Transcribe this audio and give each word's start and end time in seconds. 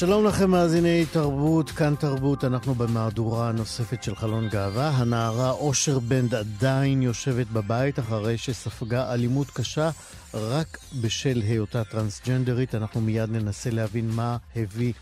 שלום 0.00 0.26
לכם 0.26 0.50
מאזיני 0.50 1.04
תרבות, 1.12 1.70
כאן 1.70 1.94
תרבות, 1.94 2.44
אנחנו 2.44 2.74
במהדורה 2.74 3.48
הנוספת 3.48 4.02
של 4.02 4.16
חלון 4.16 4.48
גאווה. 4.48 4.88
הנערה 4.88 5.50
אושר 5.50 5.98
בנד 5.98 6.34
עדיין 6.34 7.02
יושבת 7.02 7.46
בבית 7.46 7.98
אחרי 7.98 8.38
שספגה 8.38 9.12
אלימות 9.12 9.50
קשה 9.50 9.90
רק 10.34 10.78
בשל 11.00 11.42
היותה 11.48 11.84
טרנסג'נדרית. 11.84 12.74
אנחנו 12.74 13.00
מיד 13.00 13.30
ננסה 13.30 13.70
להבין 13.70 14.10
מה 14.10 14.36
הביא 14.56 14.92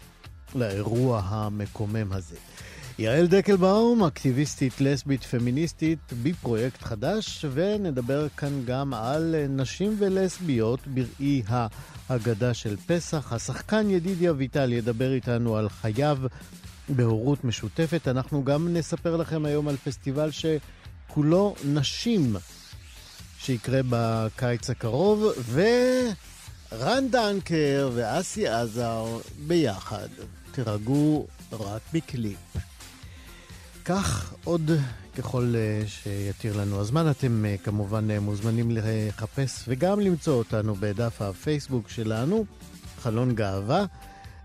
לאירוע 0.55 1.23
המקומם 1.25 2.13
הזה. 2.13 2.37
יעל 2.99 3.27
דקלבאום, 3.27 4.05
אקטיביסטית 4.05 4.81
לסבית 4.81 5.25
פמיניסטית 5.25 5.99
בפרויקט 6.23 6.83
חדש, 6.83 7.45
ונדבר 7.53 8.29
כאן 8.37 8.65
גם 8.65 8.95
על 8.95 9.35
נשים 9.49 9.97
ולסביות 9.99 10.81
בראי 10.87 11.43
ההגדה 12.09 12.55
של 12.55 12.77
פסח. 12.87 13.33
השחקן 13.33 13.91
ידידיה 13.91 14.33
ויטל 14.33 14.73
ידבר 14.73 15.13
איתנו 15.13 15.57
על 15.57 15.69
חייו 15.69 16.19
בהורות 16.89 17.45
משותפת. 17.45 18.09
אנחנו 18.09 18.45
גם 18.45 18.69
נספר 18.73 19.17
לכם 19.17 19.45
היום 19.45 19.69
על 19.69 19.77
פסטיבל 19.77 20.31
שכולו 20.31 21.55
נשים, 21.65 22.37
שיקרה 23.39 23.81
בקיץ 23.89 24.71
הקרוב, 24.71 25.25
ורן 25.53 27.09
דנקר 27.11 27.91
ואסי 27.95 28.49
עזר 28.49 29.19
ביחד. 29.47 30.09
תירגעו 30.53 31.27
רק 31.53 31.83
בקליפ. 31.93 32.57
כך 33.85 34.35
עוד 34.45 34.71
ככל 35.19 35.55
אה, 35.57 35.87
שיתיר 35.87 36.61
לנו 36.61 36.81
הזמן. 36.81 37.11
אתם 37.11 37.45
אה, 37.45 37.57
כמובן 37.65 38.11
אה, 38.11 38.21
מוזמנים 38.21 38.71
לחפש 38.71 39.65
וגם 39.69 40.01
למצוא 40.01 40.35
אותנו 40.35 40.75
בדף 40.75 41.23
הפייסבוק 41.23 41.89
שלנו, 41.89 42.45
חלון 43.01 43.35
גאווה, 43.35 43.85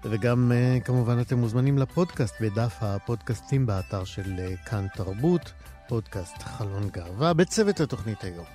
וגם 0.03 0.51
כמובן 0.85 1.21
אתם 1.21 1.37
מוזמנים 1.37 1.77
לפודקאסט 1.77 2.35
בדף 2.41 2.75
הפודקאסטים 2.81 3.65
באתר 3.65 4.03
של 4.03 4.39
כאן 4.65 4.87
תרבות, 4.95 5.51
פודקאסט 5.87 6.41
חלון 6.43 6.89
גאווה, 6.89 7.33
בצוות 7.33 7.79
התוכנית 7.79 8.23
היום. 8.23 8.45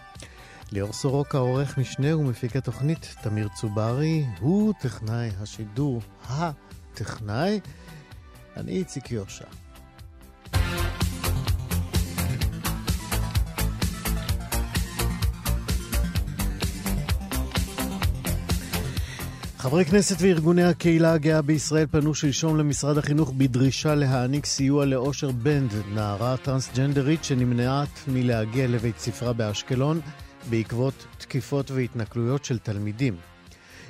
ליאור 0.72 0.92
סורוקה, 0.92 1.39
עורך 1.39 1.78
משנה 1.78 2.16
ומפיק 2.16 2.56
התוכנית, 2.56 3.14
תמיר 3.22 3.48
צוברי, 3.61 4.24
הוא 4.41 4.72
טכנאי 4.80 5.30
השידור, 5.41 6.00
הטכנאי. 6.28 7.61
אני 8.56 8.72
איציק 8.72 9.11
יושע. 9.11 9.67
חברי 19.59 19.84
כנסת 19.84 20.17
וארגוני 20.20 20.64
הקהילה 20.64 21.12
הגאה 21.12 21.42
בישראל 21.42 21.86
פנו 21.91 22.14
שלשום 22.14 22.57
למשרד 22.57 22.98
החינוך 22.98 23.33
בדרישה 23.36 23.95
להעניק 23.95 24.46
סיוע 24.46 24.85
לאושר 24.85 25.30
בנד, 25.30 25.73
נערה 25.95 26.36
טרנסג'נדרית 26.36 27.24
שנמנעת 27.24 27.89
מלהגיע 28.08 28.67
לבית 28.67 28.98
ספרה 28.98 29.33
באשקלון 29.33 30.01
בעקבות 30.51 31.07
תקיפות 31.19 31.70
והתנכלויות 31.70 32.45
של 32.45 32.58
תלמידים. 32.58 33.17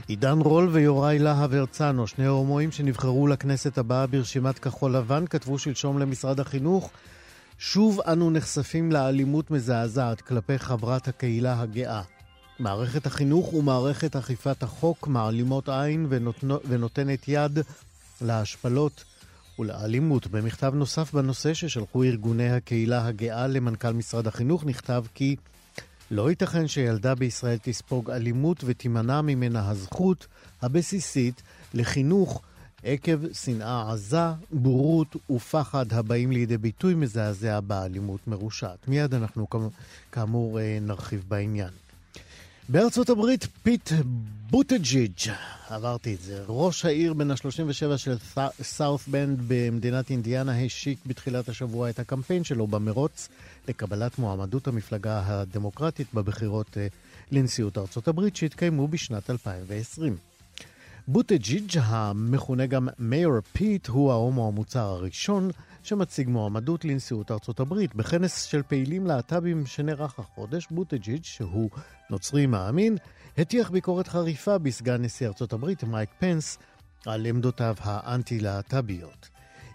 עידן 0.06 0.39
רול 0.39 0.69
ויוראי 0.73 1.19
להב 1.19 1.55
הרצנו, 1.55 2.06
שני 2.06 2.27
הומואים 2.27 2.73
שנבחרו 2.73 3.27
לכנסת 3.27 3.79
הבאה 3.79 4.06
ברשימת 4.06 4.59
כחול 4.59 4.97
לבן, 4.97 5.25
כתבו 5.31 5.59
שלשום 5.59 5.99
למשרד 5.99 6.41
החינוך 6.41 6.91
שוב 7.59 8.00
אנו 8.00 8.31
נחשפים 8.31 8.93
לאלימות 8.93 9.50
מזעזעת 9.50 10.21
כלפי 10.21 10.59
חברת 10.59 11.09
הקהילה 11.09 11.61
הגאה. 11.61 12.03
מערכת 12.59 13.07
החינוך 13.07 13.55
ומערכת 13.55 14.17
אכיפת 14.17 14.63
החוק 14.63 15.07
מעלימות 15.07 15.69
עין 15.69 16.07
ונותנ... 16.09 16.49
ונותנת 16.69 17.29
יד 17.29 17.59
להשפלות 18.21 19.05
ולאלימות. 19.59 20.27
במכתב 20.27 20.73
נוסף 20.75 21.13
בנושא 21.15 21.55
ששלחו 21.55 22.05
ארגוני 22.05 22.51
הקהילה 22.51 23.07
הגאה 23.07 23.47
למנכ"ל 23.47 23.93
משרד 23.93 24.27
החינוך 24.27 24.65
נכתב 24.65 25.05
כי 25.15 25.37
לא 26.11 26.31
ייתכן 26.31 26.69
שילדה 26.69 27.15
בישראל 27.15 27.59
תספוג 27.63 28.11
אלימות 28.11 28.65
ותימנע 28.65 29.21
ממנה 29.21 29.71
הזכות 29.71 30.27
הבסיסית 30.63 31.43
לחינוך 31.75 32.43
עקב 32.83 33.33
שנאה 33.33 33.93
עזה, 33.93 34.33
בורות 34.51 35.17
ופחד 35.31 35.93
הבאים 35.93 36.33
לידי 36.33 36.59
ביטוי 36.59 36.95
מזעזע 36.95 37.61
באלימות 37.61 38.29
מרושעת. 38.29 38.89
מיד 38.89 39.15
אנחנו 39.15 39.47
כאמור 40.13 40.61
אה, 40.61 40.79
נרחיב 40.81 41.25
בעניין. 41.29 41.88
בארצות 42.71 43.11
הברית, 43.11 43.47
פיט 43.62 43.93
בוטג'יג', 44.51 45.33
עברתי 45.69 46.15
את 46.15 46.21
זה, 46.21 46.43
ראש 46.49 46.84
העיר 46.84 47.15
בן 47.15 47.31
ה-37 47.31 47.97
של 47.97 48.17
סאות' 48.62 49.01
בנד 49.06 49.39
במדינת 49.49 50.11
אינדיאנה, 50.11 50.65
השיק 50.65 50.99
בתחילת 51.06 51.49
השבוע 51.49 51.91
את 51.91 51.99
הקמפיין 51.99 52.45
שלו 52.45 52.67
במרוץ 52.67 53.29
לקבלת 53.69 54.19
מועמדות 54.19 54.69
המפלגה 54.69 55.23
הדמוקרטית 55.27 56.15
בבחירות 56.15 56.79
אה, 56.79 56.87
לנשיאות 57.33 57.79
ארצות 57.79 58.09
הברית 58.09 58.37
שהתקיימו 58.37 58.89
בשנת 58.89 59.31
2020. 59.31 60.17
בוטג'יג', 61.09 61.79
המכונה 61.83 62.67
גם 62.67 62.89
מאיור 62.99 63.41
פיט, 63.53 63.87
הוא 63.87 64.12
ההומו 64.12 64.49
המוצהר 64.49 64.81
הראשון 64.89 65.50
שמציג 65.83 66.28
מועמדות 66.28 66.84
לנשיאות 66.84 67.31
ארצות 67.31 67.61
הברית. 67.61 67.94
בכנס 67.94 68.43
של 68.43 68.62
פעילים 68.62 69.06
להט"בים 69.06 69.66
שנערך 69.66 70.19
החודש, 70.19 70.66
בוטג'יג', 70.71 71.25
שהוא 71.25 71.71
נוצרי 72.11 72.47
מאמין, 72.47 72.97
הטיח 73.39 73.71
ביקורת 73.71 74.09
חריפה 74.09 74.59
בסגן 74.59 75.03
נשיא 75.03 75.27
ארצות 75.27 75.53
הברית, 75.53 75.84
מייק 75.84 76.11
פנס, 76.19 76.59
על 77.06 77.27
עמדותיו 77.27 77.75
האנטי-להט"ביות. 77.81 79.28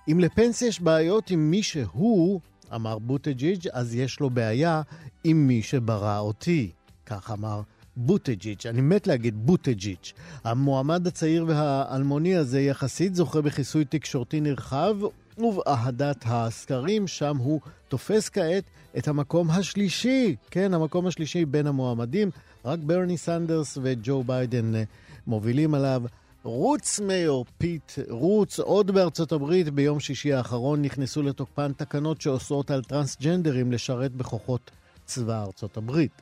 אם 0.08 0.20
לפנס 0.20 0.62
יש 0.62 0.82
בעיות 0.82 1.30
עם 1.30 1.52
מי 1.52 1.64
שהוא, 1.64 2.42
אמר 2.76 3.00
בוטג'יג', 3.00 3.68
אז 3.72 3.96
יש 3.96 4.20
לו 4.20 4.30
בעיה 4.30 4.82
עם 5.24 5.48
מי 5.48 5.62
שברא 5.62 6.20
אותי. 6.20 6.72
כך 7.06 7.32
אמר 7.32 7.62
בוטג'יץ', 7.96 8.66
אני 8.66 8.82
מת 8.82 9.08
להגיד 9.08 9.46
בוטג'יץ'. 9.46 10.14
המועמד 10.44 11.08
הצעיר 11.08 11.46
והאלמוני 11.48 12.36
הזה 12.36 12.62
יחסית 12.62 13.16
זוכה 13.16 13.42
בכיסוי 13.42 13.86
תקשורתי 13.86 14.42
נרחב 14.42 14.96
ובאהדת 15.38 16.24
הסוקרים, 16.26 17.08
שם 17.08 17.38
הוא 17.38 17.62
תופס 17.88 18.30
כעת 18.30 18.64
את 18.98 19.08
המקום 19.08 19.50
השלישי, 19.50 20.36
כן, 20.52 20.74
המקום 20.74 21.08
השלישי 21.08 21.46
בין 21.46 21.68
המועמדים. 21.68 22.30
רק 22.66 22.80
ברני 22.80 23.18
סנדרס 23.18 23.78
וג'ו 23.82 24.24
ביידן 24.24 24.76
אה, 24.76 24.84
מובילים 25.28 25.74
עליו. 25.74 26.04
רוץ 26.44 27.00
מאיור 27.00 27.46
פיט, 27.58 27.92
רוץ, 28.10 28.60
עוד 28.60 28.92
בארצות 28.92 29.32
הברית 29.32 29.70
ביום 29.70 30.00
שישי 30.00 30.34
האחרון 30.34 30.82
נכנסו 30.82 31.24
לתוקפן 31.24 31.74
תקנות 31.74 32.22
שאוסרות 32.22 32.72
על 32.72 32.84
טרנסג'נדרים 32.84 33.72
לשרת 33.72 34.12
בכוחות 34.12 34.72
צבא 35.06 35.44
ארצות 35.44 35.78
הברית. 35.78 36.22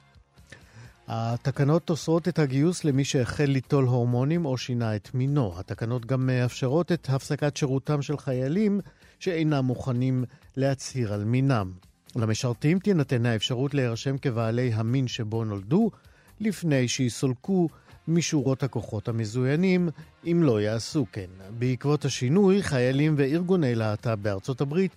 התקנות 1.07 1.89
אוסרות 1.89 2.27
את 2.27 2.39
הגיוס 2.39 2.83
למי 2.83 3.03
שהחל 3.06 3.44
ליטול 3.44 3.85
הורמונים 3.85 4.45
או 4.45 4.57
שינה 4.57 4.95
את 4.95 5.09
מינו. 5.13 5.59
התקנות 5.59 6.06
גם 6.06 6.25
מאפשרות 6.25 6.91
את 6.91 7.09
הפסקת 7.09 7.57
שירותם 7.57 8.01
של 8.01 8.18
חיילים 8.18 8.81
שאינם 9.21 9.65
מוכנים 9.65 10.23
להצהיר 10.57 11.13
על 11.13 11.23
מינם. 11.23 11.71
למשרתים 12.15 12.79
תינתן 12.79 13.25
האפשרות 13.25 13.73
להירשם 13.73 14.18
כבעלי 14.18 14.73
המין 14.73 15.07
שבו 15.07 15.45
נולדו, 15.45 15.91
לפני 16.39 16.88
שיסולקו 16.88 17.69
משורות 18.07 18.63
הכוחות 18.63 19.07
המזוינים, 19.07 19.89
אם 20.25 20.44
לא 20.44 20.62
יעשו 20.62 21.06
כן. 21.12 21.29
בעקבות 21.59 22.06
השינוי, 22.06 22.63
חיילים 22.63 23.15
וארגוני 23.18 23.75
להט"ב 23.75 24.15
בארצות 24.21 24.62
הברית 24.62 24.95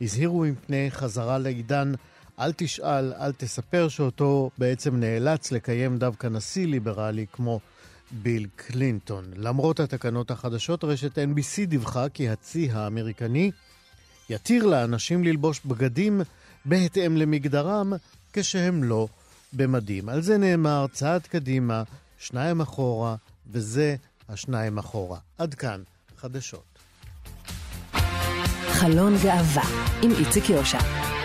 הזהירו 0.00 0.44
מפני 0.44 0.90
חזרה 0.90 1.38
לעידן 1.38 1.92
אל 2.40 2.52
תשאל, 2.52 3.12
אל 3.12 3.32
תספר, 3.32 3.88
שאותו 3.88 4.50
בעצם 4.58 4.96
נאלץ 4.96 5.52
לקיים 5.52 5.98
דווקא 5.98 6.26
נשיא 6.26 6.66
ליברלי 6.66 7.26
כמו 7.32 7.60
ביל 8.12 8.46
קלינטון. 8.56 9.24
למרות 9.36 9.80
התקנות 9.80 10.30
החדשות, 10.30 10.84
רשת 10.84 11.18
NBC 11.18 11.66
דיווחה 11.66 12.08
כי 12.08 12.28
הצי 12.28 12.70
האמריקני 12.72 13.50
יתיר 14.30 14.66
לאנשים 14.66 15.24
ללבוש 15.24 15.60
בגדים 15.66 16.20
בהתאם 16.64 17.16
למגדרם 17.16 17.92
כשהם 18.32 18.84
לא 18.84 19.08
במדים. 19.52 20.08
על 20.08 20.22
זה 20.22 20.38
נאמר 20.38 20.86
צעד 20.92 21.22
קדימה, 21.26 21.82
שניים 22.18 22.60
אחורה, 22.60 23.16
וזה 23.52 23.96
השניים 24.28 24.78
אחורה. 24.78 25.18
עד 25.38 25.54
כאן, 25.54 25.82
חדשות. 26.16 26.64
חלון 28.72 29.14
גאווה 29.22 29.64
עם 30.02 30.10
איציק 30.10 30.50
יושע. 30.50 31.19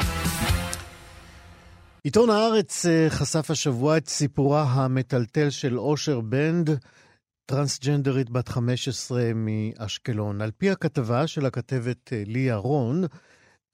עיתון 2.05 2.29
הארץ 2.29 2.85
אה, 2.85 3.07
חשף 3.09 3.51
השבוע 3.51 3.97
את 3.97 4.07
סיפורה 4.07 4.63
המטלטל 4.63 5.49
של 5.49 5.79
אושר 5.79 6.21
בנד, 6.21 6.69
טרנסג'נדרית 7.45 8.29
בת 8.29 8.47
15 8.47 9.31
מאשקלון. 9.35 10.41
על 10.41 10.51
פי 10.51 10.69
הכתבה 10.69 11.27
של 11.27 11.45
הכתבת 11.45 12.13
אה, 12.13 12.23
ליה 12.25 12.55
רון, 12.55 13.03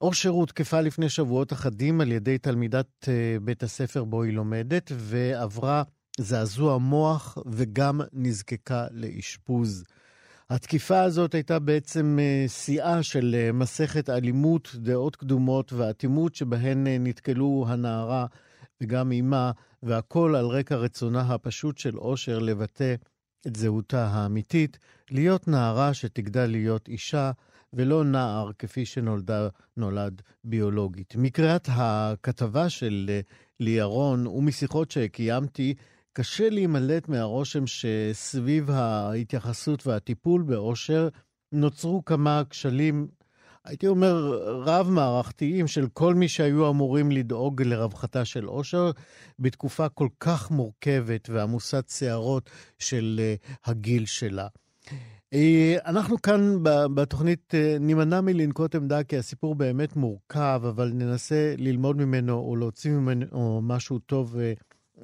אושר 0.01 0.29
הותקפה 0.29 0.81
לפני 0.81 1.09
שבועות 1.09 1.53
אחדים 1.53 2.01
על 2.01 2.11
ידי 2.11 2.37
תלמידת 2.37 3.07
אה, 3.07 3.37
בית 3.41 3.63
הספר 3.63 4.03
בו 4.03 4.23
היא 4.23 4.33
לומדת, 4.33 4.91
ועברה 4.95 5.83
זעזוע 6.19 6.77
מוח 6.77 7.37
וגם 7.45 8.01
נזקקה 8.13 8.85
לאשפוז. 8.91 9.83
התקיפה 10.51 11.01
הזאת 11.01 11.33
הייתה 11.33 11.59
בעצם 11.59 12.17
אה, 12.21 12.45
שיאה 12.47 13.03
של 13.03 13.35
אה, 13.37 13.51
מסכת 13.51 14.09
אלימות, 14.09 14.75
דעות 14.75 15.15
קדומות 15.15 15.73
ואטימות 15.73 16.35
שבהן 16.35 16.87
אה, 16.87 16.97
נתקלו 16.99 17.65
הנערה 17.67 18.25
וגם 18.81 19.11
אמה, 19.11 19.51
והכל 19.83 20.35
על 20.35 20.45
רקע 20.45 20.75
רצונה 20.75 21.21
הפשוט 21.21 21.77
של 21.77 21.97
אושר 21.97 22.39
לבטא 22.39 22.95
את 23.47 23.55
זהותה 23.55 24.07
האמיתית, 24.07 24.77
להיות 25.11 25.47
נערה 25.47 25.93
שתגדל 25.93 26.45
להיות 26.45 26.87
אישה, 26.87 27.31
ולא 27.73 28.03
נער 28.03 28.51
כפי 28.59 28.85
שנולדה, 28.85 29.47
נולד 29.77 30.21
ביולוגית. 30.43 31.15
מקריאת 31.17 31.67
הכתבה 31.71 32.69
של 32.69 33.19
לירון 33.59 34.27
ומשיחות 34.27 34.91
שקיימתי 34.91 35.73
קשה 36.13 36.49
להימלט 36.49 37.09
מהרושם 37.09 37.63
שסביב 37.67 38.71
ההתייחסות 38.71 39.87
והטיפול 39.87 40.41
באושר 40.41 41.09
נוצרו 41.51 42.05
כמה 42.05 42.41
כשלים, 42.49 43.07
הייתי 43.65 43.87
אומר, 43.87 44.15
רב-מערכתיים 44.65 45.67
של 45.67 45.87
כל 45.93 46.15
מי 46.15 46.27
שהיו 46.27 46.69
אמורים 46.69 47.11
לדאוג 47.11 47.61
לרווחתה 47.61 48.25
של 48.25 48.49
אושר 48.49 48.91
בתקופה 49.39 49.89
כל 49.89 50.07
כך 50.19 50.51
מורכבת 50.51 51.29
ועמוסת 51.29 51.89
שערות 51.89 52.49
של 52.79 53.19
אה, 53.23 53.35
הגיל 53.65 54.05
שלה. 54.05 54.47
אה, 55.33 55.75
אנחנו 55.85 56.21
כאן 56.21 56.57
בתוכנית 56.95 57.55
אה, 57.55 57.77
נימנע 57.79 58.21
מלנקוט 58.21 58.75
עמדה 58.75 59.03
כי 59.03 59.17
הסיפור 59.17 59.55
באמת 59.55 59.95
מורכב, 59.95 60.61
אבל 60.69 60.91
ננסה 60.93 61.55
ללמוד 61.57 61.97
ממנו 61.97 62.39
או 62.39 62.55
להוציא 62.55 62.91
ממנו 62.91 63.61
משהו 63.63 63.99
טוב 63.99 64.35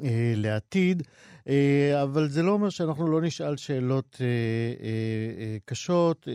אה, 0.03 0.33
לעתיד, 0.35 1.03
אה, 1.47 2.03
אבל 2.03 2.29
זה 2.29 2.43
לא 2.43 2.51
אומר 2.51 2.69
שאנחנו 2.69 3.07
לא 3.07 3.21
נשאל 3.21 3.57
שאלות 3.57 4.21
אה, 4.21 5.57
קשות 5.65 6.27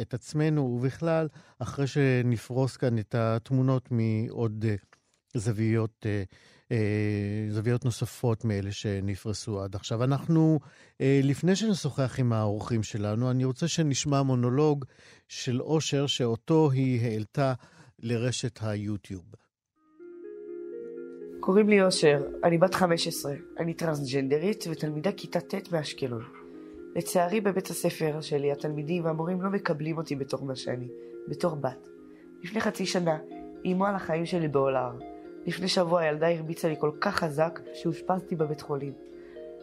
את 0.00 0.14
עצמנו 0.14 0.62
ובכלל, 0.62 1.28
אחרי 1.58 1.86
שנפרוס 1.86 2.76
כאן 2.76 2.98
את 2.98 3.14
התמונות 3.14 3.88
מעוד 3.90 4.64
זוויות. 5.34 6.06
זוויות 7.50 7.84
נוספות 7.84 8.44
מאלה 8.44 8.72
שנפרסו 8.72 9.62
עד 9.62 9.74
עכשיו. 9.74 10.04
אנחנו, 10.04 10.60
לפני 11.00 11.56
שנשוחח 11.56 12.16
עם 12.18 12.32
האורחים 12.32 12.82
שלנו, 12.82 13.30
אני 13.30 13.44
רוצה 13.44 13.68
שנשמע 13.68 14.22
מונולוג 14.22 14.84
של 15.28 15.62
אושר 15.62 16.06
שאותו 16.06 16.70
היא 16.70 17.00
העלתה 17.00 17.54
לרשת 17.98 18.58
היוטיוב. 18.62 19.24
קוראים 21.46 21.68
לי 21.68 21.82
אושר, 21.82 22.22
אני 22.44 22.58
בת 22.58 22.74
15, 22.74 23.32
אני 23.58 23.74
טרנסג'נדרית 23.74 24.64
ותלמידה 24.70 25.12
כיתה 25.12 25.40
ט' 25.40 25.68
באשקלון. 25.68 26.22
לצערי 26.96 27.40
בבית 27.40 27.66
הספר 27.66 28.20
שלי 28.20 28.52
התלמידים 28.52 29.04
והמורים 29.04 29.42
לא 29.42 29.50
מקבלים 29.50 29.98
אותי 29.98 30.16
בתור 30.16 30.44
מה 30.44 30.56
שאני, 30.56 30.88
בתור 31.28 31.56
בת. 31.56 31.88
לפני 32.42 32.60
חצי 32.60 32.86
שנה 32.86 33.18
איימו 33.64 33.86
על 33.86 33.94
החיים 33.94 34.26
שלי 34.26 34.48
בעולר. 34.48 34.90
לפני 35.46 35.68
שבוע 35.68 36.00
הילדה 36.00 36.28
הרביצה 36.28 36.68
לי 36.68 36.74
כל 36.78 36.90
כך 37.00 37.16
חזק 37.16 37.60
שאושפזתי 37.74 38.36
בבית 38.36 38.60
חולים. 38.60 38.92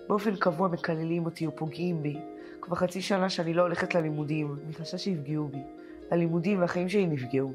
באופן 0.08 0.36
קבוע 0.36 0.68
מקללים 0.68 1.26
אותי 1.26 1.48
ופוגעים 1.48 2.04
בי. 2.04 2.18
כבר 2.62 2.76
חצי 2.76 3.02
שנה 3.02 3.30
שאני 3.30 3.54
לא 3.54 3.62
הולכת 3.62 3.96
ללימודים, 3.96 4.56
מחשש 4.70 5.04
שיפגעו 5.04 5.48
בי. 5.48 5.64
הלימודים 6.12 6.60
והחיים 6.60 6.90
שלי 6.90 7.08
נפגעו. 7.08 7.54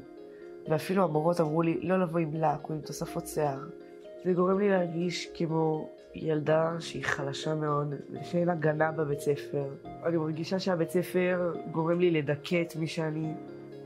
ואפילו 0.67 1.03
המורות 1.03 1.41
אמרו 1.41 1.61
לי 1.61 1.79
לא 1.81 1.99
לבוא 1.99 2.19
עם 2.19 2.33
לק 2.33 2.69
או 2.69 2.73
עם 2.73 2.81
תוספות 2.81 3.27
שיער. 3.27 3.59
זה 4.23 4.33
גורם 4.33 4.59
לי 4.59 4.69
להרגיש 4.69 5.27
כמו 5.33 5.89
ילדה 6.15 6.75
שהיא 6.79 7.05
חלשה 7.05 7.55
מאוד, 7.55 7.93
ושאין 8.11 8.49
הגנה 8.49 8.91
בבית 8.91 9.19
ספר. 9.19 9.75
אני 10.05 10.17
מרגישה 10.17 10.59
שהבית 10.59 10.89
ספר 10.89 11.53
גורם 11.71 11.99
לי 11.99 12.11
לדכא 12.11 12.61
את 12.61 12.75
מי 12.75 12.87
שאני. 12.87 13.33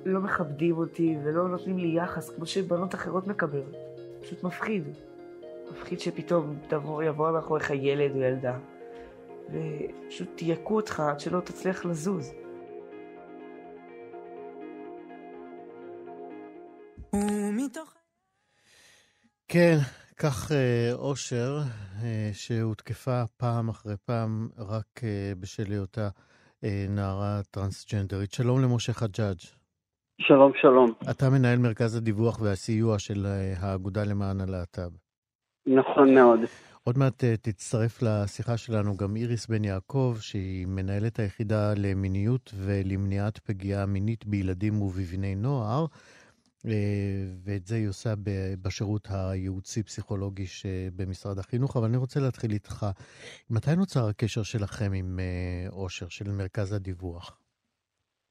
לא 0.05 0.21
מכבדים 0.21 0.77
אותי 0.77 1.17
ולא 1.23 1.47
נותנים 1.47 1.77
לי 1.77 1.97
יחס 1.97 2.29
כמו 2.29 2.45
שבנות 2.45 2.95
אחרות 2.95 3.27
מקבלות. 3.27 3.75
פשוט 4.21 4.43
מפחיד. 4.43 4.83
מפחיד 5.71 5.99
שפתאום 5.99 6.55
תבוא, 6.67 7.03
יבוא 7.03 7.31
מאחוריך 7.31 7.71
ילד 7.71 8.11
או 8.15 8.21
ילדה, 8.21 8.57
ופשוט 9.49 10.27
תייקו 10.35 10.75
אותך 10.75 10.99
עד 10.99 11.19
שלא 11.19 11.39
תצליח 11.39 11.85
לזוז. 11.85 12.33
כן, 19.47 19.77
כך 20.17 20.51
אה, 20.51 20.93
אושר, 20.93 21.57
אה, 22.03 22.29
שהותקפה 22.33 23.23
פעם 23.37 23.69
אחרי 23.69 23.93
פעם 24.05 24.49
רק 24.57 25.03
אה, 25.03 25.33
בשל 25.39 25.71
היותה 25.71 26.09
נערה 26.89 27.41
טרנסג'נדרית. 27.51 28.31
שלום 28.31 28.61
למשה 28.61 28.93
חג'אג'. 28.93 29.39
שלום, 30.21 30.51
שלום. 30.61 30.91
אתה 31.11 31.29
מנהל 31.29 31.59
מרכז 31.59 31.95
הדיווח 31.95 32.41
והסיוע 32.41 32.99
של 32.99 33.25
האגודה 33.59 34.03
למען 34.03 34.41
הלהט"ב. 34.41 34.89
נכון 35.67 36.15
מאוד. 36.15 36.39
עוד 36.83 36.97
מעט 36.97 37.23
תצטרף 37.23 38.01
לשיחה 38.01 38.57
שלנו 38.57 38.97
גם 38.97 39.15
איריס 39.15 39.47
בן 39.47 39.63
יעקב, 39.63 40.15
שהיא 40.19 40.67
מנהלת 40.67 41.19
היחידה 41.19 41.73
למיניות 41.77 42.53
ולמניעת 42.55 43.37
פגיעה 43.37 43.85
מינית 43.85 44.25
בילדים 44.25 44.81
ובבני 44.81 45.35
נוער. 45.35 45.85
אה, 46.67 46.71
ואת 47.45 47.65
זה 47.65 47.75
היא 47.75 47.87
עושה 47.87 48.09
בשירות 48.61 49.07
הייעוצי-פסיכולוגי 49.11 50.45
במשרד 50.95 51.39
החינוך, 51.39 51.77
אבל 51.77 51.85
אני 51.85 51.97
רוצה 51.97 52.19
להתחיל 52.19 52.51
איתך. 52.51 52.85
מתי 53.49 53.75
נוצר 53.77 54.07
הקשר 54.09 54.43
שלכם 54.43 54.93
עם 54.93 55.19
אה, 55.19 55.69
אושר, 55.69 56.05
של 56.09 56.31
מרכז 56.31 56.73
הדיווח? 56.73 57.39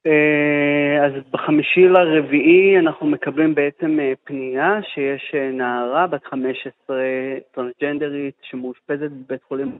אה, 0.07 1.07
אז 1.07 1.13
בחמישי 1.31 1.81
לרביעי 1.81 2.79
אנחנו 2.79 3.07
מקבלים 3.07 3.55
בעצם 3.55 3.99
פנייה 4.25 4.71
שיש 4.95 5.35
נערה 5.53 6.07
בת 6.07 6.25
15 6.25 6.97
טרנסג'נדרית 7.55 8.35
שמאושפזת 8.43 9.11
בבית 9.11 9.43
חולים. 9.43 9.79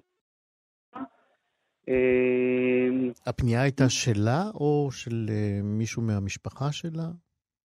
הפנייה 3.27 3.63
הייתה 3.63 3.89
שלה 3.89 4.43
או 4.55 4.89
של 4.91 5.27
מישהו 5.63 6.03
מהמשפחה 6.03 6.73
שלה? 6.73 7.05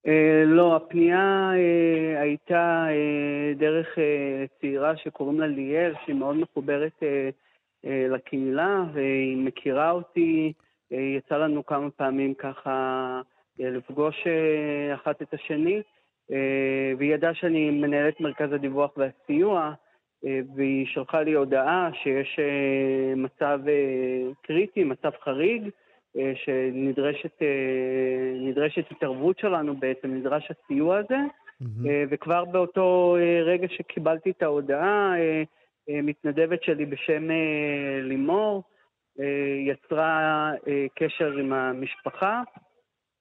Uh, 0.08 0.46
לא, 0.46 0.76
הפנייה 0.76 1.52
uh, 1.54 2.20
הייתה 2.20 2.86
uh, 2.90 3.60
דרך 3.60 3.98
צעירה 4.62 4.98
שקוראים 4.98 5.40
לה 5.40 5.48
ליאל, 5.48 5.94
שהיא 6.06 6.16
מאוד 6.16 6.36
מחוברת 6.36 7.04
לקהילה, 7.84 8.84
והיא 8.94 9.38
מכירה 9.38 9.92
אותי. 9.92 10.54
יצא 10.92 11.38
לנו 11.38 11.66
כמה 11.66 11.90
פעמים 11.90 12.34
ככה 12.34 13.22
לפגוש 13.60 14.28
אחת 14.94 15.22
את 15.22 15.34
השני, 15.34 15.82
והיא 16.98 17.14
ידעה 17.14 17.34
שאני 17.34 17.70
מנהלת 17.70 18.20
מרכז 18.20 18.54
הדיווח 18.54 18.92
והסיוע, 18.98 19.74
והיא 20.24 20.86
שלחה 20.88 21.22
לי 21.22 21.34
הודעה 21.34 21.90
שיש 21.94 22.40
מצב 23.16 23.60
קריטי, 24.42 24.84
מצב 24.84 25.12
חריג, 25.24 25.64
אה, 25.64 25.70
שנדרשת 26.36 27.42
אה, 27.42 28.96
התערבות 28.98 29.40
שלנו 29.40 29.78
בעצם, 29.78 30.14
נדרש 30.14 30.52
הסיוע 30.52 30.98
הזה, 30.98 31.18
mm-hmm. 31.64 31.88
וכבר 32.10 32.46
באותו 32.46 33.18
רגע 33.46 33.68
שקיבלתי 33.78 34.30
את 34.30 34.42
ההודעה, 34.44 35.14
מתנדבת 35.90 36.64
שלי 36.64 36.86
בשם 36.86 37.24
לימור 38.02 38.64
יצרה 39.68 40.52
קשר 40.96 41.32
עם 41.38 41.54
המשפחה, 41.54 42.42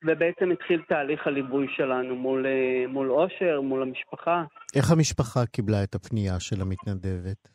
ובעצם 0.04 0.50
התחיל 0.50 0.82
תהליך 0.88 1.26
הליווי 1.26 1.66
שלנו 1.76 2.16
מול, 2.16 2.46
מול 2.88 3.10
אושר, 3.10 3.60
מול 3.60 3.82
המשפחה. 3.82 4.44
איך 4.76 4.90
המשפחה 4.90 5.46
קיבלה 5.46 5.84
את 5.84 5.94
הפנייה 5.94 6.40
של 6.40 6.56
המתנדבת? 6.60 7.48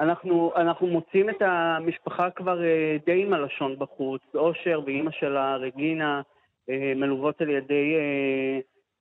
אנחנו, 0.00 0.52
אנחנו 0.56 0.86
מוצאים 0.86 1.30
את 1.30 1.42
המשפחה 1.42 2.30
כבר 2.30 2.64
אה, 2.64 2.96
די 3.06 3.22
עם 3.22 3.32
הלשון 3.32 3.78
בחוץ. 3.78 4.22
אושר 4.34 4.80
ואימא 4.86 5.10
שלה, 5.10 5.56
רגינה, 5.56 6.22
אה, 6.70 6.92
מלוות 6.96 7.40
על 7.40 7.50
ידי 7.50 7.94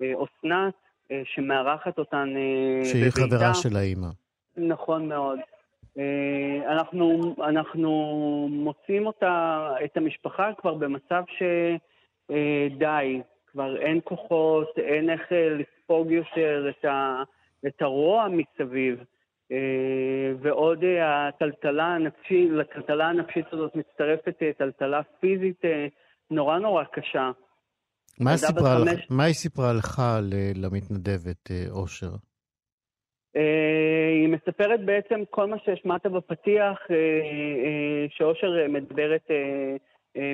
אה, 0.02 0.14
אסנת, 0.14 0.74
שמארחת 1.24 1.98
אותן 1.98 2.34
בביתה. 2.36 2.90
שהיא 2.90 3.12
חברה 3.12 3.54
של 3.54 3.76
האימא. 3.76 4.08
נכון 4.58 5.08
מאוד. 5.08 5.40
אנחנו, 6.68 7.36
אנחנו 7.44 7.92
מוצאים 8.52 9.08
אותה, 9.08 9.70
את 9.86 9.98
המשפחה 9.98 10.52
כבר 10.58 10.74
במצב 10.74 11.24
שדי, 12.28 13.22
כבר 13.52 13.78
אין 13.78 14.00
כוחות, 14.04 14.68
אין 14.78 15.10
איך 15.10 15.22
לספוג 15.32 16.12
יותר 16.12 16.70
את, 16.70 16.86
ה, 16.86 17.24
את 17.68 17.82
הרוע 17.82 18.28
מסביב. 18.28 19.04
ועוד 20.42 20.84
הטלטלה 21.02 21.86
הנפשית, 21.86 22.50
לטלטלה 22.52 23.08
הנפשית 23.10 23.46
הזאת 23.52 23.76
מצטרפת 23.76 24.44
טלטלה 24.58 25.02
פיזית 25.20 25.62
נורא 26.32 26.60
נורא 26.60 26.84
קשה. 26.84 27.32
מה, 28.20 28.38
סיפרה 28.38 28.80
לך, 28.80 29.00
מה 29.10 29.24
היא 29.24 29.34
סיפרה 29.34 29.74
לך 29.74 30.02
למתנדבת 30.56 31.52
אושר? 31.70 32.12
היא 34.22 34.28
מספרת 34.28 34.86
בעצם 34.86 35.24
כל 35.30 35.48
מה 35.48 35.58
שהשמעת 35.66 36.06
בפתיח, 36.06 36.78
שאושר 38.10 38.48
מדברת 38.70 39.28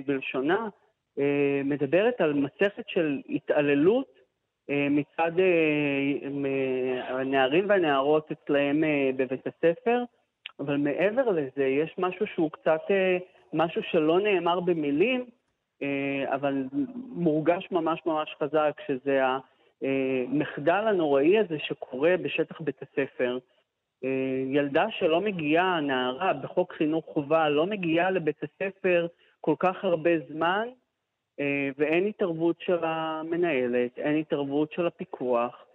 בלשונה, 0.08 0.68
מדברת 1.64 2.22
על 2.22 2.34
מסכת 2.34 2.84
של 2.88 3.22
התעללות 3.30 4.13
מצד 4.70 5.32
הנערים 7.08 7.70
והנערות 7.70 8.32
אצלהם 8.32 8.84
בבית 9.16 9.48
הספר, 9.48 10.04
אבל 10.60 10.78
מעבר 10.78 11.30
לזה 11.30 11.66
יש 11.66 11.96
משהו 11.98 12.28
שהוא 12.28 12.52
קצת, 12.52 12.82
משהו 13.54 13.82
שלא 13.84 14.20
נאמר 14.20 14.60
במילים, 14.60 15.26
אבל 16.28 16.64
מורגש 17.10 17.68
ממש 17.72 18.02
ממש 18.06 18.36
חזק, 18.40 18.82
שזה 18.88 19.22
המחדל 19.82 20.88
הנוראי 20.88 21.38
הזה 21.38 21.60
שקורה 21.60 22.16
בשטח 22.18 22.62
בית 22.62 22.82
הספר. 22.82 23.38
ילדה 24.48 24.86
שלא 24.90 25.22
מגיעה, 25.22 25.80
נערה 25.80 26.34
בחוק 26.34 26.74
חינוך 26.74 27.06
חובה, 27.06 27.50
לא 27.50 27.66
מגיעה 27.66 28.12
לבית 28.12 28.44
הספר 28.44 29.08
כל 29.42 29.56
כך 29.60 29.84
הרבה 29.84 30.12
זמן, 30.30 30.68
ואין 31.78 32.08
התערבות 32.08 32.56
של 32.62 32.78
המנהלת, 32.82 34.00
אין 34.00 34.16
התערבות 34.16 34.72
של 34.72 34.88
הפיקוח, 34.88 35.66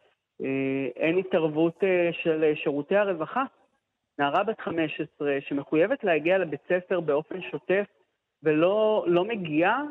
אין 0.97 1.19
התערבות 1.19 1.83
של 2.13 2.53
שירותי 2.55 2.97
הרווחה. 2.97 3.45
נערה 4.19 4.45
בת 4.45 4.61
15 4.61 5.39
שמחויבת 5.41 6.05
להגיע 6.05 6.39
לבית 6.39 6.61
ספר 6.69 7.01
באופן 7.01 7.43
שוטף 7.43 7.85
ולא 8.43 9.05
לא 9.07 9.25
מגיעה, 9.25 9.83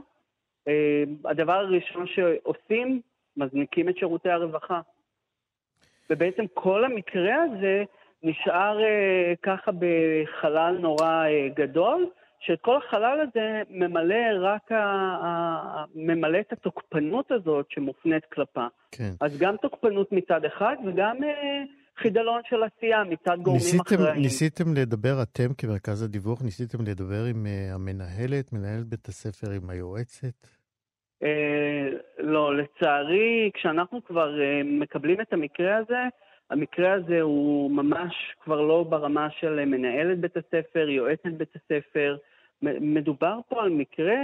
הדבר 1.25 1.53
הראשון 1.53 2.07
שעושים, 2.07 3.01
מזניקים 3.37 3.89
את 3.89 3.97
שירותי 3.97 4.29
הרווחה. 4.29 4.81
ובעצם 6.09 6.45
כל 6.53 6.85
המקרה 6.85 7.35
הזה 7.43 7.83
נשאר 8.23 8.77
ככה 9.41 9.71
בחלל 9.71 10.77
נורא 10.79 11.25
גדול, 11.53 12.09
שאת 12.39 12.61
כל 12.61 12.77
החלל 12.77 13.19
הזה 13.27 13.61
ממלא 13.69 14.15
רק, 14.41 14.71
ה, 14.71 14.75
ה, 15.25 15.85
ממלא 15.95 16.39
את 16.39 16.53
התוקפנות 16.53 17.31
הזאת 17.31 17.65
שמופנית 17.69 18.25
כלפה. 18.25 18.67
כן. 18.91 19.11
אז 19.21 19.39
גם 19.39 19.55
תוקפנות 19.61 20.11
מצד 20.11 20.45
אחד 20.45 20.75
וגם 20.85 21.23
אה, 21.23 21.63
חידלון 22.01 22.41
של 22.49 22.63
עשייה 22.63 23.03
מצד 23.03 23.37
גורמים 23.41 23.61
ניסיתם, 23.63 23.95
אחראיים. 23.95 24.21
ניסיתם 24.21 24.73
לדבר, 24.73 25.21
אתם 25.23 25.53
כמרכז 25.57 26.03
הדיווח, 26.03 26.41
ניסיתם 26.41 26.77
לדבר 26.87 27.23
עם 27.29 27.45
uh, 27.45 27.75
המנהלת, 27.75 28.53
מנהלת 28.53 28.85
בית 28.85 29.07
הספר, 29.07 29.51
עם 29.51 29.69
היועצת? 29.69 30.47
אה, 31.23 31.87
לא, 32.19 32.57
לצערי, 32.57 33.51
כשאנחנו 33.53 34.03
כבר 34.03 34.41
אה, 34.41 34.61
מקבלים 34.63 35.21
את 35.21 35.33
המקרה 35.33 35.77
הזה, 35.77 36.03
המקרה 36.49 36.93
הזה 36.93 37.21
הוא 37.21 37.71
ממש 37.71 38.13
כבר 38.43 38.61
לא 38.61 38.85
ברמה 38.89 39.27
של 39.39 39.65
מנהלת 39.65 40.19
בית 40.19 40.37
הספר, 40.37 40.89
יועצת 40.89 41.33
בית 41.37 41.55
הספר. 41.55 42.17
מדובר 42.61 43.39
פה 43.49 43.63
על 43.63 43.69
מקרה 43.69 44.19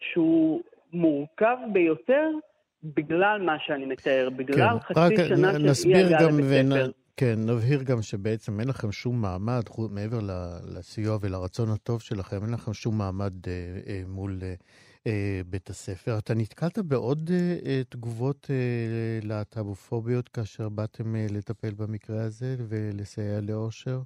שהוא 0.00 0.62
מורכב 0.92 1.56
ביותר 1.72 2.30
בגלל 2.84 3.42
מה 3.42 3.56
שאני 3.66 3.86
מתאר, 3.86 4.28
בגלל 4.36 4.78
כן, 4.88 4.94
חצי 4.94 5.28
שנה 5.28 5.52
של 5.74 5.88
אי 5.88 6.04
הגעה 6.04 6.22
לבית 6.22 6.66
ספר. 6.66 6.90
כן, 7.16 7.34
נבהיר 7.46 7.82
גם 7.82 8.02
שבעצם 8.02 8.60
אין 8.60 8.68
לכם 8.68 8.92
שום 8.92 9.22
מעמד, 9.22 9.62
מעבר 9.90 10.18
לסיוע 10.76 11.18
ולרצון 11.20 11.70
הטוב 11.70 12.00
שלכם, 12.00 12.36
אין 12.42 12.52
לכם 12.52 12.72
שום 12.72 12.98
מעמד 12.98 13.32
אה, 13.48 13.52
אה, 13.86 14.02
מול 14.06 14.38
אה, 14.42 14.54
בית 15.46 15.68
הספר. 15.68 16.18
אתה 16.18 16.34
נתקלת 16.34 16.78
בעוד 16.78 17.30
אה, 17.32 17.56
אה, 17.66 17.82
תגובות 17.88 18.46
אה, 18.50 19.18
להט"בופוביות 19.22 20.28
כאשר 20.28 20.68
באתם 20.68 21.16
אה, 21.16 21.26
לטפל 21.38 21.70
במקרה 21.78 22.22
הזה 22.22 22.56
ולסייע 22.68 23.40
לאושר? 23.48 23.98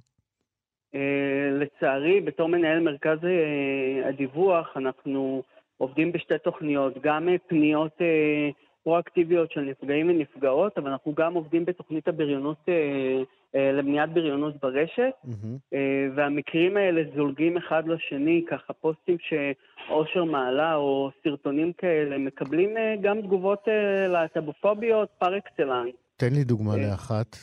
אה, 0.95 1.49
לצערי, 1.51 2.21
בתור 2.21 2.49
מנהל 2.49 2.79
מרכז 2.79 3.17
אה, 3.23 4.09
הדיווח, 4.09 4.67
אנחנו 4.75 5.43
עובדים 5.77 6.11
בשתי 6.11 6.37
תוכניות, 6.43 6.93
גם 7.03 7.29
אה, 7.29 7.35
פניות 7.47 8.01
אה, 8.01 8.49
פרואקטיביות 8.83 9.51
של 9.51 9.61
נפגעים 9.61 10.09
ונפגעות, 10.09 10.77
אבל 10.77 10.89
אנחנו 10.89 11.13
גם 11.13 11.33
עובדים 11.33 11.65
בתוכנית 11.65 12.07
הבריונות, 12.07 12.57
אה, 12.69 12.73
אה, 12.73 13.23
למניעת 13.53 14.13
בריונות 14.13 14.55
ברשת, 14.61 15.11
Mm-hmm. 15.25 15.73
אה, 15.73 16.07
והמקרים 16.15 16.77
האלה 16.77 17.01
זולגים 17.15 17.57
אחד 17.57 17.87
לשני, 17.87 18.45
ככה 18.49 18.73
פוסטים 18.73 19.17
שאושר 19.19 20.23
מעלה 20.23 20.75
או 20.75 21.09
סרטונים 21.23 21.73
כאלה, 21.73 22.17
מקבלים 22.17 22.77
אה, 22.77 22.95
גם 23.01 23.21
תגובות 23.21 23.67
אה, 23.67 24.07
להט"בופוביות 24.07 25.09
פר 25.17 25.37
אקסלנס. 25.37 25.93
תן 26.17 26.33
לי 26.33 26.43
דוגמה 26.43 26.71
אה, 26.73 26.77
לאחת. 26.91 27.37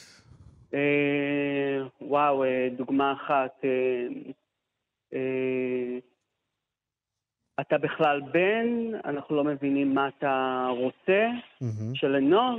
אה, 0.75 1.79
וואו, 2.01 2.45
אה, 2.45 2.69
דוגמה 2.77 3.13
אחת. 3.13 3.61
אה, 3.65 4.07
אה, 5.15 5.99
אתה 7.61 7.79
בכלל 7.79 8.21
בן, 8.33 8.95
אנחנו 9.05 9.37
לא 9.37 9.45
מבינים 9.45 9.95
מה 9.95 10.09
אתה 10.19 10.67
רוצה, 10.79 11.27
Mm-hmm. 11.63 11.95
שלנוער 11.95 12.57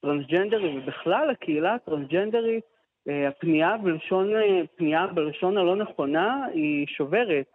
טרנסג'נדרי 0.00 0.78
ובכלל 0.78 1.30
הקהילה 1.30 1.74
הטרנסג'נדרית, 1.74 2.64
אה, 2.64 2.71
הפנייה 3.08 3.76
בלשון, 3.82 4.34
אה, 4.36 4.66
פנייה 4.76 5.06
בלשון 5.06 5.56
הלא 5.56 5.76
נכונה 5.76 6.46
היא 6.54 6.86
שוברת. 6.86 7.46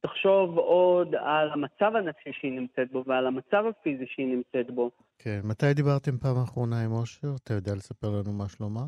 תחשוב 0.00 0.58
עוד 0.58 1.14
על 1.14 1.50
המצב 1.50 1.96
הנפשי 1.96 2.30
שהיא 2.32 2.52
נמצאת 2.52 2.92
בו 2.92 3.04
ועל 3.06 3.26
המצב 3.26 3.64
הפיזי 3.68 4.06
שהיא 4.06 4.26
נמצאת 4.26 4.70
בו. 4.70 4.90
כן, 5.18 5.40
מתי 5.44 5.74
דיברתם 5.74 6.18
פעם 6.18 6.36
אחרונה 6.44 6.84
עם 6.84 6.92
אושר? 6.92 7.28
אתה 7.44 7.54
יודע 7.54 7.72
לספר 7.72 8.08
לנו 8.08 8.32
מה 8.32 8.48
שלומה? 8.48 8.80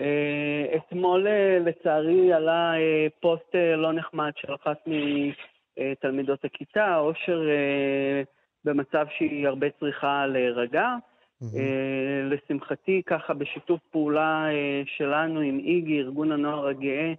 אה, 0.00 0.76
אתמול 0.76 1.26
אה, 1.26 1.58
לצערי 1.58 2.32
עלה 2.32 2.74
אה, 2.74 3.06
פוסט 3.20 3.54
אה, 3.54 3.76
לא 3.76 3.92
נחמד 3.92 4.30
של 4.36 4.54
אחת 4.54 4.78
מתלמידות 5.76 6.44
הכיתה, 6.44 6.98
אושר 6.98 7.40
אה, 7.50 8.22
במצב 8.64 9.06
שהיא 9.18 9.48
הרבה 9.48 9.66
צריכה 9.80 10.26
להירגע. 10.26 10.88
אה, 11.42 12.28
לשמחתי, 12.30 13.02
ככה 13.06 13.34
בשיתוף 13.34 13.80
פעולה 13.90 14.46
אה, 14.50 14.82
שלנו 14.96 15.40
עם 15.40 15.58
איגי, 15.58 15.98
ארגון 15.98 16.32
הנוער 16.32 16.66
הגאה, 16.66 17.12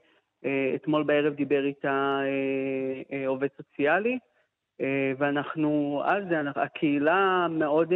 אה, 0.45 0.71
אתמול 0.75 1.03
בערב 1.03 1.33
דיבר 1.33 1.65
איתה 1.65 2.21
עובד 3.27 3.47
סוציאלי, 3.57 4.19
ואנחנו 5.17 6.01
על 6.05 6.29
זה, 6.29 6.35
הקהילה 6.55 7.47
מאוד 7.49 7.93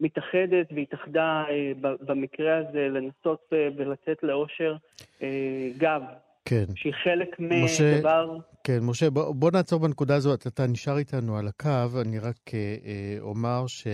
מתאחדת 0.00 0.66
והתאחדה 0.76 1.44
במקרה 1.80 2.56
הזה 2.56 2.88
לנסות 2.88 3.52
ולתת 3.76 4.22
לאושר 4.22 4.76
גב, 5.78 6.02
כן. 6.44 6.64
שהיא 6.74 6.92
חלק 7.04 7.40
משה, 7.40 7.96
מדבר... 7.96 8.36
כן, 8.64 8.78
משה, 8.82 9.10
בוא, 9.10 9.34
בוא 9.34 9.50
נעצור 9.50 9.80
בנקודה 9.80 10.14
הזו, 10.16 10.34
אתה, 10.34 10.48
אתה 10.48 10.66
נשאר 10.66 10.98
איתנו 10.98 11.36
על 11.38 11.48
הקו, 11.48 12.00
אני 12.00 12.18
רק 12.18 12.54
אה, 12.54 12.76
אה, 12.84 13.16
אומר 13.20 13.66
ש... 13.66 13.86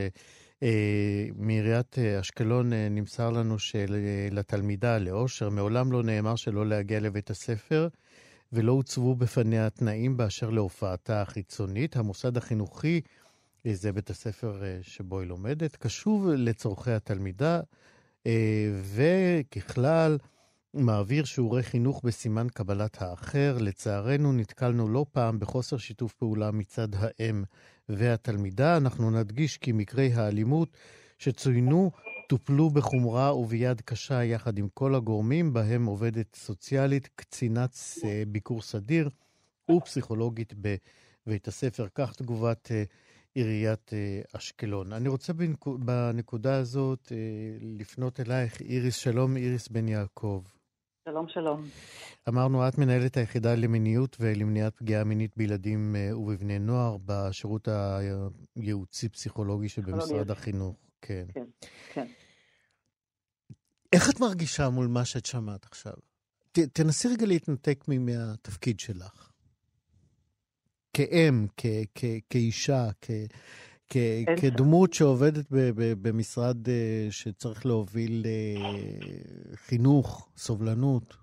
אה, 0.62 1.28
מעיריית 1.34 1.98
אה, 1.98 2.20
אשקלון 2.20 2.72
אה, 2.72 2.88
נמסר 2.88 3.30
לנו 3.30 3.58
שלתלמידה, 3.58 4.98
לאושר, 4.98 5.50
מעולם 5.50 5.92
לא 5.92 6.02
נאמר 6.02 6.36
שלא 6.36 6.66
להגיע 6.66 7.00
לבית 7.00 7.30
הספר, 7.30 7.88
ולא 8.52 8.72
הוצבו 8.72 9.14
בפניה 9.14 9.70
תנאים 9.70 10.16
באשר 10.16 10.50
להופעתה 10.50 11.22
החיצונית. 11.22 11.96
המוסד 11.96 12.36
החינוכי, 12.36 13.00
זה 13.64 13.92
בית 13.92 14.10
הספר 14.10 14.62
שבו 14.82 15.20
היא 15.20 15.28
לומדת, 15.28 15.76
קשוב 15.76 16.28
לצורכי 16.28 16.90
התלמידה, 16.90 17.60
וככלל, 18.94 20.18
מעביר 20.76 21.24
שיעורי 21.24 21.62
חינוך 21.62 22.02
בסימן 22.04 22.46
קבלת 22.48 23.02
האחר. 23.02 23.56
לצערנו, 23.60 24.32
נתקלנו 24.32 24.88
לא 24.88 25.06
פעם 25.12 25.38
בחוסר 25.38 25.76
שיתוף 25.76 26.14
פעולה 26.14 26.50
מצד 26.50 26.88
האם 26.94 27.44
והתלמידה. 27.88 28.76
אנחנו 28.76 29.10
נדגיש 29.10 29.58
כי 29.58 29.72
מקרי 29.72 30.12
האלימות 30.12 30.76
שצוינו 31.18 31.90
טופלו 32.28 32.70
בחומרה 32.70 33.36
וביד 33.36 33.80
קשה 33.80 34.24
יחד 34.24 34.58
עם 34.58 34.68
כל 34.74 34.94
הגורמים, 34.94 35.52
בהם 35.52 35.86
עובדת 35.86 36.36
סוציאלית, 36.36 37.08
קצינת 37.14 37.78
אה, 38.04 38.22
ביקור 38.28 38.62
סדיר 38.62 39.10
ופסיכולוגית 39.70 40.54
בבית 41.26 41.48
הספר. 41.48 41.86
כך 41.94 42.14
תגובת 42.14 42.68
אה, 42.72 42.84
עיריית 43.34 43.90
אשקלון. 44.32 44.92
אני 44.92 45.08
רוצה 45.08 45.32
בנקודה 45.78 46.56
הזאת 46.56 47.12
לפנות 47.60 48.20
אלייך, 48.20 48.60
איריס, 48.60 48.94
שלום, 48.96 49.36
איריס 49.36 49.68
בן 49.68 49.88
יעקב. 49.88 50.42
שלום, 51.10 51.28
שלום. 51.28 51.62
אמרנו, 52.28 52.68
את 52.68 52.78
מנהלת 52.78 53.16
היחידה 53.16 53.54
למיניות 53.54 54.16
ולמניעת 54.20 54.76
פגיעה 54.76 55.04
מינית 55.04 55.36
בילדים 55.36 55.96
אה, 55.96 56.18
ובבני 56.18 56.58
נוער 56.58 56.96
בשירות 57.04 57.68
הייעוצי-פסיכולוגי 58.56 59.68
שבמשרד 59.68 60.30
החינוך. 60.30 60.76
כן. 61.02 61.26
כן, 61.34 61.44
כן. 61.92 62.06
איך 63.92 64.10
את 64.10 64.20
מרגישה 64.20 64.68
מול 64.68 64.86
מה 64.86 65.04
שאת 65.04 65.26
שמעת 65.26 65.64
עכשיו? 65.64 65.92
ת, 66.52 66.58
תנסי 66.58 67.08
רגע 67.08 67.26
להתנתק 67.26 67.84
מהתפקיד 67.88 68.80
שלך. 68.80 69.30
כאם, 70.92 71.46
כ, 71.56 71.66
כ, 71.94 72.04
כאישה, 72.30 72.88
כ, 73.00 73.10
כ, 73.88 73.96
כדמות 74.40 74.92
שעובדת 74.92 75.52
ב, 75.52 75.56
ב, 75.56 76.08
במשרד 76.08 76.68
אה, 76.68 77.06
שצריך 77.10 77.66
להוביל 77.66 78.22
אה, 78.26 78.70
חינוך, 79.54 80.28
סובלנות. 80.36 81.16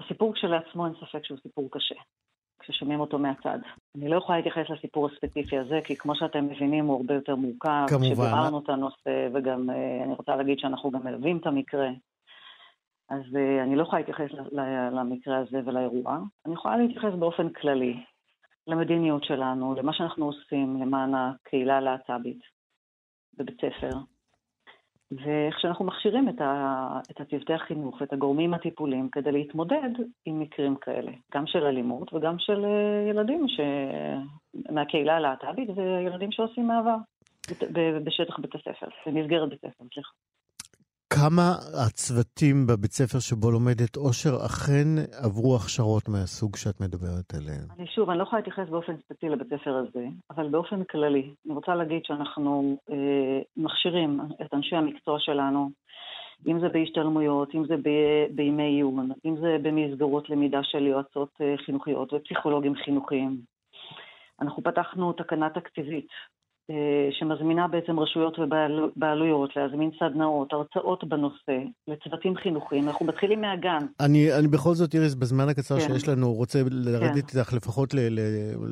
הסיפור 0.00 0.34
כשלעצמו 0.34 0.86
אין 0.86 0.94
ספק 0.94 1.24
שהוא 1.24 1.38
סיפור 1.42 1.68
קשה, 1.70 1.94
כששומעים 2.60 3.00
אותו 3.00 3.18
מהצד. 3.18 3.58
אני 3.96 4.08
לא 4.08 4.16
יכולה 4.16 4.38
להתייחס 4.38 4.70
לסיפור 4.70 5.08
הספציפי 5.08 5.58
הזה, 5.58 5.80
כי 5.84 5.96
כמו 5.96 6.16
שאתם 6.16 6.44
מבינים 6.44 6.86
הוא 6.86 6.96
הרבה 6.96 7.14
יותר 7.14 7.36
מורכב. 7.36 7.86
כמובן. 7.88 8.10
כשביררנו 8.10 8.58
את 8.58 8.68
הנושא, 8.68 9.28
וגם 9.34 9.70
אה, 9.70 10.04
אני 10.04 10.14
רוצה 10.14 10.36
להגיד 10.36 10.58
שאנחנו 10.58 10.90
גם 10.90 11.04
מלווים 11.04 11.38
את 11.38 11.46
המקרה. 11.46 11.88
אז 13.08 13.22
אני 13.62 13.76
לא 13.76 13.82
יכולה 13.82 14.00
להתייחס 14.00 14.30
למקרה 14.92 15.38
הזה 15.38 15.58
ולאירוע. 15.66 16.18
אני 16.46 16.54
יכולה 16.54 16.76
להתייחס 16.76 17.14
באופן 17.18 17.48
כללי 17.48 17.96
למדיניות 18.66 19.24
שלנו, 19.24 19.74
למה 19.74 19.92
שאנחנו 19.92 20.26
עושים 20.26 20.82
למען 20.82 21.14
הקהילה 21.14 21.76
הלהט"בית 21.76 22.40
בבית 23.34 23.56
ספר, 23.56 23.90
ואיך 25.10 25.60
שאנחנו 25.60 25.84
מכשירים 25.84 26.28
את, 26.28 26.40
ה, 26.40 27.00
את 27.10 27.20
הצוותי 27.20 27.52
החינוך 27.52 28.00
ואת 28.00 28.12
הגורמים 28.12 28.54
הטיפוליים 28.54 29.08
כדי 29.10 29.32
להתמודד 29.32 29.90
עם 30.24 30.40
מקרים 30.40 30.76
כאלה, 30.76 31.12
גם 31.34 31.46
של 31.46 31.64
אלימות 31.64 32.14
וגם 32.14 32.38
של 32.38 32.64
אה, 32.64 33.10
ילדים 33.10 33.48
ש... 33.48 33.60
מהקהילה 34.70 35.16
הלהט"בית 35.16 35.68
וילדים 35.76 36.32
שעושים 36.32 36.66
מעבר 36.66 36.96
בשטח 38.04 38.38
בית 38.38 38.54
הספר, 38.54 38.86
במסגרת 39.06 39.48
בית 39.48 39.64
הספר, 39.64 39.84
סליחה. 39.94 40.10
כמה 41.10 41.48
הצוותים 41.86 42.66
בבית 42.66 42.92
ספר 42.92 43.18
שבו 43.18 43.50
לומדת 43.50 43.96
אושר 43.96 44.36
אכן 44.46 44.88
עברו 45.24 45.56
הכשרות 45.56 46.08
מהסוג 46.08 46.56
שאת 46.56 46.80
מדברת 46.80 47.34
עליהן? 47.34 47.66
אני 47.78 47.86
שוב, 47.86 48.10
אני 48.10 48.18
לא 48.18 48.22
יכולה 48.22 48.40
להתייחס 48.40 48.68
באופן 48.68 48.96
ספציפי 48.96 49.28
לבית 49.28 49.46
ספר 49.46 49.74
הזה, 49.76 50.06
אבל 50.30 50.48
באופן 50.48 50.84
כללי, 50.84 51.30
אני 51.46 51.54
רוצה 51.54 51.74
להגיד 51.74 52.00
שאנחנו 52.04 52.76
אה, 52.90 53.40
מכשירים 53.56 54.20
את 54.42 54.54
אנשי 54.54 54.76
המקצוע 54.76 55.16
שלנו, 55.20 55.70
אם 56.46 56.60
זה 56.60 56.68
בהשתלמויות, 56.68 57.54
אם 57.54 57.66
זה 57.66 57.76
ב- 57.76 58.26
בימי 58.30 58.62
עיון, 58.62 59.10
אם 59.24 59.36
זה 59.40 59.56
במסגרות 59.62 60.30
למידה 60.30 60.60
של 60.62 60.86
יועצות 60.86 61.30
אה, 61.40 61.54
חינוכיות 61.66 62.12
ופסיכולוגים 62.12 62.74
חינוכיים. 62.84 63.40
אנחנו 64.40 64.62
פתחנו 64.62 65.12
תקנה 65.12 65.50
תקציבית 65.50 66.08
שמזמינה 67.10 67.68
בעצם 67.68 68.00
רשויות 68.00 68.38
ובעלויות 68.38 69.56
להזמין 69.56 69.90
סדנאות, 69.98 70.52
הרצאות 70.52 71.04
בנושא, 71.04 71.58
לצוותים 71.88 72.36
חינוכיים. 72.36 72.88
אנחנו 72.88 73.06
מתחילים 73.06 73.40
מהגן. 73.40 73.86
אני, 74.00 74.38
אני 74.38 74.48
בכל 74.48 74.74
זאת, 74.74 74.94
איריס, 74.94 75.14
בזמן 75.14 75.48
הקצר 75.48 75.80
כן. 75.80 75.86
שיש 75.86 76.08
לנו, 76.08 76.32
רוצה 76.32 76.62
לרדת 76.70 77.30
כן. 77.30 77.38
איתך 77.38 77.52
לפחות 77.52 77.94
ל, 77.94 77.98
ל, 77.98 78.20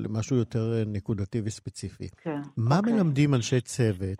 למשהו 0.04 0.36
יותר 0.36 0.82
נקודתי 0.86 1.40
וספציפי. 1.44 2.08
כן. 2.22 2.40
מה 2.56 2.78
אוקיי. 2.78 2.92
מלמדים 2.92 3.34
אנשי 3.34 3.60
צוות 3.60 4.18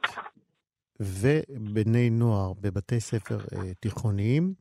ובני 1.01 2.11
נוער 2.11 2.53
בבתי 2.61 3.01
ספר 3.01 3.39
uh, 3.39 3.57
תיכוניים 3.81 4.55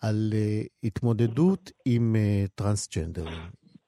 על 0.00 0.32
uh, 0.32 0.66
התמודדות 0.84 1.70
עם 1.84 2.16
uh, 2.16 2.48
טרנסג'נדרים, 2.54 3.38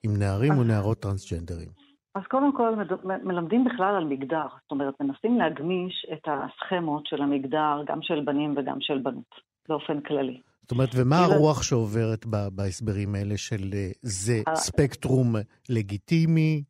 עם 0.02 0.16
נערים 0.16 0.59
ונערות 0.59 1.00
טרנסג'נדרים? 1.00 1.88
אז 2.18 2.24
קודם 2.31 2.52
כל 2.52 2.74
מלמדים 3.24 3.64
בכלל 3.64 3.94
על 3.96 4.04
מגדר, 4.04 4.46
זאת 4.62 4.70
אומרת, 4.70 4.94
מנסים 5.00 5.38
להגמיש 5.38 6.07
את 6.12 6.28
הסכמות 6.28 7.07
של 7.07 7.22
המגדר, 7.22 7.83
גם 7.87 7.98
של 8.02 8.20
בנים 8.24 8.54
וגם 8.57 8.76
של 8.81 8.98
בנות, 8.98 9.35
באופן 9.68 10.00
כללי. 10.00 10.40
זאת 10.62 10.70
אומרת, 10.70 10.88
ומה 10.96 11.16
הרוח 11.24 11.62
שעוברת 11.62 12.26
בהסברים 12.26 13.14
האלה 13.14 13.37
של 13.37 13.70
אה, 13.74 13.90
זה 14.02 14.42
ספקטרום 14.54 15.35
לגיטימי? 15.68 16.62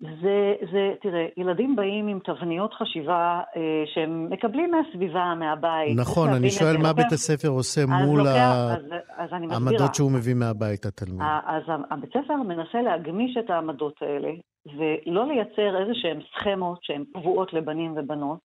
זה, 0.00 0.54
זה, 0.72 0.92
תראה, 1.02 1.26
ילדים 1.36 1.76
באים 1.76 2.08
עם 2.08 2.18
תבניות 2.24 2.74
חשיבה 2.74 3.40
אה, 3.56 3.62
שהם 3.94 4.30
מקבלים 4.30 4.70
מהסביבה, 4.70 5.34
מהבית. 5.38 5.96
נכון, 5.96 6.28
אני 6.28 6.50
שואל 6.50 6.76
מה 6.76 6.92
בית 6.92 7.12
הספר 7.12 7.48
עושה 7.48 7.80
מול 7.86 8.26
העמדות 9.50 9.94
שהוא 9.94 10.12
מביא 10.12 10.34
מהבית, 10.34 10.86
התלמיד. 10.86 11.22
אז 11.46 11.62
הבית 11.90 12.10
ספר 12.10 12.36
מנסה 12.36 12.82
להגמיש 12.82 13.36
את 13.36 13.50
העמדות 13.50 14.02
האלה, 14.02 14.28
ולא 14.76 15.26
לייצר 15.26 15.80
איזה 15.80 15.94
שהן 15.94 16.20
סכמות 16.20 16.78
שהן 16.82 17.04
קבועות 17.14 17.52
לבנים 17.52 17.94
ובנות, 17.96 18.38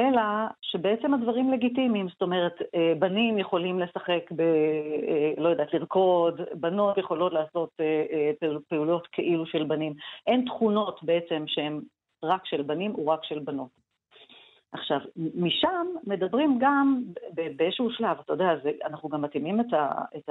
אלא 0.00 0.22
שבעצם 0.62 1.14
הדברים 1.14 1.52
לגיטימיים, 1.52 2.08
זאת 2.08 2.22
אומרת, 2.22 2.62
אה, 2.74 2.92
בנים 2.98 3.38
יכולים 3.38 3.80
לשחק 3.80 4.32
ב... 4.32 4.40
אה, 4.40 5.32
לא 5.38 5.48
יודעת, 5.48 5.74
לרקוד, 5.74 6.40
בנות 6.54 6.98
יכולות 6.98 7.32
לעשות 7.32 7.70
אה, 7.80 8.30
פעולות 8.68 9.06
כאילו 9.12 9.46
של 9.46 9.64
בנים. 9.64 9.94
אין 10.26 10.44
תכונות 10.46 11.00
בעצם 11.02 11.44
שהן 11.46 11.80
רק 12.24 12.46
של 12.46 12.62
בנים 12.62 12.94
או 12.94 13.08
רק 13.08 13.24
של 13.24 13.38
בנות. 13.38 13.84
עכשיו, 14.72 14.98
משם 15.34 15.86
מדברים 16.06 16.58
גם 16.60 17.02
באיזשהו 17.56 17.90
שלב, 17.90 18.16
אתה 18.24 18.32
יודע, 18.32 18.56
זה, 18.62 18.70
אנחנו 18.84 19.08
גם 19.08 19.22
מתאימים 19.22 19.60
את, 19.60 20.28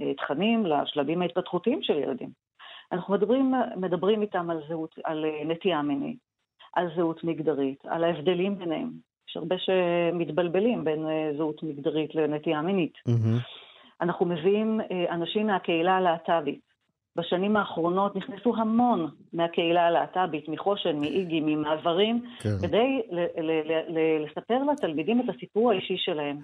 התכנים 0.00 0.66
לשלבים 0.66 1.22
ההתפתחותיים 1.22 1.82
של 1.82 1.98
ילדים. 1.98 2.47
אנחנו 2.92 3.14
מדברים, 3.14 3.54
מדברים 3.76 4.22
איתם 4.22 4.50
על, 4.50 4.60
זהות, 4.68 4.94
על 5.04 5.24
נטייה 5.44 5.82
מינית, 5.82 6.18
על 6.74 6.88
זהות 6.96 7.24
מגדרית, 7.24 7.84
על 7.86 8.04
ההבדלים 8.04 8.58
ביניהם. 8.58 8.90
יש 9.28 9.36
הרבה 9.36 9.56
שמתבלבלים 9.58 10.84
בין 10.84 11.06
אה, 11.06 11.30
זהות 11.36 11.62
מגדרית 11.62 12.14
לנטייה 12.14 12.62
מינית. 12.62 12.94
Mm-hmm. 13.08 13.42
אנחנו 14.00 14.26
מביאים 14.26 14.80
אה, 14.80 15.14
אנשים 15.14 15.46
מהקהילה 15.46 15.96
הלהט"בית, 15.96 16.67
בשנים 17.18 17.56
האחרונות 17.56 18.16
נכנסו 18.16 18.54
המון 18.56 19.10
מהקהילה 19.32 19.80
הלהט"בית, 19.86 20.48
מחושן, 20.48 20.96
מאיגי, 21.00 21.40
ממעברים, 21.40 22.22
כן. 22.40 22.58
כדי 22.62 23.02
ל- 23.10 23.40
ל- 23.42 23.72
ל- 23.88 24.24
לספר 24.24 24.58
לתלמידים 24.72 25.20
את 25.20 25.34
הסיפור 25.36 25.70
האישי 25.70 25.94
שלהם. 25.96 26.36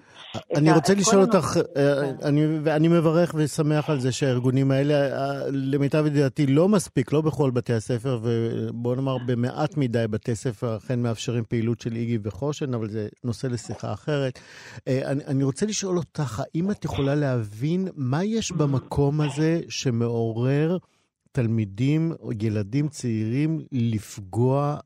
אני 0.57 0.71
רוצה 0.71 0.93
לשאול 0.93 1.21
אותך, 1.21 1.57
אה, 1.57 1.61
כן. 2.01 2.27
אני, 2.27 2.41
ואני 2.63 2.87
מברך 2.87 3.35
ושמח 3.37 3.89
על 3.89 3.99
זה 3.99 4.11
שהארגונים 4.11 4.71
האלה, 4.71 4.93
אה, 4.93 5.33
למיטב 5.51 6.05
ידיעתי, 6.05 6.47
לא 6.47 6.69
מספיק, 6.69 7.13
לא 7.13 7.21
בכל 7.21 7.51
בתי 7.51 7.73
הספר, 7.73 8.19
ובוא 8.23 8.95
נאמר 8.95 9.17
במעט 9.25 9.77
מדי 9.77 10.05
בתי 10.09 10.35
ספר 10.35 10.77
אכן 10.77 10.99
מאפשרים 10.99 11.43
פעילות 11.43 11.81
של 11.81 11.91
איגי 11.95 12.17
וחושן, 12.23 12.73
אבל 12.73 12.89
זה 12.89 13.07
נושא 13.23 13.47
לשיחה 13.47 13.93
אחרת. 13.93 14.39
אה, 14.87 15.01
אני, 15.11 15.21
אני 15.27 15.43
רוצה 15.43 15.65
לשאול 15.65 15.97
אותך, 15.97 16.43
האם 16.45 16.71
את 16.71 16.85
יכולה 16.85 17.15
להבין 17.15 17.87
מה 17.95 18.23
יש 18.23 18.51
במקום 18.51 19.21
הזה 19.21 19.59
שמעורר 19.69 20.64
לאפשר 20.65 20.87
תלמידים 21.31 22.11
או 22.19 22.31
ילדים 22.41 22.87
צעירים 22.87 23.59
לפגוע 23.71 24.77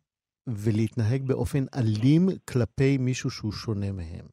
ולהתנהג 0.48 1.24
באופן 1.28 1.64
אלים 1.78 2.30
כלפי 2.50 2.98
מישהו 2.98 3.30
שהוא 3.30 3.52
שונה 3.52 3.92
מהם. 3.92 4.26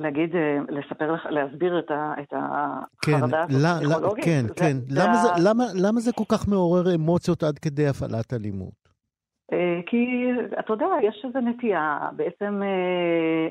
להגיד, 0.00 0.34
אה, 0.36 0.58
לספר 0.68 1.12
לך, 1.12 1.26
להסביר 1.30 1.78
את, 1.78 1.90
ה, 1.90 2.14
את 2.22 2.32
החרדה 2.32 3.46
כן, 3.48 3.64
הפסיכולוגית? 3.64 4.24
כן, 4.24 4.44
זה, 4.48 4.54
כן. 4.54 4.76
זה 4.88 5.00
למה, 5.00 5.14
זה, 5.14 5.28
למה, 5.48 5.64
למה 5.74 6.00
זה 6.00 6.12
כל 6.12 6.24
כך 6.28 6.48
מעורר 6.48 6.94
אמוציות 6.94 7.42
עד 7.42 7.58
כדי 7.58 7.86
הפעלת 7.88 8.32
אלימות? 8.32 8.83
אה, 9.54 9.80
כי 9.86 10.30
אתה 10.58 10.72
יודע, 10.72 10.86
יש 11.02 11.24
איזו 11.24 11.38
נטייה 11.40 12.08
בעצם 12.16 12.62
אה, 12.62 12.68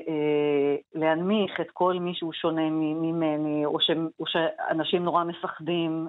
אה, 0.08 0.76
להנמיך 0.94 1.60
את 1.60 1.70
כל 1.70 1.94
מי 2.00 2.14
שהוא 2.14 2.32
שונה 2.32 2.70
ממני, 2.70 3.66
או, 3.66 3.80
ש, 3.80 3.90
או 4.20 4.24
שאנשים 4.26 5.04
נורא 5.04 5.24
מפחדים 5.24 6.06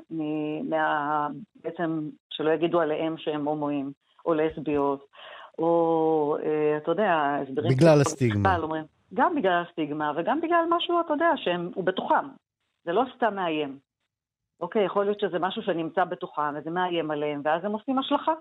מה... 0.69 1.27
בעצם 1.63 2.09
שלא 2.29 2.51
יגידו 2.51 2.81
עליהם 2.81 3.17
שהם 3.17 3.47
הומואים 3.47 3.91
או 4.25 4.33
לסביות, 4.33 5.05
או 5.59 6.37
אה, 6.43 6.77
אתה 6.77 6.91
יודע, 6.91 7.37
הסברים... 7.41 7.71
בגלל 7.71 8.01
הסטיגמה. 8.01 8.57
אומרים, 8.57 8.83
גם 9.13 9.35
בגלל 9.35 9.63
הסטיגמה 9.67 10.11
וגם 10.15 10.41
בגלל 10.41 10.65
משהו, 10.69 10.99
אתה 11.05 11.13
יודע, 11.13 11.31
שהוא 11.35 11.83
בתוכם. 11.83 12.27
זה 12.85 12.91
לא 12.91 13.03
סתם 13.15 13.35
מאיים. 13.35 13.77
אוקיי, 14.61 14.85
יכול 14.85 15.05
להיות 15.05 15.19
שזה 15.19 15.39
משהו 15.39 15.61
שנמצא 15.61 16.03
בתוכם 16.03 16.55
וזה 16.55 16.69
מאיים 16.69 17.11
עליהם, 17.11 17.41
ואז 17.43 17.65
הם 17.65 17.71
עושים 17.71 17.99
השלכה. 17.99 18.33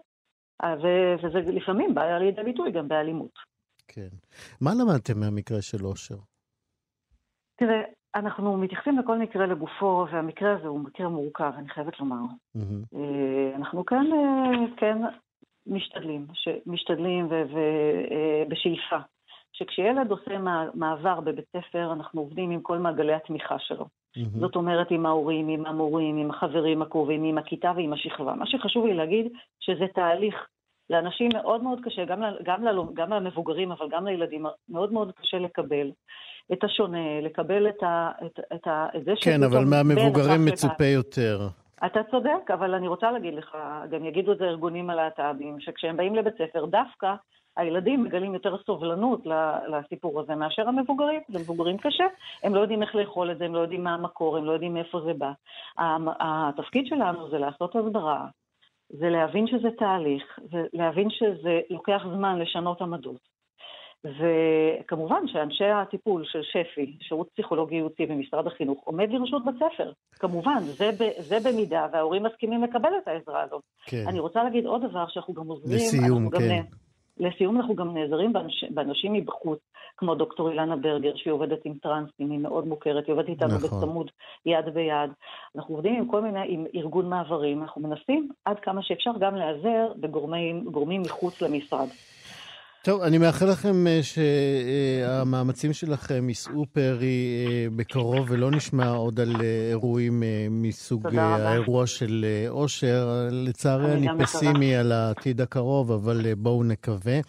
אה, 0.62 0.75
וזה 1.23 1.38
לפעמים 1.53 1.95
בא 1.95 2.19
לידי 2.19 2.43
ביטוי 2.43 2.73
גם 2.73 2.88
באלימות. 2.88 3.38
כן. 3.88 4.09
מה 4.61 4.71
למדתם 4.75 5.21
מהמקרה 5.21 5.62
של 5.62 5.87
אושר? 5.87 6.17
תראה, 7.57 7.83
אנחנו 8.14 8.57
מתייחסים 8.57 8.99
לכל 8.99 9.19
מקרה 9.19 9.47
לגופו, 9.47 10.07
והמקרה 10.12 10.57
הזה 10.57 10.67
הוא 10.69 10.81
מקרה 10.81 11.09
מורכב, 11.09 11.53
אני 11.59 11.69
חייבת 11.69 12.01
לומר. 12.01 12.25
Mm-hmm. 12.57 12.97
אנחנו 13.57 13.85
כאן 13.85 14.07
כן 14.77 14.99
משתדלים, 15.67 16.27
משתדלים 16.67 17.27
ובשאיפה, 17.27 18.97
שכשילד 19.53 20.11
עושה 20.11 20.38
מעבר 20.75 21.21
בבית 21.21 21.45
ספר, 21.57 21.93
אנחנו 21.93 22.21
עובדים 22.21 22.51
עם 22.51 22.61
כל 22.61 22.79
מעגלי 22.79 23.14
התמיכה 23.14 23.59
שלו. 23.59 23.87
Mm-hmm. 24.18 24.38
זאת 24.40 24.57
אומרת, 24.57 24.90
עם 24.90 25.07
ההורים, 25.07 25.48
עם 25.48 25.66
המורים, 25.66 26.16
עם 26.16 26.31
החברים 26.31 26.83
הקרובים, 26.83 27.24
עם 27.24 27.38
הכיתה 27.38 27.72
ועם 27.77 27.92
השכבה. 27.92 28.35
מה 28.35 28.46
שחשוב 28.46 28.87
לי 28.87 28.94
להגיד, 28.94 29.33
שזה 29.61 29.85
תהליך. 29.94 30.35
לאנשים 30.90 31.29
מאוד 31.35 31.62
מאוד 31.62 31.81
קשה, 31.85 32.05
גם, 32.05 32.22
גם, 32.42 32.64
גם 32.94 33.11
למבוגרים, 33.11 33.72
אבל 33.72 33.88
גם 33.90 34.07
לילדים, 34.07 34.46
מאוד 34.68 34.92
מאוד 34.92 35.12
קשה 35.12 35.38
לקבל 35.38 35.90
את 36.53 36.64
השונה, 36.64 37.20
לקבל 37.20 37.68
את, 37.68 37.83
ה, 37.83 38.11
את, 38.27 38.40
את, 38.55 38.66
ה, 38.66 38.87
את 38.96 39.05
זה 39.05 39.12
ש... 39.16 39.24
כן, 39.24 39.42
אבל 39.42 39.64
מהמבוגרים 39.64 40.44
מצופה 40.44 40.85
יותר. 40.85 41.48
אתה 41.87 42.00
צודק, 42.11 42.50
אבל 42.55 42.74
אני 42.74 42.88
רוצה 42.88 43.11
להגיד 43.11 43.35
לך, 43.35 43.57
גם 43.90 44.05
יגידו 44.05 44.33
את 44.33 44.38
זה 44.38 44.44
ארגונים 44.44 44.90
הלהט"בים, 44.90 45.61
שכשהם 45.61 45.96
באים 45.96 46.14
לבית 46.14 46.35
ספר, 46.38 46.64
דווקא 46.64 47.14
הילדים 47.57 48.05
מגלים 48.05 48.35
יותר 48.35 48.57
סובלנות 48.67 49.27
לסיפור 49.69 50.21
הזה 50.21 50.35
מאשר 50.35 50.69
המבוגרים. 50.69 51.21
למבוגרים 51.29 51.79
קשה, 51.79 52.05
הם 52.43 52.55
לא 52.55 52.61
יודעים 52.61 52.83
איך 52.83 52.95
לאכול 52.95 53.31
את 53.31 53.38
זה, 53.38 53.45
הם 53.45 53.55
לא 53.55 53.61
יודעים 53.61 53.85
מה 53.85 53.95
המקור, 53.95 54.37
הם 54.37 54.45
לא 54.45 54.53
יודעים 54.53 54.75
מאיפה 54.75 55.01
זה 55.01 55.12
בא. 55.19 55.33
התפקיד 56.21 56.87
שלנו 56.87 57.31
זה 57.31 57.38
לעשות 57.38 57.77
הסברה, 57.77 58.27
זה 58.88 59.11
להבין 59.11 59.47
שזה 59.47 59.69
תהליך, 59.79 60.38
זה 60.51 60.67
להבין 60.73 61.11
שזה 61.11 61.61
לוקח 61.71 62.03
זמן 62.17 62.38
לשנות 62.38 62.83
עמדות. 62.83 63.35
וכמובן 64.05 65.27
שאנשי 65.27 65.64
הטיפול 65.64 66.25
של 66.25 66.43
שפ"י, 66.43 66.97
שירות 67.01 67.29
פסיכולוגי 67.33 67.75
ייעוצי 67.75 68.07
במשרד 68.07 68.47
החינוך, 68.47 68.85
עומד 68.85 69.11
לרשות 69.11 69.45
בית 69.45 69.55
ספר. 69.55 69.93
כמובן, 70.12 70.59
זה, 70.61 70.90
ב, 70.99 71.11
זה 71.19 71.38
במידה 71.45 71.87
וההורים 71.93 72.23
מסכימים 72.23 72.62
לקבל 72.62 72.90
את 73.03 73.09
העזרה 73.09 73.43
הזאת. 73.43 73.62
כן. 73.87 74.05
אני 74.09 74.19
רוצה 74.19 74.45
להגיד 74.45 74.67
עוד 74.67 74.83
דבר, 74.83 75.05
שאנחנו 75.09 75.35
גם 75.35 75.47
עוזרים... 75.47 75.77
לסיום, 75.77 76.31
כן. 76.31 76.38
גם, 76.38 76.64
לסיום 77.18 77.57
אנחנו 77.57 77.74
גם 77.74 77.94
נעזרים 77.94 78.33
באנש, 78.33 78.64
באנשים 78.70 79.12
מבחוץ, 79.12 79.59
כמו 79.96 80.14
דוקטור 80.14 80.50
אילנה 80.50 80.77
ברגר, 80.77 81.12
שהיא 81.16 81.33
עובדת 81.33 81.59
עם 81.64 81.74
טרנסים, 81.83 82.31
היא 82.31 82.38
מאוד 82.38 82.66
מוכרת, 82.66 83.07
היא 83.07 83.12
עובדת 83.12 83.29
איתנו 83.29 83.55
נכון. 83.55 83.81
בצמוד, 83.81 84.11
יד 84.46 84.68
ביד. 84.74 85.11
אנחנו 85.57 85.74
עובדים 85.74 85.94
עם 85.94 86.09
כל 86.09 86.22
מיני, 86.22 86.40
עם 86.48 86.66
ארגון 86.74 87.09
מעברים, 87.09 87.62
אנחנו 87.62 87.83
מנסים 87.83 88.29
עד 88.44 88.61
כמה 88.61 88.83
שאפשר 88.83 89.11
גם 89.20 89.35
להיעזר 89.35 89.92
בגורמים 89.96 91.03
מחוץ 91.03 91.42
למשרד. 91.42 91.88
טוב, 92.85 93.03
אני 93.03 93.18
מאחל 93.18 93.51
לכם 93.51 93.87
אה, 93.87 94.01
שהמאמצים 94.03 95.73
שלכם 95.73 96.29
יישאו 96.29 96.66
פרי 96.73 97.47
אה, 97.47 97.66
בקרוב 97.77 98.27
ולא 98.31 98.51
נשמע 98.51 98.90
עוד 98.90 99.20
על 99.20 99.37
אה, 99.40 99.68
אירועים 99.70 100.23
מסוג 100.51 101.07
האירוע 101.16 101.87
של 101.87 102.25
אושר. 102.49 103.29
לצערי 103.31 103.92
אני 103.92 104.09
פסימי 104.23 104.77
על 104.77 104.92
העתיד 104.92 105.40
הקרוב, 105.40 105.92
אבל 105.92 106.35
בואו 106.35 106.64
נקווה. 106.64 107.20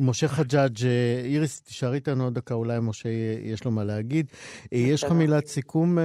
משה 0.00 0.28
חג'אג', 0.28 0.86
איריס, 1.24 1.60
תישארי 1.60 1.94
איתנו 1.94 2.24
עוד 2.24 2.34
דקה, 2.34 2.54
אולי 2.54 2.78
משה 2.80 3.08
יש 3.42 3.64
לו 3.64 3.70
מה 3.70 3.84
להגיד. 3.84 4.26
יש 4.72 5.04
לך 5.04 5.12
מילת 5.12 5.46
סיכום 5.46 5.98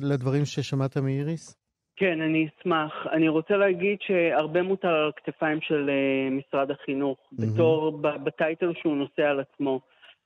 לדברים 0.00 0.44
ששמעת 0.44 0.96
מאיריס? 0.96 1.63
כן, 1.96 2.20
אני 2.20 2.48
אשמח. 2.48 3.06
אני 3.12 3.28
רוצה 3.28 3.56
להגיד 3.56 3.98
שהרבה 4.00 4.62
מוטל 4.62 4.88
על 4.88 5.08
הכתפיים 5.08 5.60
של 5.60 5.90
uh, 5.90 6.32
משרד 6.32 6.70
החינוך, 6.70 7.18
mm-hmm. 7.18 7.42
בתור, 7.46 7.90
בטייטל 8.00 8.72
שהוא 8.74 8.96
נושא 8.96 9.22
על 9.22 9.40
עצמו. 9.40 9.80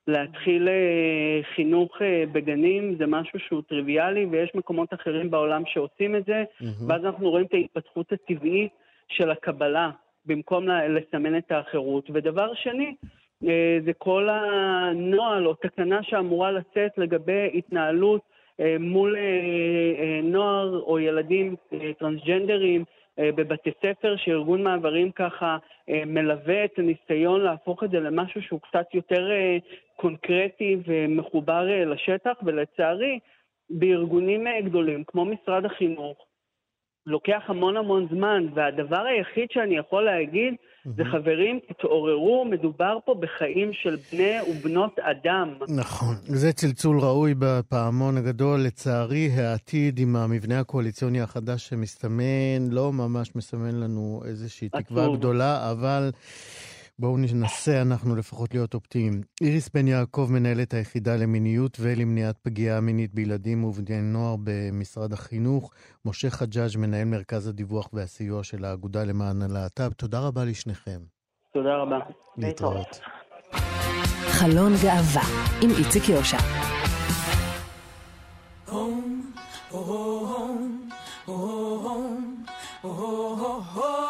להתחיל 0.07 0.67
uh, 0.67 1.55
חינוך 1.55 1.97
uh, 1.97 2.29
בגנים 2.31 2.95
זה 2.95 3.05
משהו 3.07 3.39
שהוא 3.39 3.61
טריוויאלי, 3.69 4.25
ויש 4.25 4.51
מקומות 4.55 4.93
אחרים 4.93 5.31
בעולם 5.31 5.63
שעושים 5.65 6.15
את 6.15 6.25
זה, 6.25 6.43
mm-hmm. 6.43 6.65
ואז 6.87 7.05
אנחנו 7.05 7.29
רואים 7.29 7.45
את 7.45 7.53
ההתפתחות 7.53 8.11
הטבעית 8.11 8.71
של 9.09 9.31
הקבלה, 9.31 9.91
במקום 10.25 10.67
לסמן 10.67 11.37
את 11.37 11.51
האחרות. 11.51 12.09
ודבר 12.13 12.53
שני, 12.53 12.95
uh, 13.43 13.47
זה 13.85 13.93
כל 13.97 14.29
הנוהל 14.29 15.47
או 15.47 15.53
תקנה 15.53 16.03
שאמורה 16.03 16.51
לצאת 16.51 16.97
לגבי 16.97 17.49
התנהלות 17.53 18.21
מול 18.79 19.15
אה, 19.15 19.21
אה, 19.21 20.19
נוער 20.23 20.79
או 20.79 20.99
ילדים 20.99 21.55
טרנסג'נדרים 21.99 22.83
בבתי 23.21 23.71
ספר, 23.81 24.15
שארגון 24.17 24.63
מעברים 24.63 25.11
ככה 25.11 25.57
מלווה 25.87 26.65
את 26.65 26.79
הניסיון 26.79 27.41
להפוך 27.41 27.83
את 27.83 27.91
זה 27.91 27.99
למשהו 27.99 28.41
שהוא 28.41 28.59
קצת 28.61 28.93
יותר 28.93 29.29
קונקרטי 29.95 30.77
ומחובר 30.87 31.85
לשטח, 31.85 32.33
ולצערי, 32.43 33.19
בארגונים 33.69 34.47
גדולים 34.65 35.03
כמו 35.03 35.25
משרד 35.25 35.65
החינוך, 35.65 36.17
לוקח 37.09 37.41
המון 37.47 37.77
המון 37.77 38.07
זמן, 38.11 38.45
והדבר 38.55 39.01
היחיד 39.05 39.47
שאני 39.51 39.77
יכול 39.77 40.05
להגיד 40.05 40.53
mm-hmm. 40.53 40.89
זה 40.97 41.03
חברים, 41.11 41.59
תתעוררו, 41.67 42.45
מדובר 42.45 42.97
פה 43.05 43.15
בחיים 43.19 43.73
של 43.73 43.95
בני 44.11 44.37
ובנות 44.49 44.99
אדם. 44.99 45.53
נכון, 45.69 46.15
זה 46.23 46.53
צלצול 46.53 46.99
ראוי 46.99 47.33
בפעמון 47.39 48.17
הגדול. 48.17 48.59
לצערי, 48.59 49.29
העתיד 49.37 49.99
עם 49.99 50.15
המבנה 50.15 50.59
הקואליציוני 50.59 51.21
החדש 51.21 51.67
שמסתמן, 51.69 52.69
לא 52.71 52.93
ממש 52.93 53.35
מסמן 53.35 53.75
לנו 53.75 54.21
איזושהי 54.25 54.69
תקווה 54.69 55.07
גדולה, 55.17 55.71
אבל... 55.71 56.09
בואו 56.99 57.17
ננסה 57.17 57.81
אנחנו 57.81 58.15
לפחות 58.15 58.53
להיות 58.53 58.73
אופטימיים. 58.73 59.21
איריס 59.41 59.69
בן 59.69 59.87
יעקב, 59.87 60.27
מנהלת 60.31 60.73
היחידה 60.73 61.15
למיניות 61.15 61.77
ולמניעת 61.79 62.37
פגיעה 62.41 62.81
מינית 62.81 63.13
בילדים 63.13 63.63
ובני 63.63 64.01
נוער 64.01 64.35
במשרד 64.43 65.13
החינוך. 65.13 65.71
משה 66.05 66.29
חג'אג', 66.29 66.77
מנהל 66.77 67.05
מרכז 67.05 67.47
הדיווח 67.47 67.89
והסיוע 67.93 68.43
של 68.43 68.65
האגודה 68.65 69.03
למען 69.03 69.41
הלהט"ב. 69.41 69.93
תודה 69.93 70.19
רבה 70.19 70.45
לשניכם. 70.45 70.99
תודה 71.53 71.75
רבה. 71.75 71.99
להתראות. 72.37 72.99
חלון 74.27 74.73
גאווה 74.83 75.23
עם 75.61 75.69
איציק 75.69 76.09
יושע. 76.09 76.37
home, 78.71 79.33
oh, 79.71 80.25
home, 80.31 80.91
oh, 81.27 81.79
home, 81.85 82.45
oh, 82.83 83.61
home. 83.75 84.08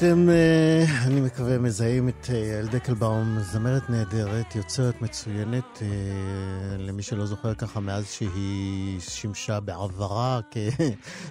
אתם, 0.00 0.28
אה, 0.28 0.84
אני 1.06 1.20
מקווה, 1.20 1.58
מזהים 1.58 2.08
את 2.08 2.28
יעל 2.28 2.66
אה, 2.66 2.72
דקלבאום, 2.72 3.38
זמרת 3.40 3.90
נהדרת, 3.90 4.56
יוצרת 4.56 5.02
מצוינת, 5.02 5.82
אה, 5.82 5.88
למי 6.78 7.02
שלא 7.02 7.26
זוכר 7.26 7.54
ככה, 7.54 7.80
מאז 7.80 8.10
שהיא 8.10 9.00
שימשה 9.00 9.60
בעברה 9.60 10.40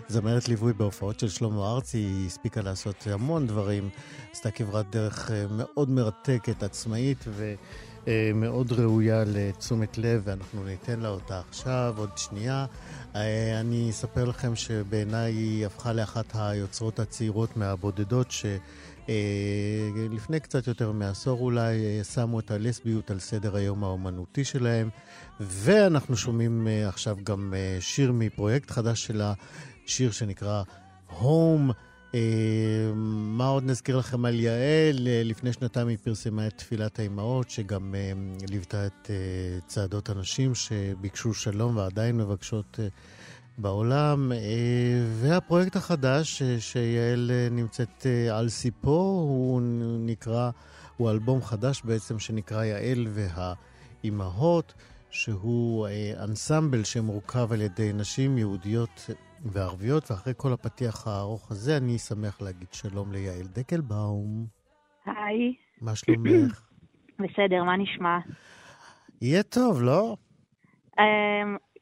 כזמרת 0.08 0.47
ליווי 0.47 0.73
בהופעות 0.73 1.19
של 1.19 1.29
שלמה 1.29 1.71
ארצי, 1.71 1.97
היא 1.97 2.27
הספיקה 2.27 2.62
לעשות 2.62 3.08
המון 3.12 3.47
דברים, 3.47 3.89
עשתה 4.32 4.51
כברת 4.51 4.89
דרך 4.89 5.32
מאוד 5.49 5.89
מרתקת, 5.89 6.63
עצמאית 6.63 7.25
ומאוד 8.07 8.71
ראויה 8.71 9.23
לתשומת 9.27 9.97
לב, 9.97 10.21
ואנחנו 10.25 10.63
ניתן 10.63 10.99
לה 10.99 11.09
אותה 11.09 11.41
עכשיו, 11.49 11.93
עוד 11.97 12.09
שנייה. 12.17 12.65
אה, 13.15 13.59
אני 13.59 13.89
אספר 13.89 14.25
לכם 14.25 14.55
שבעיניי 14.55 15.33
היא 15.33 15.65
הפכה 15.65 15.93
לאחת 15.93 16.25
היוצרות 16.33 16.99
הצעירות 16.99 17.57
מהבודדות 17.57 18.31
שלפני 18.31 19.07
אה, 20.38 20.39
קצת 20.39 20.67
יותר 20.67 20.91
מעשור 20.91 21.39
אולי 21.39 21.85
אה, 21.85 22.03
שמו 22.03 22.39
את 22.39 22.51
הלסביות 22.51 23.12
על 23.12 23.19
סדר 23.19 23.55
היום 23.55 23.83
האומנותי 23.83 24.43
שלהם. 24.45 24.89
ואנחנו 25.39 26.17
שומעים 26.17 26.67
עכשיו 26.88 27.17
גם 27.23 27.53
שיר 27.79 28.12
מפרויקט 28.12 28.71
חדש 28.71 29.05
שלה, 29.05 29.33
שיר 29.85 30.12
שנקרא 30.12 30.63
Home. 31.09 31.88
אה, 32.15 32.91
מה 32.95 33.47
עוד 33.47 33.63
נזכיר 33.63 33.97
לכם 33.97 34.25
על 34.25 34.39
יעל? 34.39 35.07
אה, 35.07 35.21
לפני 35.25 35.53
שנתיים 35.53 35.87
היא 35.87 35.97
פרסמה 36.03 36.47
את 36.47 36.57
תפילת 36.57 36.99
האימהות, 36.99 37.49
שגם 37.49 37.95
אה, 37.95 38.11
ליוותה 38.49 38.85
את 38.85 39.09
צעדות 39.67 40.09
הנשים 40.09 40.55
שביקשו 40.55 41.33
שלום 41.33 41.77
ועדיין 41.77 42.17
מבקשות 42.17 42.79
בעולם. 43.57 44.31
והפרויקט 45.21 45.75
החדש 45.75 46.43
שיעל 46.59 47.31
נמצאת 47.51 48.05
על 48.31 48.49
סיפו, 48.49 49.25
הוא 49.29 49.61
נקרא, 49.99 50.51
הוא 50.97 51.11
אלבום 51.11 51.43
חדש 51.43 51.81
בעצם 51.85 52.19
שנקרא 52.19 52.63
יעל 52.63 53.07
והאימהות, 53.13 54.73
שהוא 55.09 55.87
אנסמבל 56.19 56.83
שמורכב 56.83 57.53
על 57.53 57.61
ידי 57.61 57.93
נשים 57.93 58.37
יהודיות 58.37 59.09
וערביות, 59.45 60.12
ואחרי 60.12 60.34
כל 60.38 60.54
הפתיח 60.54 61.08
הארוך 61.08 61.52
הזה, 61.52 61.78
אני 61.78 61.97
שמח 61.97 62.41
להגיד 62.41 62.67
שלום 62.71 63.12
ליעל 63.12 63.47
דקלבאום. 63.54 64.45
היי. 65.06 65.54
מה 65.82 65.95
שלומך? 65.95 66.62
בסדר, 67.23 67.63
מה 67.63 67.78
נשמע? 67.78 68.17
יהיה 69.21 69.43
טוב, 69.43 69.82
לא? 69.82 70.15
Um, 70.97 71.02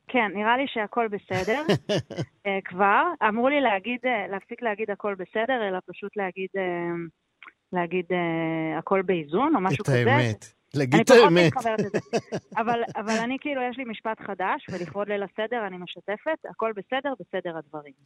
כן, 0.07 0.31
נראה 0.33 0.57
לי 0.57 0.65
שהכל 0.67 1.07
בסדר. 1.07 1.63
uh, 1.67 2.49
כבר. 2.69 3.03
אמרו 3.27 3.49
לי 3.49 3.61
להגיד, 3.61 3.99
uh, 4.03 4.31
להפסיק 4.31 4.61
להגיד 4.61 4.91
הכל 4.91 5.15
בסדר, 5.15 5.67
אלא 5.69 5.79
פשוט 5.85 6.17
להגיד, 6.17 6.49
uh, 6.55 7.09
להגיד 7.73 8.05
uh, 8.09 8.79
הכל 8.79 9.01
באיזון, 9.01 9.55
או 9.55 9.61
משהו 9.61 9.85
כזה. 9.85 10.01
את 10.01 10.07
האמת. 10.07 10.56
להגיד 10.75 10.99
את 10.99 11.09
האמת. 11.09 11.37
אני 11.37 11.51
פחות 11.51 11.63
מתחברת 11.63 11.79
לזה. 11.79 11.99
אבל, 12.61 12.83
אבל 12.95 13.17
אני 13.23 13.37
כאילו, 13.41 13.61
יש 13.61 13.77
לי 13.77 13.83
משפט 13.85 14.21
חדש, 14.21 14.65
ולכבוד 14.71 15.07
ליל 15.07 15.23
הסדר 15.23 15.67
אני 15.67 15.77
משתפת, 15.77 16.45
הכל 16.49 16.71
בסדר, 16.75 17.13
בסדר 17.19 17.57
הדברים. 17.57 17.93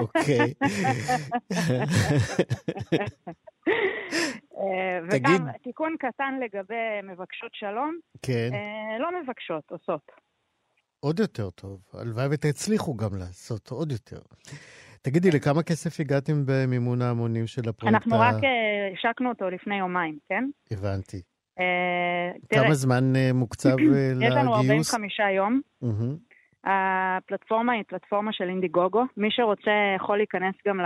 אוקיי. 0.00 0.54
אה, 4.58 4.98
וגם 5.10 5.46
תיקון 5.62 5.96
קטן 5.98 6.34
לגבי 6.44 7.00
מבקשות 7.02 7.50
שלום. 7.54 7.98
כן. 8.22 8.50
אה, 8.52 8.98
לא 8.98 9.22
מבקשות, 9.22 9.70
עושות. 9.70 10.10
עוד 11.00 11.20
יותר 11.20 11.50
טוב. 11.50 11.80
הלוואי 11.92 12.26
ותצליחו 12.30 12.96
גם 12.96 13.16
לעשות 13.18 13.70
עוד 13.70 13.92
יותר. 13.92 14.20
תגידי, 15.02 15.30
לכמה 15.30 15.62
כסף 15.62 16.00
הגעתם 16.00 16.32
במימון 16.46 17.02
ההמונים 17.02 17.46
של 17.46 17.68
הפרויקט? 17.68 17.94
אנחנו 17.94 18.20
רק 18.20 18.44
אה, 18.44 18.88
השקנו 18.92 19.28
אותו 19.28 19.50
לפני 19.50 19.78
יומיים, 19.78 20.18
כן? 20.28 20.48
הבנתי. 20.70 21.22
כמה 22.50 22.74
זמן 22.74 23.12
מוקצב 23.34 23.78
לגיוס? 23.78 23.96
יש 24.20 24.34
לנו 24.34 24.54
45 24.54 25.18
יום. 25.36 25.60
הפלטפורמה 26.64 27.72
היא 27.72 27.82
פלטפורמה 27.88 28.32
של 28.32 28.48
אינדיגוגו. 28.48 29.04
מי 29.16 29.28
שרוצה 29.30 29.70
יכול 29.96 30.16
להיכנס 30.16 30.54
גם 30.68 30.80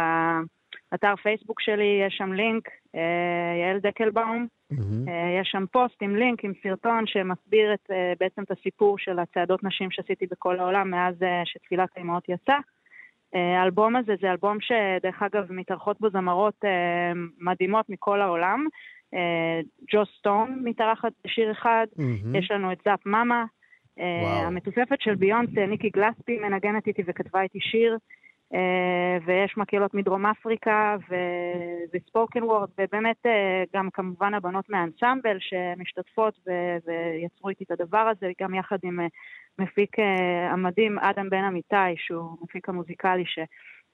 לאתר 0.92 1.14
פייסבוק 1.22 1.60
שלי, 1.60 2.02
יש 2.06 2.14
שם 2.18 2.32
לינק, 2.32 2.68
יעל 3.60 3.78
דקלבאום. 3.82 4.46
יש 5.40 5.48
שם 5.52 5.64
פוסט 5.72 6.02
עם 6.02 6.16
לינק, 6.16 6.44
עם 6.44 6.52
סרטון 6.62 7.04
שמסביר 7.06 7.74
את, 7.74 7.90
בעצם 8.20 8.42
את 8.42 8.50
הסיפור 8.50 8.98
של 8.98 9.18
הצעדות 9.18 9.64
נשים 9.64 9.90
שעשיתי 9.90 10.26
בכל 10.30 10.58
העולם 10.58 10.90
מאז 10.90 11.14
שתפילת 11.44 11.88
האימהות 11.96 12.28
יצאה. 12.28 12.58
האלבום 13.60 13.96
הזה 13.96 14.14
זה 14.20 14.30
אלבום 14.30 14.58
שדרך 14.60 15.22
אגב 15.22 15.52
מתארחות 15.52 16.00
בו 16.00 16.10
זמרות 16.10 16.54
אה, 16.64 17.12
מדהימות 17.40 17.88
מכל 17.88 18.20
העולם. 18.20 18.66
אה, 19.14 19.60
ג'ו 19.92 20.06
סטון 20.18 20.60
מתארחת 20.64 21.12
בשיר 21.24 21.52
אחד, 21.52 21.86
mm-hmm. 21.92 22.38
יש 22.38 22.50
לנו 22.50 22.72
את 22.72 22.78
זאפ 22.84 23.06
מאמה, 23.06 23.44
אה, 24.00 24.46
המתופפת 24.46 25.00
של 25.00 25.14
ביונסה, 25.14 25.66
ניקי 25.66 25.90
גלספי 25.90 26.38
מנגנת 26.38 26.86
איתי 26.86 27.02
וכתבה 27.06 27.42
איתי 27.42 27.60
שיר, 27.60 27.98
ויש 29.26 29.56
מקהלות 29.56 29.94
מדרום 29.94 30.26
אפריקה 30.26 30.96
וספוקן 31.92 32.42
וורד, 32.42 32.68
ובאמת 32.78 33.26
גם 33.74 33.90
כמובן 33.90 34.34
הבנות 34.34 34.68
מהאנסמבל 34.68 35.36
שמשתתפות 35.40 36.38
ויצרו 36.86 37.48
איתי 37.48 37.64
את 37.64 37.70
הדבר 37.70 37.98
הזה, 37.98 38.30
גם 38.40 38.54
יחד 38.54 38.78
עם 38.82 39.00
מפיק 39.58 39.98
uh, 39.98 40.02
המדהים 40.52 40.98
אדם 40.98 41.30
בן 41.30 41.44
אמיתי, 41.44 41.96
שהוא 41.96 42.38
מפיק 42.42 42.68
המוזיקלי 42.68 43.24
ש... 43.26 43.38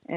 Uh, 0.09 0.15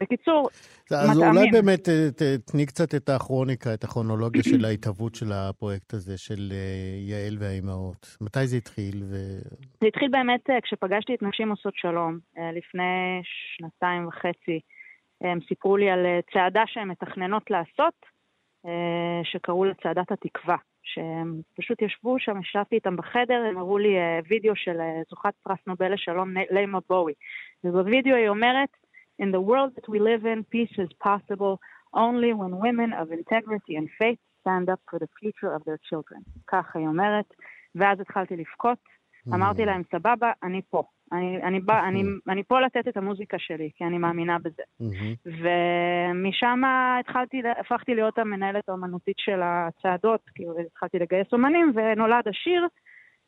בקיצור, 0.00 0.48
אז 0.90 1.18
מטעמים. 1.18 1.28
אולי 1.28 1.50
באמת 1.50 1.88
תתני 2.16 2.66
קצת 2.66 2.94
את 2.94 3.08
הכרוניקה, 3.08 3.74
את 3.74 3.84
הכרונולוגיה 3.84 4.42
של 4.42 4.64
ההתהוות 4.64 5.14
של 5.14 5.32
הפרויקט 5.32 5.94
הזה, 5.94 6.18
של 6.18 6.52
uh, 6.52 7.10
יעל 7.10 7.36
והאימהות. 7.40 8.16
מתי 8.20 8.46
זה 8.46 8.56
התחיל? 8.56 9.02
ו... 9.02 9.14
זה 9.80 9.86
התחיל 9.86 10.08
באמת 10.10 10.50
uh, 10.50 10.52
כשפגשתי 10.62 11.14
את 11.14 11.22
נשים 11.22 11.50
עושות 11.50 11.74
שלום, 11.76 12.18
לפני 12.36 13.20
שנתיים 13.56 14.06
וחצי. 14.06 14.60
הם 15.20 15.38
סיפרו 15.48 15.76
לי 15.76 15.90
על 15.90 16.06
צעדה 16.32 16.62
שהן 16.66 16.88
מתכננות 16.88 17.50
לעשות, 17.50 17.94
שקראו 19.24 19.64
לה 19.64 19.74
צעדת 19.82 20.12
התקווה. 20.12 20.56
שהם 20.84 21.40
פשוט 21.56 21.82
ישבו 21.82 22.18
שם, 22.18 22.40
ישבתי 22.40 22.74
איתם 22.74 22.96
בחדר, 22.96 23.42
הם 23.48 23.58
הראו 23.58 23.78
לי 23.78 23.96
uh, 23.98 24.26
וידאו 24.28 24.56
של 24.56 24.76
uh, 24.76 25.10
זוכת 25.10 25.34
פרס 25.42 25.58
נובל 25.66 25.92
לשלום, 25.92 26.34
לימה 26.50 26.78
בואי. 26.88 27.12
ובווידאו 27.64 28.14
היא 28.16 28.28
אומרת, 28.28 28.68
In 29.22 29.30
the 29.30 29.40
world 29.40 29.74
that 29.76 29.88
we 29.88 29.98
live 30.00 30.24
in, 30.32 30.42
peace 30.54 30.76
is 30.84 30.92
possible 31.08 31.54
only 31.94 32.32
when 32.32 32.52
women 32.66 32.92
of 32.92 33.12
integrity 33.12 33.76
and 33.76 33.88
faith 33.98 34.18
stand 34.40 34.68
up 34.68 34.80
for 34.90 34.98
the 34.98 35.08
future 35.20 35.50
of 35.56 35.64
their 35.64 35.78
children. 35.88 36.20
כך 36.46 36.76
היא 36.76 36.86
אומרת, 36.86 37.34
ואז 37.74 38.00
התחלתי 38.00 38.36
לבכות, 38.36 38.78
mm. 38.78 39.34
אמרתי 39.34 39.64
להם, 39.64 39.82
סבבה, 39.92 40.32
אני 40.42 40.62
פה. 40.70 40.82
אני, 41.14 41.42
אני, 41.42 41.60
בא, 41.60 41.88
אני, 41.88 42.02
אני 42.28 42.42
פה 42.42 42.60
לתת 42.60 42.88
את 42.88 42.96
המוזיקה 42.96 43.38
שלי, 43.38 43.70
כי 43.74 43.84
אני 43.84 43.98
מאמינה 43.98 44.38
בזה. 44.38 44.62
Mm-hmm. 44.82 45.26
ומשם 45.26 46.62
התחלתי, 47.00 47.42
הפכתי 47.60 47.94
להיות 47.94 48.18
המנהלת 48.18 48.68
האומנותית 48.68 49.18
של 49.18 49.40
הצעדות, 49.42 50.20
כאילו 50.34 50.54
התחלתי 50.66 50.98
לגייס 50.98 51.32
אומנים, 51.32 51.72
ונולד 51.74 52.28
השיר 52.28 52.66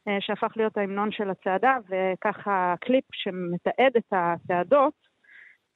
אה, 0.09 0.17
שהפך 0.21 0.53
להיות 0.57 0.77
ההמנון 0.77 1.13
של 1.13 1.31
הצעדה, 1.31 1.77
וככה 1.89 2.75
קליפ 2.81 3.05
שמתעד 3.13 3.97
את 3.97 4.13
הצעדות, 4.13 4.95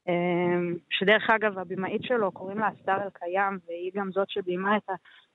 אה, 0.08 0.58
שדרך 0.90 1.30
אגב, 1.30 1.58
הבמאית 1.58 2.02
שלו, 2.02 2.32
קוראים 2.32 2.58
לה 2.58 2.68
אסתר 2.68 3.02
אלקיים, 3.02 3.58
והיא 3.66 3.90
גם 3.94 4.10
זאת 4.12 4.30
שביימה 4.30 4.76
את 4.76 4.90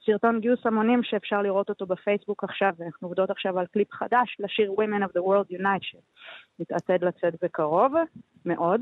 סרטון 0.05 0.39
גיוס 0.39 0.65
המונים 0.65 1.03
שאפשר 1.03 1.41
לראות 1.41 1.69
אותו 1.69 1.85
בפייסבוק 1.85 2.43
עכשיו, 2.43 2.69
ואנחנו 2.77 3.07
עובדות 3.07 3.29
עכשיו 3.29 3.59
על 3.59 3.65
קליפ 3.65 3.93
חדש 3.93 4.37
לשיר 4.39 4.71
Women 4.71 5.03
of 5.03 5.09
the 5.17 5.21
World 5.21 5.59
Unite, 5.59 5.99
שמתעתד 6.59 7.03
לצאת 7.03 7.33
בקרוב 7.43 7.93
מאוד. 8.45 8.81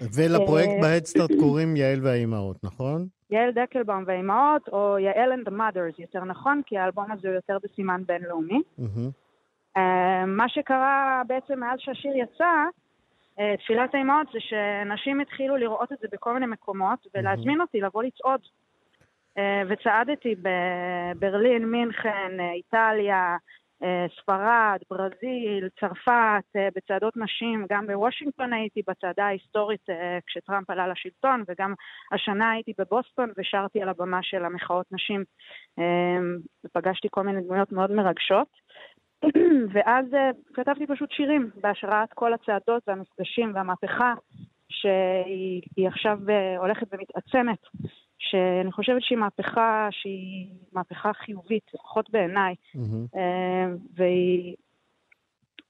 ולפרויקט 0.00 0.72
בהדסטארט 0.80 1.30
קוראים 1.40 1.76
יעל 1.76 1.98
והאימהות, 2.02 2.56
נכון? 2.64 3.06
יעל 3.30 3.50
דקלבאום 3.50 4.04
והאימהות, 4.06 4.68
או 4.68 4.98
יעל 4.98 5.32
and 5.32 5.48
the 5.48 5.52
mothers, 5.52 6.02
יותר 6.02 6.24
נכון, 6.24 6.62
כי 6.66 6.78
האלבום 6.78 7.12
הזה 7.12 7.28
הוא 7.28 7.34
יותר 7.34 7.58
בסימן 7.62 8.02
בינלאומי. 8.06 8.60
Mm-hmm. 8.78 9.78
מה 10.26 10.48
שקרה 10.48 11.22
בעצם 11.26 11.60
מאז 11.60 11.78
שהשיר 11.80 12.12
יצא, 12.16 12.64
אה, 13.38 13.54
תפילת 13.56 13.94
האימהות, 13.94 14.26
זה 14.32 14.38
שנשים 14.40 15.20
התחילו 15.20 15.56
לראות 15.56 15.92
את 15.92 15.98
זה 15.98 16.06
בכל 16.12 16.34
מיני 16.34 16.46
מקומות, 16.46 17.06
ולהזמין 17.14 17.60
אותי 17.60 17.80
לבוא 17.80 18.02
לצעוד. 18.02 18.40
אה, 19.38 19.62
וצעדתי 19.68 20.34
בברלין, 20.42 21.70
מינכן, 21.70 22.40
אה, 22.40 22.52
איטליה, 22.52 23.36
אה, 23.82 24.06
ספרד, 24.20 24.78
ברזיל, 24.90 25.68
צרפת, 25.80 26.44
בצעדות 26.76 27.16
נשים, 27.16 27.66
גם 27.70 27.86
בוושינגטון 27.86 28.52
הייתי 28.52 28.82
בצעדה 28.88 29.24
ההיסטורית 29.24 29.86
כשטראמפ 30.26 30.70
עלה 30.70 30.88
לשלטון, 30.88 31.44
וגם 31.48 31.74
השנה 32.12 32.50
הייתי 32.50 32.72
בבוסטון 32.78 33.30
ושרתי 33.38 33.82
על 33.82 33.88
הבמה 33.88 34.22
של 34.22 34.44
המחאות 34.44 34.86
נשים, 34.92 35.24
ופגשתי 36.64 37.08
כל 37.10 37.22
מיני 37.22 37.40
דמויות 37.40 37.72
מאוד 37.72 37.92
מרגשות. 37.92 38.48
ואז 39.72 40.06
כתבתי 40.54 40.86
פשוט 40.86 41.12
שירים 41.12 41.50
בהשראת 41.56 42.12
כל 42.12 42.32
הצעדות 42.32 42.82
והמפגשים 42.86 43.52
והמהפכה 43.54 44.14
שהיא 44.68 45.88
עכשיו 45.88 46.18
הולכת 46.58 46.86
ומתעצמת 46.92 47.58
שאני 48.30 48.72
חושבת 48.72 49.02
שהיא 49.02 49.18
מהפכה 49.18 49.88
שהיא 49.90 50.48
מהפכה 50.72 51.12
חיובית, 51.12 51.62
לפחות 51.74 52.10
בעיניי, 52.10 52.54
mm-hmm. 52.76 53.18
והיא 53.96 54.54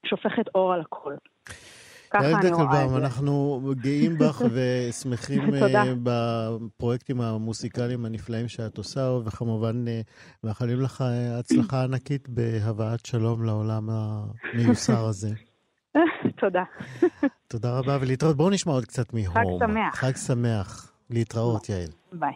שופכת 0.06 0.48
אור 0.54 0.72
על 0.72 0.80
הכל. 0.80 1.14
יעל 2.14 2.34
דקלבאום, 2.42 2.96
אנחנו 2.96 3.60
גאים 3.82 4.18
בך 4.18 4.42
ושמחים 4.54 5.54
אה, 5.54 5.92
בפרויקטים 6.02 7.20
המוסיקליים 7.20 8.04
הנפלאים 8.04 8.48
שאת 8.48 8.78
עושה, 8.78 9.10
וכמובן 9.24 9.88
אה, 9.88 10.00
מאחלים 10.44 10.80
לך 10.80 11.04
הצלחה 11.38 11.82
ענקית 11.84 12.28
בהבאת 12.28 13.06
שלום 13.06 13.44
לעולם 13.44 13.88
המיוסר 13.90 15.04
הזה. 15.04 15.30
תודה. 16.40 16.64
תודה 17.48 17.78
רבה 17.78 17.98
ולהתראות. 18.00 18.36
בואו 18.36 18.50
נשמע 18.50 18.72
עוד 18.72 18.84
קצת 18.84 19.14
מהום. 19.14 19.34
חג 19.34 19.66
שמח. 19.66 19.94
חג 19.94 20.16
שמח. 20.16 20.91
להתראות, 21.12 21.68
יעל. 21.68 21.90
ביי. 22.12 22.32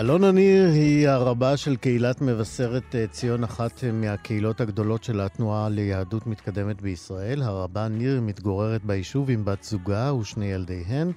אלונה 0.00 0.32
ניר 0.32 0.64
היא 0.72 1.08
הרבה 1.08 1.56
של 1.56 1.76
קהילת 1.76 2.20
מבשרת 2.20 2.94
אה, 2.94 3.06
ציון, 3.06 3.44
אחת 3.44 3.84
מהקהילות 3.92 4.60
הגדולות 4.60 5.04
של 5.04 5.20
התנועה 5.20 5.68
ליהדות 5.68 6.26
מתקדמת 6.26 6.82
בישראל. 6.82 7.42
הרבה 7.42 7.88
ניר 7.88 8.20
מתגוררת 8.20 8.84
ביישוב 8.84 9.30
עם 9.30 9.44
בת 9.44 9.62
זוגה 9.62 10.14
ושני 10.14 10.46
ילדיהן, 10.46 11.12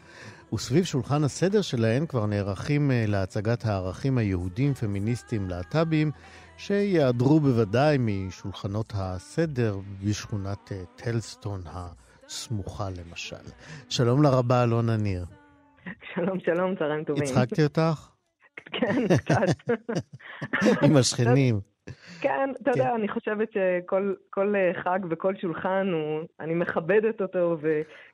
וסביב 0.53 0.83
שולחן 0.83 1.23
הסדר 1.23 1.61
שלהן 1.61 2.05
כבר 2.05 2.25
נערכים 2.25 2.91
אה, 2.91 3.05
להצגת 3.07 3.65
הערכים 3.65 4.17
היהודים, 4.17 4.73
פמיניסטיים, 4.73 5.49
להט"בים, 5.49 6.11
שיעדרו 6.57 7.39
בוודאי 7.39 7.97
משולחנות 7.99 8.93
הסדר 8.95 9.77
בשכונת 10.03 10.71
אה, 10.71 10.77
טלסטון 10.95 11.61
הסמוכה 11.65 12.89
למשל. 12.89 13.45
שלום 13.89 14.23
לרבה 14.23 14.63
אלונה 14.63 14.97
ניר. 14.97 15.25
שלום, 16.13 16.39
שלום, 16.45 16.75
צהריים 16.75 17.03
טובים. 17.03 17.23
הצחקתי 17.23 17.63
אותך? 17.63 18.10
כן, 18.71 19.07
קצת. 19.17 19.73
עם 20.81 20.97
השכנים. 20.97 21.59
כן, 22.21 22.49
אתה 22.61 22.71
יודע, 22.71 22.83
כן. 22.83 22.95
אני 22.95 23.07
חושבת 23.07 23.49
שכל 23.51 24.55
אה, 24.55 24.83
חג 24.83 24.99
וכל 25.09 25.33
שולחן, 25.41 25.87
אני 26.39 26.53
מכבדת 26.53 27.21
אותו 27.21 27.57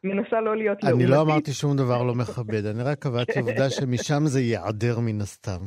ומנסה 0.04 0.42
לא 0.42 0.58
להיות 0.58 0.84
לעומתית. 0.84 1.08
אני 1.08 1.12
לא 1.12 1.22
אמרתי 1.22 1.54
שום 1.54 1.78
דבר 1.78 2.04
לא 2.04 2.16
מכבד, 2.16 2.66
אני 2.66 2.84
רק 2.84 3.00
קבעתי 3.00 3.40
עובדה 3.40 3.70
שמשם 3.70 4.26
זה 4.26 4.42
ייעדר 4.42 5.00
מן 5.00 5.22
הסתם. 5.22 5.60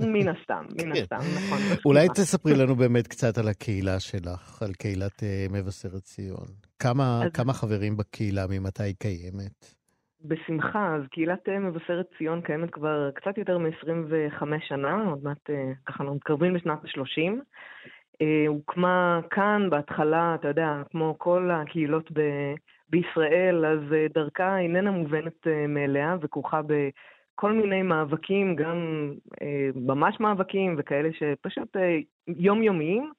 מן 0.00 0.28
הסתם, 0.28 0.64
מן 0.70 0.94
כן. 0.94 1.02
הסתם, 1.02 1.16
נכון. 1.36 1.58
אולי 1.84 2.08
תספרי 2.14 2.54
לנו 2.54 2.76
באמת 2.76 3.06
קצת 3.06 3.38
על 3.38 3.48
הקהילה 3.48 4.00
שלך, 4.00 4.62
על 4.62 4.72
קהילת 4.72 5.22
אה, 5.22 5.46
מבשרת 5.50 6.02
ציון. 6.02 6.46
כמה 6.78 7.52
חברים 7.52 7.96
בקהילה, 7.96 8.46
ממתי 8.46 8.82
היא 8.82 8.94
קיימת? 8.98 9.77
בשמחה, 10.24 10.94
אז 10.94 11.02
קהילת 11.10 11.48
אה, 11.48 11.58
מבשרת 11.58 12.06
ציון 12.18 12.40
קיימת 12.40 12.70
כבר 12.70 13.10
קצת 13.10 13.38
יותר 13.38 13.58
מ-25 13.58 14.42
שנה, 14.60 15.04
עוד 15.10 15.24
מעט 15.24 15.50
אה, 15.50 15.72
ככה 15.86 16.02
אנחנו 16.02 16.14
מתקרבים 16.16 16.56
לשנת 16.56 16.78
ה-30. 16.84 17.32
אה, 18.22 18.44
הוקמה 18.48 19.20
כאן 19.30 19.70
בהתחלה, 19.70 20.34
אתה 20.34 20.48
יודע, 20.48 20.82
כמו 20.90 21.14
כל 21.18 21.50
הקהילות 21.50 22.10
ב- 22.12 22.54
בישראל, 22.90 23.66
אז 23.66 23.80
דרכה 24.14 24.58
איננה 24.58 24.90
מובנת 24.90 25.46
מאליה 25.68 26.16
וכרוכה 26.20 26.60
בכל 26.66 27.52
מיני 27.52 27.82
מאבקים, 27.82 28.56
גם 28.56 29.10
ממש 29.74 30.20
מאבקים 30.20 30.74
וכאלה 30.78 31.08
שפשוט 31.12 31.76
יומיומיים. 32.28 33.12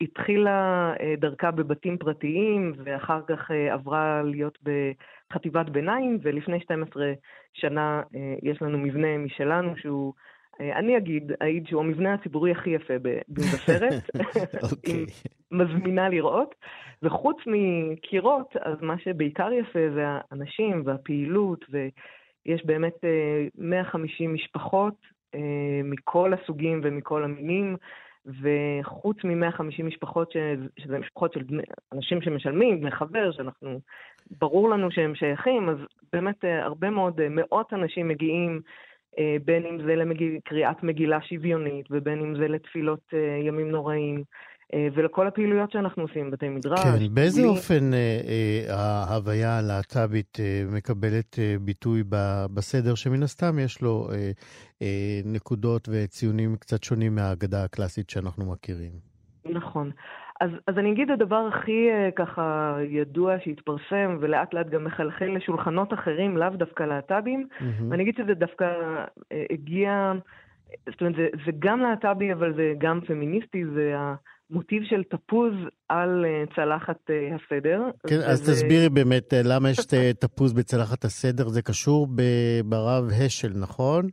התחילה 0.00 0.92
דרכה 1.18 1.50
בבתים 1.50 1.98
פרטיים 1.98 2.72
ואחר 2.84 3.20
כך 3.28 3.50
עברה 3.50 4.22
להיות 4.22 4.58
בחטיבת 5.34 5.68
ביניים, 5.68 6.18
ולפני 6.22 6.60
12 6.60 7.12
שנה 7.54 8.02
אה, 8.14 8.34
יש 8.42 8.62
לנו 8.62 8.78
מבנה 8.78 9.18
משלנו 9.18 9.76
שהוא, 9.76 10.12
אה, 10.60 10.78
אני 10.78 10.96
אגיד, 10.96 11.32
אעיד 11.42 11.66
שהוא 11.66 11.80
המבנה 11.80 12.14
הציבורי 12.14 12.52
הכי 12.52 12.70
יפה 12.70 12.94
במבשרת, 13.28 14.02
אוקיי. 14.72 15.06
מזמינה 15.50 16.08
לראות, 16.08 16.54
וחוץ 17.02 17.36
מקירות, 17.46 18.56
אז 18.60 18.82
מה 18.82 18.98
שבעיקר 18.98 19.52
יפה 19.52 19.90
זה 19.94 20.04
האנשים 20.06 20.82
והפעילות, 20.84 21.64
ויש 21.70 22.64
באמת 22.64 23.04
150 23.58 24.30
אה, 24.30 24.34
משפחות 24.34 24.94
מכל 25.84 26.32
הסוגים 26.34 26.80
ומכל 26.84 27.24
המינים. 27.24 27.76
וחוץ 28.26 29.16
מ-150 29.24 29.82
משפחות, 29.82 30.32
ש... 30.32 30.36
שזה 30.78 30.98
משפחות 30.98 31.32
של 31.32 31.42
אנשים 31.92 32.22
שמשלמים, 32.22 32.80
בני 32.80 32.90
חבר, 32.90 33.32
שאנחנו, 33.32 33.80
ברור 34.40 34.70
לנו 34.70 34.90
שהם 34.90 35.14
שייכים, 35.14 35.68
אז 35.68 35.76
באמת 36.12 36.44
אה, 36.44 36.64
הרבה 36.64 36.90
מאוד, 36.90 37.20
אה, 37.20 37.26
מאות 37.30 37.72
אנשים 37.72 38.08
מגיעים, 38.08 38.60
אה, 39.18 39.36
בין 39.44 39.66
אם 39.66 39.78
זה 39.86 39.94
לקריאת 39.96 40.82
מגילה 40.82 41.22
שוויונית, 41.22 41.86
ובין 41.90 42.20
אם 42.20 42.36
זה 42.36 42.48
לתפילות 42.48 43.12
ימים 43.46 43.70
נוראים. 43.70 44.24
ולכל 44.94 45.26
הפעילויות 45.26 45.70
שאנחנו 45.70 46.02
עושים, 46.02 46.30
בתי 46.30 46.48
מדרש. 46.48 46.80
כן, 46.80 47.14
באיזה 47.14 47.42
לי... 47.42 47.48
אופן 47.48 47.94
אה, 47.94 48.20
אה, 48.28 49.04
ההוויה 49.08 49.58
הלהט"בית 49.58 50.38
אה, 50.40 50.62
מקבלת 50.72 51.38
אה, 51.38 51.54
ביטוי 51.60 52.02
ב, 52.08 52.16
בסדר, 52.54 52.94
שמן 52.94 53.22
הסתם 53.22 53.58
יש 53.58 53.82
לו 53.82 54.08
אה, 54.12 54.30
אה, 54.82 55.20
נקודות 55.24 55.88
וציונים 55.92 56.56
קצת 56.56 56.84
שונים 56.84 57.14
מהאגדה 57.14 57.64
הקלאסית 57.64 58.10
שאנחנו 58.10 58.52
מכירים? 58.52 58.92
נכון. 59.44 59.90
אז, 60.40 60.50
אז 60.66 60.78
אני 60.78 60.92
אגיד 60.92 61.10
הדבר 61.10 61.48
הכי 61.52 61.88
אה, 61.90 62.10
ככה 62.16 62.76
ידוע 62.88 63.34
שהתפרסם 63.44 64.18
ולאט 64.20 64.54
לאט 64.54 64.66
גם 64.68 64.84
מחלחל 64.84 65.36
לשולחנות 65.36 65.92
אחרים, 65.92 66.36
לאו 66.36 66.48
דווקא 66.48 66.82
להט"בים, 66.82 67.48
mm-hmm. 67.50 67.64
ואני 67.90 68.02
אגיד 68.02 68.14
שזה 68.16 68.34
דווקא 68.34 68.64
אה, 69.32 69.44
הגיע, 69.50 70.12
זאת 70.90 71.00
אומרת, 71.00 71.16
זה, 71.16 71.28
זה 71.46 71.52
גם 71.58 71.80
להט"בי, 71.80 72.32
אבל 72.32 72.54
זה 72.54 72.72
גם 72.78 73.00
פמיניסטי, 73.06 73.64
זה 73.66 73.94
המוטיב 74.50 74.82
של 74.84 75.02
תפוז 75.02 75.52
על 75.88 76.24
אה, 76.24 76.44
צלחת 76.56 77.10
אה, 77.10 77.36
הסדר. 77.36 77.82
כן, 78.06 78.20
אז 78.30 78.42
וזה... 78.42 78.52
תסבירי 78.52 78.88
באמת 78.88 79.34
אה, 79.34 79.40
למה 79.44 79.70
יש 79.70 79.78
תפוז 80.20 80.52
בצלחת 80.52 81.04
הסדר, 81.04 81.48
זה 81.48 81.62
קשור 81.62 82.08
ברב 82.64 83.04
השל, 83.26 83.52
נכון? 83.60 84.08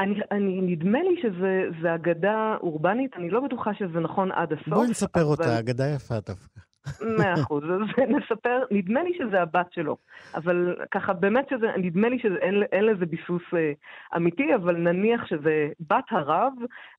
אני, 0.00 0.14
אני, 0.32 0.60
נדמה 0.60 0.98
לי 1.02 1.22
שזה 1.22 1.94
אגדה 1.94 2.56
אורבנית, 2.60 3.16
אני 3.16 3.30
לא 3.30 3.40
בטוחה 3.40 3.74
שזה 3.74 4.00
נכון 4.00 4.32
עד 4.32 4.52
הסוף. 4.52 4.68
בואי 4.68 4.88
נספר 4.90 5.20
אבל... 5.20 5.30
אותה, 5.30 5.58
אגדה 5.58 5.84
יפה 5.96 6.14
דווקא. 6.14 6.60
מאה 7.18 7.34
אחוז, 7.42 7.64
אז 7.64 8.04
נספר, 8.08 8.62
נדמה 8.70 9.02
לי 9.02 9.10
שזה 9.18 9.42
הבת 9.42 9.72
שלו, 9.72 9.96
אבל 10.34 10.76
ככה 10.90 11.12
באמת 11.12 11.46
שזה, 11.50 11.66
נדמה 11.76 12.08
לי 12.08 12.18
שאין 12.18 12.84
לזה 12.84 13.06
ביסוס 13.06 13.42
אה, 13.56 13.72
אמיתי, 14.16 14.54
אבל 14.54 14.76
נניח 14.76 15.26
שזה 15.26 15.68
בת 15.80 16.04
הרב, 16.10 16.52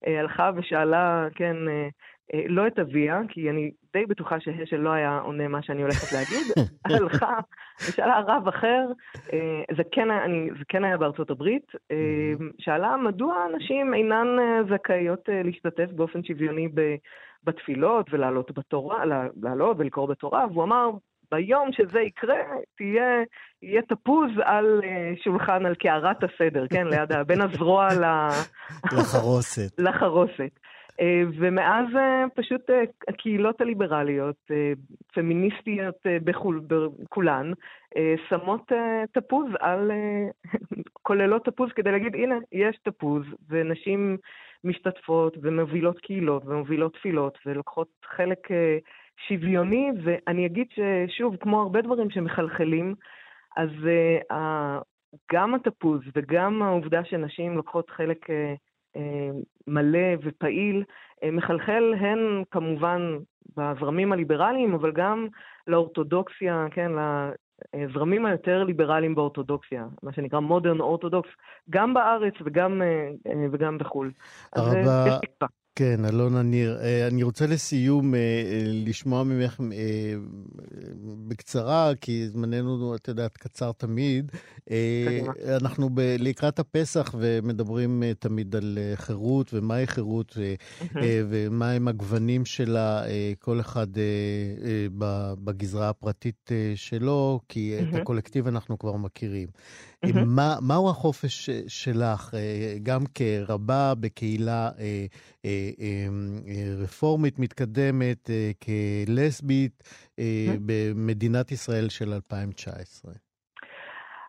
אה, 0.08 0.20
הלכה 0.20 0.52
ושאלה, 0.56 1.28
כן, 1.36 1.56
אה, 1.68 1.88
לא 2.48 2.68
את 2.68 2.80
אביה, 2.80 3.22
כי 3.30 3.50
אני 3.50 3.72
די 3.94 4.06
בטוחה 4.06 4.40
שהשל 4.40 4.78
לא 4.78 4.90
היה 4.90 5.20
עונה 5.20 5.48
מה 5.48 5.62
שאני 5.62 5.82
הולכת 5.82 6.14
להגיד, 6.14 6.48
הלכה 6.86 7.40
ושאלה 7.80 8.20
רב 8.28 8.48
אחר, 8.48 8.86
אה, 9.34 9.64
זה 9.78 9.84
כן, 9.92 10.12
אני, 10.12 10.50
זה 10.60 10.64
כן 10.68 10.84
היה 10.84 10.98
בארצות 10.98 11.30
הברית, 11.30 11.72
אה, 11.92 12.34
שאלה 12.60 12.98
מדוע 12.98 13.46
נשים 13.58 13.94
אינן 13.94 14.28
זכאיות 14.70 15.30
להשתתף 15.44 15.92
באופן 15.92 16.24
שוויוני 16.24 16.68
בתפילות 17.44 18.06
ולעלות 18.12 18.52
בתורה, 18.52 19.06
לעלות 19.42 19.78
ולקרוא 19.80 20.08
בתורה, 20.08 20.46
והוא 20.52 20.64
אמר, 20.64 20.90
ביום 21.32 21.72
שזה 21.72 22.00
יקרה, 22.00 22.40
תהיה, 22.78 23.24
יהיה 23.62 23.82
תפוז 23.82 24.32
על 24.44 24.82
שולחן, 25.24 25.66
על 25.66 25.76
קערת 25.76 26.24
הסדר, 26.24 26.68
כן, 26.68 26.88
ליד, 26.88 27.12
בין 27.28 27.42
הזרוע 27.42 27.88
לחרוסת. 28.98 29.80
לחרוסת. 29.80 30.60
אה, 31.00 31.24
ומאז 31.38 31.86
אה, 31.96 32.26
פשוט 32.36 32.70
אה, 32.70 32.84
הקהילות 33.08 33.62
הליברליות, 33.62 34.52
פמיניסטיות 35.14 35.96
בכול, 36.24 36.62
בכולן, 36.68 37.52
שמות 38.30 38.72
תפוז 39.12 39.48
על, 39.60 39.92
כוללות 41.08 41.46
תפוז 41.46 41.70
כדי 41.76 41.92
להגיד, 41.92 42.16
הנה, 42.16 42.36
יש 42.52 42.78
תפוז, 42.84 43.24
ונשים 43.50 44.18
משתתפות 44.64 45.38
ומובילות 45.42 46.00
קהילות 46.00 46.46
ומובילות 46.46 46.94
תפילות 46.94 47.38
ולוקחות 47.46 47.88
חלק 48.06 48.48
שוויוני, 49.28 49.92
ואני 50.04 50.46
אגיד 50.46 50.68
ששוב, 50.70 51.36
כמו 51.36 51.62
הרבה 51.62 51.82
דברים 51.82 52.10
שמחלחלים, 52.10 52.96
אז 53.58 53.70
גם 55.32 55.56
התפוז 55.56 56.02
וגם 56.16 56.62
העובדה 56.62 57.04
שנשים 57.04 57.58
לוקחות 57.58 57.90
חלק 57.90 58.26
מלא 59.68 60.08
ופעיל, 60.24 60.84
אה, 61.24 61.32
מחלחל 61.32 61.94
הן 62.00 62.44
כמובן 62.52 63.18
בזרמים 63.58 64.12
הליברליים, 64.12 64.74
אבל 64.74 64.92
גם 64.92 65.28
לאורתודוקסיה, 65.68 66.68
כן, 66.72 66.92
לזרמים 67.76 68.26
היותר 68.26 68.64
ליברליים 68.64 69.16
באורתודוקסיה, 69.16 69.86
מה 70.04 70.14
שנקרא 70.14 70.40
מודרן 70.40 70.80
אורתודוקס, 70.80 71.30
גם 71.70 71.94
בארץ 71.94 72.34
וגם, 72.46 72.82
אה, 72.82 73.10
וגם 73.52 73.78
בחו"ל. 73.78 74.12
אז 74.54 74.74
יש 74.74 75.14
תקווה. 75.22 75.48
כן, 75.80 76.06
אלונה 76.06 76.42
ניר. 76.42 76.80
אה, 76.82 77.08
אני 77.08 77.24
רוצה 77.24 77.48
לסיום 77.48 78.16
אה, 78.16 78.20
אה, 78.20 78.62
לשמוע 78.66 79.24
ממך 79.24 79.60
בקצרה, 81.28 81.92
כי 82.02 82.28
זמננו, 82.28 82.96
את 82.96 83.08
יודעת, 83.08 83.38
קצר 83.38 83.72
תמיד. 83.72 84.32
אנחנו 85.48 85.90
לקראת 86.20 86.60
הפסח 86.60 87.16
ומדברים 87.20 88.04
תמיד 88.20 88.56
על 88.56 88.78
חירות 88.96 89.54
ומהי 89.54 89.88
חירות 89.88 90.38
ומהם 91.30 91.88
הגוונים 91.88 92.46
שלה, 92.46 93.04
כל 93.40 93.60
אחד 93.60 93.88
בגזרה 95.44 95.90
הפרטית 95.90 96.52
שלו, 96.76 97.40
כי 97.50 97.76
את 97.80 97.94
הקולקטיב 97.94 98.48
אנחנו 98.48 98.80
כבר 98.80 98.96
מכירים. 98.96 99.48
מה, 100.26 100.56
מהו 100.62 100.90
החופש 100.90 101.50
שלך, 101.68 102.34
גם 102.84 103.00
כרבה 103.16 103.94
בקהילה 104.00 104.70
רפורמית 106.84 107.40
מתקדמת, 107.40 108.30
כלסבית 108.64 109.84
במדינת 110.66 111.52
ישראל 111.52 111.90
של 111.90 112.14
2019? 112.14 113.14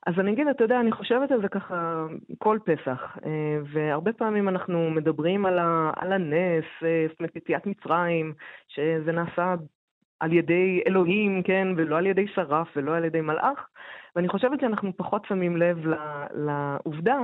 אז 0.06 0.14
אני 0.18 0.32
אגיד, 0.32 0.46
אתה 0.48 0.64
יודע, 0.64 0.80
אני 0.80 0.92
חושבת 0.92 1.30
על 1.30 1.42
זה 1.42 1.48
ככה 1.48 2.06
כל 2.38 2.58
פסח, 2.64 3.16
אה, 3.26 3.58
והרבה 3.72 4.12
פעמים 4.12 4.48
אנחנו 4.48 4.90
מדברים 4.90 5.46
על, 5.46 5.58
ה, 5.58 5.90
על 5.96 6.12
הנס, 6.12 6.64
יציאת 7.36 7.66
מצרים, 7.66 8.32
שזה 8.68 9.12
נעשה 9.12 9.54
על 10.20 10.32
ידי 10.32 10.82
אלוהים, 10.86 11.42
כן, 11.42 11.68
ולא 11.76 11.98
על 11.98 12.06
ידי 12.06 12.26
שרף 12.34 12.68
ולא 12.76 12.96
על 12.96 13.04
ידי 13.04 13.20
מלאך, 13.20 13.68
ואני 14.16 14.28
חושבת 14.28 14.60
שאנחנו 14.60 14.96
פחות 14.96 15.24
שמים 15.28 15.56
לב 15.56 15.78
לעובדה 16.34 17.18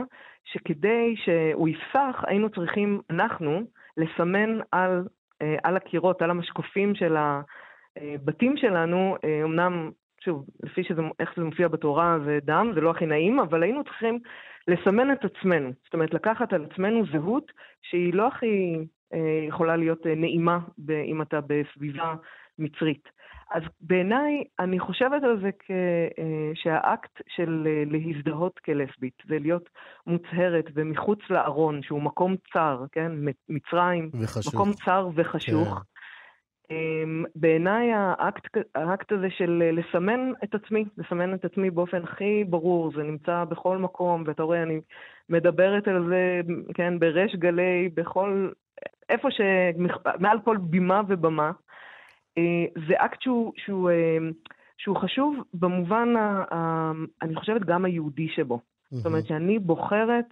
שכדי 0.44 1.14
שהוא 1.16 1.68
יפסח, 1.68 2.24
היינו 2.26 2.50
צריכים, 2.50 3.00
אנחנו, 3.10 3.60
לסמן 3.96 4.58
על, 4.72 5.04
אה, 5.42 5.56
על 5.62 5.76
הקירות, 5.76 6.22
על 6.22 6.30
המשקופים 6.30 6.94
של 6.94 7.16
הבתים 7.16 8.56
שלנו, 8.56 9.16
אה, 9.24 9.40
אמנם, 9.44 9.90
שוב, 10.20 10.46
לפי 10.62 10.84
שזה, 10.84 11.02
איך 11.20 11.32
שזה 11.34 11.44
מופיע 11.44 11.68
בתורה 11.68 12.18
זה 12.24 12.38
דם, 12.42 12.70
זה 12.74 12.80
לא 12.80 12.90
הכי 12.90 13.06
נעים, 13.06 13.40
אבל 13.40 13.62
היינו 13.62 13.84
צריכים 13.84 14.18
לסמן 14.68 15.12
את 15.12 15.24
עצמנו. 15.24 15.70
זאת 15.84 15.94
אומרת, 15.94 16.14
לקחת 16.14 16.52
על 16.52 16.66
עצמנו 16.70 17.04
זהות 17.12 17.52
שהיא 17.82 18.14
לא 18.14 18.28
הכי 18.28 18.76
אה, 19.14 19.44
יכולה 19.48 19.76
להיות 19.76 20.06
נעימה 20.06 20.58
אם 20.88 21.22
אתה 21.22 21.40
בסביבה 21.46 22.14
מצרית. 22.58 23.08
אז 23.50 23.62
בעיניי, 23.80 24.44
אני 24.60 24.80
חושבת 24.80 25.22
על 25.22 25.40
זה 25.42 25.50
כ, 25.58 25.70
אה, 26.18 26.50
שהאקט 26.54 27.22
של 27.28 27.66
אה, 27.66 27.82
להזדהות 27.86 28.58
כלסבית 28.58 29.22
זה 29.28 29.38
להיות 29.38 29.68
מוצהרת 30.06 30.64
ומחוץ 30.74 31.18
לארון, 31.30 31.82
שהוא 31.82 32.02
מקום 32.02 32.34
צר, 32.52 32.84
כן? 32.92 33.12
מצרים, 33.48 34.10
וחשוך. 34.22 34.54
מקום 34.54 34.72
צר 34.72 35.08
וחשוך. 35.14 35.68
כן. 35.68 35.96
אמ, 36.70 37.24
בעיניי 37.34 37.92
האקט, 37.92 38.56
האקט 38.74 39.12
הזה 39.12 39.26
של 39.30 39.62
אה, 39.66 39.72
לסמן 39.72 40.32
את 40.44 40.54
עצמי, 40.54 40.84
לסמן 40.98 41.34
את 41.34 41.44
עצמי 41.44 41.70
באופן 41.70 42.02
הכי 42.02 42.44
ברור, 42.44 42.92
זה 42.96 43.02
נמצא 43.02 43.44
בכל 43.44 43.78
מקום, 43.78 44.24
ואתה 44.26 44.42
רואה, 44.42 44.62
אני 44.62 44.80
מדברת 45.28 45.88
על 45.88 46.06
זה, 46.08 46.40
כן, 46.74 46.98
בריש 46.98 47.34
גלי, 47.34 47.88
בכל, 47.94 48.50
איפה 49.08 49.30
ש... 49.30 49.40
מעל 50.20 50.38
כל 50.44 50.56
בימה 50.56 51.02
ובמה. 51.08 51.52
אה, 52.38 52.82
זה 52.88 52.94
אקט 52.96 53.22
שהוא, 53.22 53.52
שהוא, 53.56 53.90
אה, 53.90 54.18
שהוא 54.78 54.96
חשוב 54.96 55.36
במובן, 55.54 56.16
ה, 56.16 56.44
ה, 56.54 56.92
אני 57.22 57.34
חושבת, 57.34 57.64
גם 57.64 57.84
היהודי 57.84 58.28
שבו. 58.28 58.56
Mm-hmm. 58.56 58.96
זאת 58.96 59.06
אומרת 59.06 59.26
שאני 59.26 59.58
בוחרת 59.58 60.26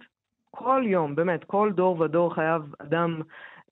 כל 0.51 0.83
יום, 0.85 1.15
באמת, 1.15 1.43
כל 1.43 1.71
דור 1.75 1.99
ודור 1.99 2.33
חייב 2.35 2.61
אדם 2.79 3.21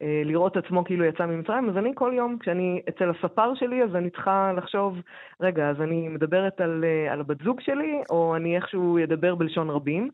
אה, 0.01 0.21
לראות 0.25 0.57
עצמו 0.57 0.83
כאילו 0.83 1.05
יצא 1.05 1.25
ממצרים, 1.25 1.69
אז 1.69 1.77
אני 1.77 1.91
כל 1.95 2.11
יום, 2.15 2.37
כשאני 2.39 2.81
אצל 2.89 3.09
הספר 3.09 3.55
שלי, 3.55 3.83
אז 3.83 3.95
אני 3.95 4.09
צריכה 4.09 4.53
לחשוב, 4.57 4.97
רגע, 5.41 5.69
אז 5.69 5.81
אני 5.81 6.09
מדברת 6.09 6.61
על, 6.61 6.85
על 7.11 7.19
הבת 7.19 7.41
זוג 7.43 7.61
שלי, 7.61 8.01
או 8.09 8.35
אני 8.35 8.55
איכשהו 8.55 9.03
אדבר 9.03 9.35
בלשון 9.35 9.69
רבים. 9.69 10.09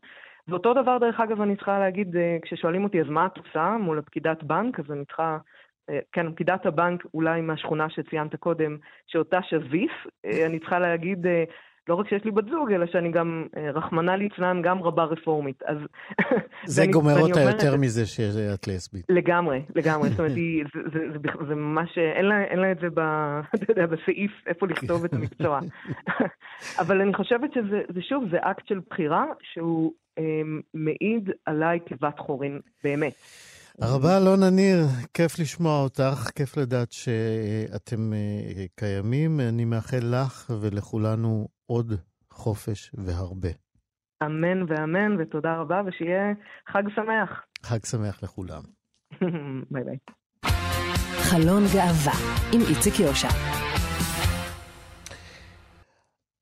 ואותו 0.47 0.73
דבר, 0.73 0.97
דרך 0.97 1.19
אגב, 1.19 1.41
אני 1.41 1.55
צריכה 1.55 1.79
להגיד, 1.79 2.15
כששואלים 2.41 2.83
אותי, 2.83 3.01
אז 3.01 3.07
מה 3.09 3.25
את 3.25 3.37
עושה 3.37 3.77
מול 3.79 3.99
הפקידת 3.99 4.43
בנק, 4.43 4.79
אז 4.79 4.91
אני 4.91 5.05
צריכה 5.05 5.37
כן, 6.11 6.31
פקידת 6.31 6.65
הבנק 6.65 7.03
אולי 7.13 7.41
מהשכונה 7.41 7.89
שציינת 7.89 8.35
קודם, 8.35 8.77
שאותה 9.07 9.39
שביס, 9.49 9.91
אה, 10.25 10.45
אני 10.45 10.59
צריכה 10.59 10.79
להגיד, 10.79 11.27
אה, 11.27 11.43
לא 11.87 11.95
רק 11.95 12.09
שיש 12.09 12.25
לי 12.25 12.31
בת 12.31 12.45
זוג, 12.45 12.71
אלא 12.71 12.85
שאני 12.85 13.11
גם, 13.11 13.45
רחמנא 13.73 14.11
ליצלן, 14.11 14.61
גם 14.61 14.83
רבה 14.83 15.03
רפורמית. 15.03 15.63
אז... 15.65 15.77
זה 16.65 16.81
ואני, 16.81 16.93
גומר 16.93 17.19
אותה 17.19 17.41
יותר 17.41 17.73
את... 17.73 17.79
מזה 17.79 18.05
שאת 18.05 18.67
לסבית. 18.67 19.05
לגמרי, 19.09 19.61
לגמרי. 19.75 20.09
זאת 20.09 20.19
אומרת, 20.19 20.31
זה, 20.73 20.79
זה, 20.93 20.99
זה, 20.99 21.19
זה, 21.23 21.45
זה 21.47 21.55
ממש, 21.55 21.97
אין 21.97 22.25
לה, 22.25 22.43
אין 22.43 22.59
לה 22.59 22.71
את 22.71 22.79
זה 22.79 22.87
ב, 22.93 22.99
אתה 23.55 23.71
יודע, 23.71 23.85
בסעיף 23.85 24.31
איפה 24.47 24.67
לכתוב 24.67 25.03
את 25.05 25.13
המקצוע. 25.13 25.59
אבל 26.81 27.01
אני 27.01 27.13
חושבת 27.13 27.53
שזה, 27.53 28.01
שוב, 28.01 28.23
זה 28.31 28.37
אקט 28.41 28.67
של 28.67 28.79
בחירה 28.89 29.25
שהוא 29.41 29.93
אה, 30.19 30.41
מעיד 30.73 31.29
עליי 31.45 31.79
כבת 31.85 32.19
חורין, 32.19 32.59
באמת. 32.83 33.13
הרבה 33.81 34.17
אלונה 34.17 34.49
ניר, 34.49 34.85
כיף 35.13 35.39
לשמוע 35.39 35.83
אותך, 35.83 36.29
כיף 36.35 36.57
לדעת 36.57 36.91
שאתם 36.91 38.13
אה, 38.13 38.65
קיימים. 38.75 39.39
אני 39.39 39.65
מאחל 39.65 39.99
לך 40.01 40.51
ולכולנו 40.61 41.47
עוד 41.65 41.93
חופש 42.31 42.91
והרבה. 42.93 43.49
אמן 44.23 44.63
ואמן, 44.67 45.21
ותודה 45.21 45.55
רבה, 45.55 45.81
ושיהיה 45.85 46.33
חג 46.67 46.83
שמח. 46.95 47.43
חג 47.63 47.85
שמח 47.85 48.23
לכולם. 48.23 48.61
ביי 49.71 49.83
ביי. 49.83 49.97
חלון 51.29 51.63
גאווה 51.73 52.13
עם 52.53 52.61
איציק 52.69 52.99
יושע. 52.99 53.27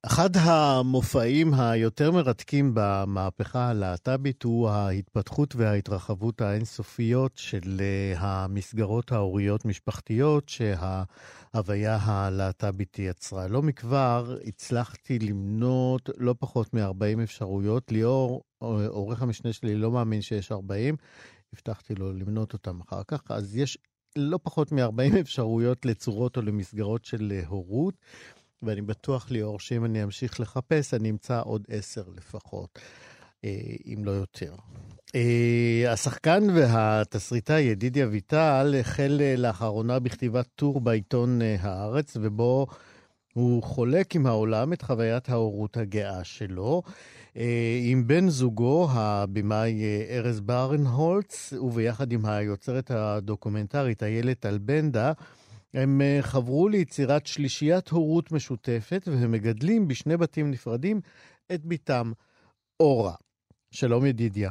אחד 0.07 0.37
המופעים 0.37 1.53
היותר 1.53 2.11
מרתקים 2.11 2.71
במהפכה 2.73 3.69
הלהט"בית 3.69 4.43
הוא 4.43 4.69
ההתפתחות 4.69 5.55
וההתרחבות 5.55 6.41
האינסופיות 6.41 7.31
של 7.35 7.81
אה, 7.81 8.13
המסגרות 8.17 9.11
ההוריות-משפחתיות 9.11 10.49
שההוויה 10.49 11.97
הלהט"בית 12.01 12.99
יצרה. 12.99 13.47
לא 13.47 13.61
מכבר 13.61 14.37
הצלחתי 14.45 15.19
למנות 15.19 16.09
לא 16.17 16.35
פחות 16.39 16.73
מ-40 16.73 17.23
אפשרויות. 17.23 17.91
ליאור, 17.91 18.43
עורך 18.87 19.21
המשנה 19.21 19.53
שלי, 19.53 19.75
לא 19.75 19.91
מאמין 19.91 20.21
שיש 20.21 20.51
40, 20.51 20.95
הבטחתי 21.53 21.95
לו 21.95 22.13
למנות 22.13 22.53
אותם 22.53 22.79
אחר 22.81 23.01
כך. 23.07 23.21
אז 23.29 23.55
יש 23.55 23.77
לא 24.15 24.39
פחות 24.43 24.71
מ-40 24.71 25.19
אפשרויות 25.19 25.85
לצורות 25.85 26.37
או 26.37 26.41
למסגרות 26.41 27.05
של 27.05 27.39
הורות. 27.47 27.93
ואני 28.63 28.81
בטוח, 28.81 29.31
ליאור, 29.31 29.59
שאם 29.59 29.85
אני 29.85 30.03
אמשיך 30.03 30.39
לחפש, 30.39 30.93
אני 30.93 31.09
אמצא 31.09 31.41
עוד 31.45 31.63
עשר 31.69 32.03
לפחות, 32.17 32.79
אה, 33.45 33.49
אם 33.85 34.05
לא 34.05 34.11
יותר. 34.11 34.55
אה, 35.15 35.93
השחקן 35.93 36.43
והתסריטאי 36.55 37.61
ידידיה 37.61 38.05
אביטל 38.05 38.75
החל 38.79 39.17
אה, 39.21 39.35
לאחרונה 39.37 39.99
בכתיבת 39.99 40.47
טור 40.55 40.81
בעיתון 40.81 41.39
הארץ, 41.59 42.17
ובו 42.21 42.67
הוא 43.33 43.63
חולק 43.63 44.15
עם 44.15 44.25
העולם 44.25 44.73
את 44.73 44.81
חוויית 44.81 45.29
ההורות 45.29 45.77
הגאה 45.77 46.23
שלו. 46.23 46.81
עם 47.83 48.07
בן 48.07 48.29
זוגו, 48.29 48.87
הבמאי 48.91 49.81
ארז 50.09 50.39
ברנהולץ, 50.39 51.53
וביחד 51.61 52.11
עם 52.11 52.25
היוצרת 52.25 52.91
הדוקומנטרית 52.91 54.03
איילת 54.03 54.45
אלבנדה, 54.45 55.11
הם 55.74 56.01
אה, 56.01 56.20
חברו 56.22 56.70
ליצירת 56.70 57.26
שלישיית 57.26 57.89
הורות 57.89 58.32
משותפת, 58.32 59.01
והם 59.07 59.32
מגדלים 59.32 59.88
בשני 59.88 60.18
בתים 60.18 60.51
נפרדים 60.51 60.99
את 61.53 61.65
בתם 61.65 62.11
אורה. 62.80 63.15
שלום 63.72 64.05
ידידיה. 64.05 64.49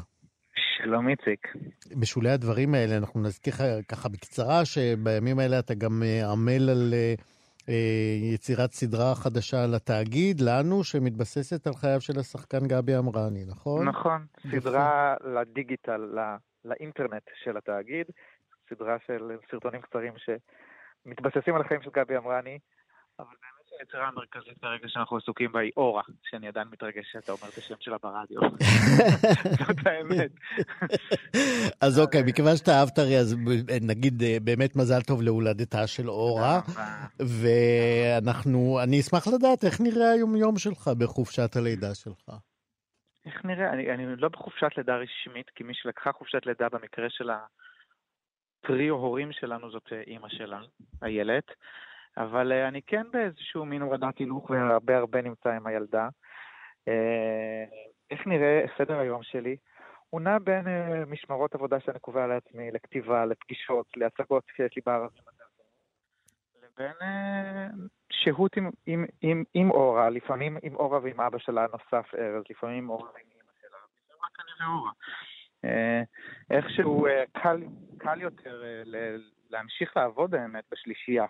שלום 0.77 1.09
איציק. 1.09 1.49
בשולי 2.01 2.31
הדברים 2.31 2.75
האלה 2.75 2.97
אנחנו 2.97 3.23
נזכיר 3.23 3.55
ככה 3.89 4.09
בקצרה 4.09 4.65
שבימים 4.65 5.39
האלה 5.39 5.59
אתה 5.59 5.75
גם 5.75 6.03
אה, 6.03 6.33
עמל 6.33 6.71
על 6.71 6.95
אה, 6.95 7.15
יצירת 8.35 8.71
סדרה 8.71 9.15
חדשה 9.15 9.67
לתאגיד, 9.75 10.41
לנו, 10.41 10.85
שמתבססת 10.85 11.67
על 11.67 11.73
חייו 11.75 12.01
של 12.01 12.19
השחקן 12.19 12.69
גבי 12.69 12.97
אמרני, 12.97 13.45
נכון? 13.49 13.89
נכון, 13.89 14.27
סדרה 14.51 15.15
לדיגיטל, 15.25 15.97
לא, 15.97 16.23
לאינטרנט 16.65 17.23
של 17.45 17.57
התאגיד, 17.57 18.07
סדרה 18.71 18.97
של 19.07 19.37
סרטונים 19.51 19.81
קצרים 19.81 20.13
ש... 20.17 20.31
מתבססים 21.07 21.55
על 21.55 21.61
החיים 21.61 21.83
של 21.83 21.91
גבי 21.91 22.17
אמרני, 22.17 22.59
אבל 23.19 23.27
באמת 23.43 23.81
היצירה 23.81 24.09
המרכזית 24.09 24.59
כרגע 24.61 24.89
שאנחנו 24.89 25.17
עסוקים 25.17 25.53
בה 25.53 25.61
היא 25.61 25.73
אורה, 25.77 26.03
שאני 26.23 26.49
עדיין 26.49 26.69
מתרגש 26.73 27.13
שאתה 27.13 27.33
אומר 27.33 27.49
את 27.53 27.59
השם 27.59 27.75
שלה 27.81 27.97
ברדיו. 28.03 28.41
זאת 29.67 29.87
האמת. 29.87 30.31
אז 31.81 32.01
אוקיי, 32.01 32.23
מכיוון 32.27 32.57
שאתה 32.57 32.71
אהבת 32.81 32.99
הרי, 32.99 33.19
אז 33.19 33.37
נגיד 33.83 34.23
אה, 34.23 34.37
באמת 34.45 34.77
מזל 34.77 35.01
טוב 35.01 35.23
להולדתה 35.23 35.87
של 35.87 36.09
אורה, 36.09 36.61
ואנחנו, 37.19 38.79
אני 38.83 39.01
אשמח 39.01 39.27
לדעת 39.27 39.65
איך 39.65 39.81
נראה 39.81 40.11
היום-יום 40.11 40.59
שלך 40.59 40.89
בחופשת 40.99 41.57
הלידה 41.57 41.95
שלך. 41.95 42.31
איך 43.27 43.45
נראה? 43.45 43.73
אני, 43.73 43.91
אני 43.95 44.17
לא 44.17 44.29
בחופשת 44.29 44.71
לידה 44.77 44.97
רשמית, 44.97 45.51
כי 45.55 45.65
מי 45.65 45.75
שלקחה 45.75 46.13
חופשת 46.13 46.47
לידה 46.47 46.69
במקרה 46.69 47.07
של 47.11 47.31
ה... 47.31 47.39
טריו 48.61 48.95
הורים 48.95 49.33
שלנו 49.33 49.71
זאת 49.71 49.93
אה, 49.93 50.01
אימא 50.07 50.29
שלה, 50.29 50.61
איילת, 51.03 51.45
אבל 52.17 52.53
אה, 52.53 52.69
אני 52.69 52.83
כן 52.83 53.03
באיזשהו 53.13 53.65
מין 53.65 53.83
הורדת 53.83 54.19
הילוך 54.19 54.51
והרבה 54.51 54.97
הרבה 54.97 55.23
נמצא 55.23 55.51
עם 55.53 55.67
הילדה. 55.67 56.09
אה, 56.89 57.65
איך 58.11 58.27
נראה 58.27 58.65
סדר 58.79 58.99
היום 58.99 59.23
שלי? 59.23 59.57
הוא 60.11 60.21
נע 60.21 60.39
בין 60.39 60.65
משמרות 61.07 61.55
עבודה 61.55 61.81
שאני 61.81 61.99
קובע 61.99 62.27
לעצמי, 62.27 62.71
לכתיבה, 62.71 63.25
לפגישות, 63.25 63.87
להצגות 63.97 64.45
שיש 64.57 64.77
לי 64.77 64.83
בערבים. 64.87 65.23
לבין 66.63 66.93
שהות 68.13 68.57
עם, 68.57 68.71
עם, 68.87 69.05
עם, 69.21 69.45
עם 69.55 69.71
אורה, 69.71 70.11
לפעמים 70.11 70.59
עם 70.63 70.77
אורה 70.77 70.99
ועם 71.03 71.21
אבא 71.21 71.39
שלה 71.39 71.65
הנוסף 71.65 72.15
ארז, 72.15 72.45
לפעמים 72.51 72.79
עם 72.79 72.91
אורה 72.91 73.11
ועם 73.15 73.27
אמא 73.35 73.53
שלה, 73.61 73.79
לפעמים 73.79 74.23
רק 74.25 74.41
אני 74.41 74.69
ואורה. 74.69 74.91
אה, 75.65 76.03
איכשהו 76.51 77.07
אה, 77.07 77.25
קל, 77.33 77.63
קל 77.99 78.21
יותר 78.21 78.63
אה, 78.65 78.83
להמשיך 79.51 79.97
לעבוד 79.97 80.35
האמת 80.35 80.65
בשלישייה. 80.73 81.25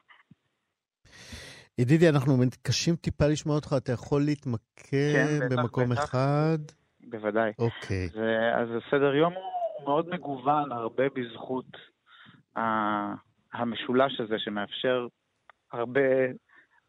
ידידי, 1.78 2.08
אנחנו 2.08 2.36
מתקשים 2.36 2.96
טיפה 2.96 3.26
לשמוע 3.26 3.56
אותך, 3.56 3.74
אתה 3.76 3.92
יכול 3.92 4.22
להתמקד 4.24 5.12
כן, 5.12 5.48
במקום 5.50 5.90
בטח. 5.90 6.04
אחד? 6.04 6.58
בוודאי. 7.00 7.52
אוקיי. 7.58 8.08
אז 8.54 8.68
הסדר 8.76 9.14
יום 9.14 9.32
הוא 9.32 9.84
מאוד 9.84 10.08
מגוון, 10.08 10.72
הרבה 10.72 11.04
בזכות 11.14 11.76
המשולש 13.52 14.20
הזה 14.20 14.34
שמאפשר 14.38 15.06
הרבה 15.72 16.00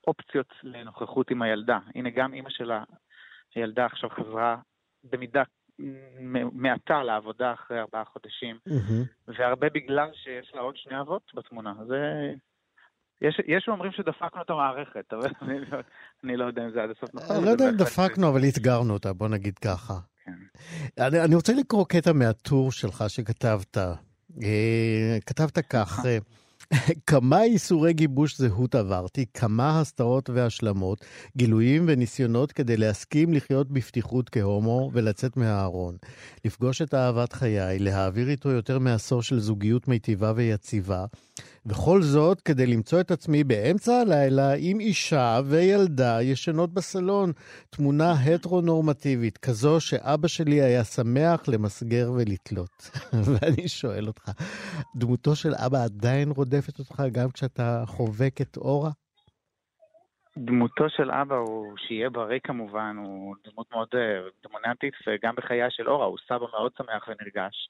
אופציות 0.08 0.54
לנוכחות 0.64 1.32
עם 1.32 1.42
הילדה. 1.42 1.80
הנה, 1.96 2.10
גם 2.10 2.34
אימא 2.34 2.50
של 2.50 2.72
הילדה 3.56 3.86
עכשיו 3.86 4.10
חזרה 4.10 4.58
במידה 5.04 5.44
מעטה 6.54 7.04
לעבודה 7.04 7.54
אחרי 7.54 7.80
ארבעה 7.80 8.04
חודשים, 8.06 8.58
mm-hmm. 8.70 9.32
והרבה 9.38 9.68
בגלל 9.70 10.10
שיש 10.14 10.52
לה 10.56 10.62
עוד 10.62 10.76
שני 10.78 11.00
אבות 11.00 11.32
בתמונה. 11.36 11.74
זה... 11.88 12.34
יש, 13.22 13.42
יש 13.48 13.64
שאומרים 13.66 13.92
שדפקנו 13.92 14.42
את 14.42 14.50
המערכת, 14.50 15.14
אבל 15.14 15.30
אני 15.42 15.60
לא, 15.60 15.78
אני 16.24 16.38
לא 16.38 16.46
יודע 16.46 16.66
אם 16.66 16.72
זה 16.72 16.84
עד 16.84 16.90
הסוף 16.90 17.16
נכון. 17.16 17.36
אני 17.36 17.46
לא 17.46 17.50
יודע 17.50 17.70
אם 17.70 17.78
דפקנו, 17.78 18.30
אבל 18.30 18.42
אתגרנו 18.50 18.94
אותה, 18.94 19.14
בוא 19.14 19.28
נגיד 19.28 19.58
ככה. 19.60 19.94
כן. 20.26 20.32
אני, 21.00 21.24
אני 21.24 21.36
רוצה 21.36 21.54
לקרוא 21.54 21.86
קטע 21.86 22.14
מהטור 22.14 22.72
שלך 22.72 23.04
שכתבת. 23.08 23.78
אה, 24.44 25.18
כתבת 25.26 25.60
כך, 25.60 26.06
כמה 27.08 27.44
איסורי 27.44 27.94
גיבוש 27.94 28.38
זהות 28.38 28.76
עברתי, 28.76 29.26
כמה 29.34 29.80
הסתרות 29.80 30.30
והשלמות, 30.30 31.06
גילויים 31.38 31.86
וניסיונות 31.88 32.52
כדי 32.52 32.78
להסכים 32.78 33.34
לחיות 33.34 33.72
בפתיחות 33.72 34.30
כהומו 34.30 34.92
ולצאת 34.94 35.38
מהארון. 35.38 35.98
לפגוש 36.46 36.82
את 36.82 36.94
אהבת 36.94 37.34
חיי, 37.34 37.80
להעביר 37.80 38.30
איתו 38.30 38.50
יותר 38.50 38.80
מעשור 38.80 39.22
של 39.22 39.40
זוגיות 39.40 39.88
מיטיבה 39.88 40.34
ויציבה, 40.36 41.06
וכל 41.70 42.02
זאת 42.02 42.42
כדי 42.42 42.66
למצוא 42.66 43.02
את 43.02 43.12
עצמי 43.12 43.44
באמצע 43.44 43.92
הלילה 43.94 44.54
עם 44.60 44.80
אישה 44.80 45.40
וילדה 45.50 46.18
ישנות 46.22 46.74
בסלון. 46.74 47.32
תמונה 47.70 48.12
הטרונורמטיבית, 48.12 49.38
כזו 49.38 49.82
שאבא 49.82 50.28
שלי 50.28 50.62
היה 50.62 50.84
שמח 50.84 51.48
למסגר 51.48 52.12
ולתלות. 52.12 52.78
ואני 53.34 53.68
שואל 53.68 54.08
אותך, 54.08 54.24
דמותו 54.96 55.36
של 55.36 55.54
אבא 55.66 55.78
עדיין 55.84 56.30
רודפת 56.32 56.80
אותך 56.80 57.04
גם 57.12 57.30
כשאתה 57.34 57.84
חובק 57.86 58.42
את 58.42 58.58
אורה? 58.58 58.92
דמותו 60.38 60.90
של 60.90 61.12
אבא 61.12 61.36
הוא, 61.36 61.74
שיהיה 61.78 62.10
בריא 62.10 62.40
כמובן, 62.44 62.96
הוא 62.98 63.36
דמות 63.48 63.72
מאוד 63.72 63.88
אה, 63.96 64.30
דומיננטית, 64.44 64.94
וגם 65.08 65.36
בחייה 65.36 65.70
של 65.70 65.90
אורה, 65.90 66.06
הוא 66.06 66.18
סבא 66.28 66.46
מאוד 66.52 66.72
שמח 66.78 67.08
ונרגש. 67.08 67.70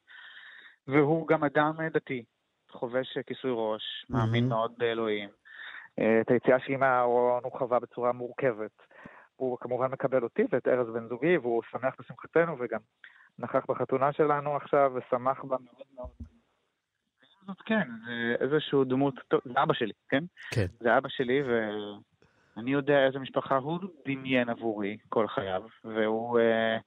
והוא 0.88 1.28
גם 1.28 1.44
אדם 1.44 1.74
דתי, 1.94 2.24
חובש 2.72 3.18
כיסוי 3.18 3.52
ראש, 3.54 3.82
mm-hmm. 3.82 4.14
מאמין 4.14 4.50
מאוד 4.50 4.74
באלוהים. 4.78 5.30
אה, 6.00 6.22
את 6.22 6.32
היציאה 6.32 6.60
שלי 6.60 6.76
מהארון 6.76 7.44
הוא 7.44 7.52
חווה 7.52 7.80
בצורה 7.80 8.12
מורכבת. 8.12 8.82
הוא 9.36 9.58
כמובן 9.62 9.92
מקבל 9.92 10.24
אותי 10.24 10.44
ואת 10.52 10.68
ארז 10.68 10.90
בן 10.90 11.08
זוגי, 11.08 11.38
והוא 11.38 11.64
שמח 11.72 11.94
בשמחתנו, 12.00 12.56
וגם 12.60 12.80
נכח 13.40 13.66
בחתונה 13.70 14.14
שלנו 14.14 14.56
עכשיו, 14.56 14.92
ושמח 14.96 15.44
בה 15.44 15.58
מאוד 15.66 15.86
מאוד. 15.96 16.10
זאת 17.48 17.62
כן, 17.66 17.88
זה 18.06 18.36
איזשהו 18.40 18.84
דמות, 18.84 19.14
טוב, 19.28 19.42
זה 19.46 19.64
אבא 19.64 19.74
שלי, 19.74 19.94
כן? 20.10 20.24
כן. 20.52 20.66
זה 20.80 20.98
אבא 20.98 21.10
שלי, 21.10 21.42
ואני 21.44 22.72
יודע 22.72 23.06
איזה 23.06 23.20
משפחה 23.20 23.58
הוא 23.58 23.80
דמיין 24.08 24.50
עבורי 24.50 24.98
כל 25.10 25.28
חייו, 25.28 25.64
והוא... 25.84 26.40
Uh, 26.40 26.82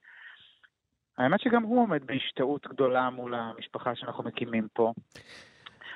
האמת 1.18 1.40
שגם 1.40 1.62
הוא 1.62 1.82
עומד 1.82 2.06
בהשתאות 2.06 2.66
גדולה 2.66 3.10
מול 3.10 3.34
המשפחה 3.34 3.94
שאנחנו 3.94 4.24
מקימים 4.24 4.68
פה. 4.72 4.92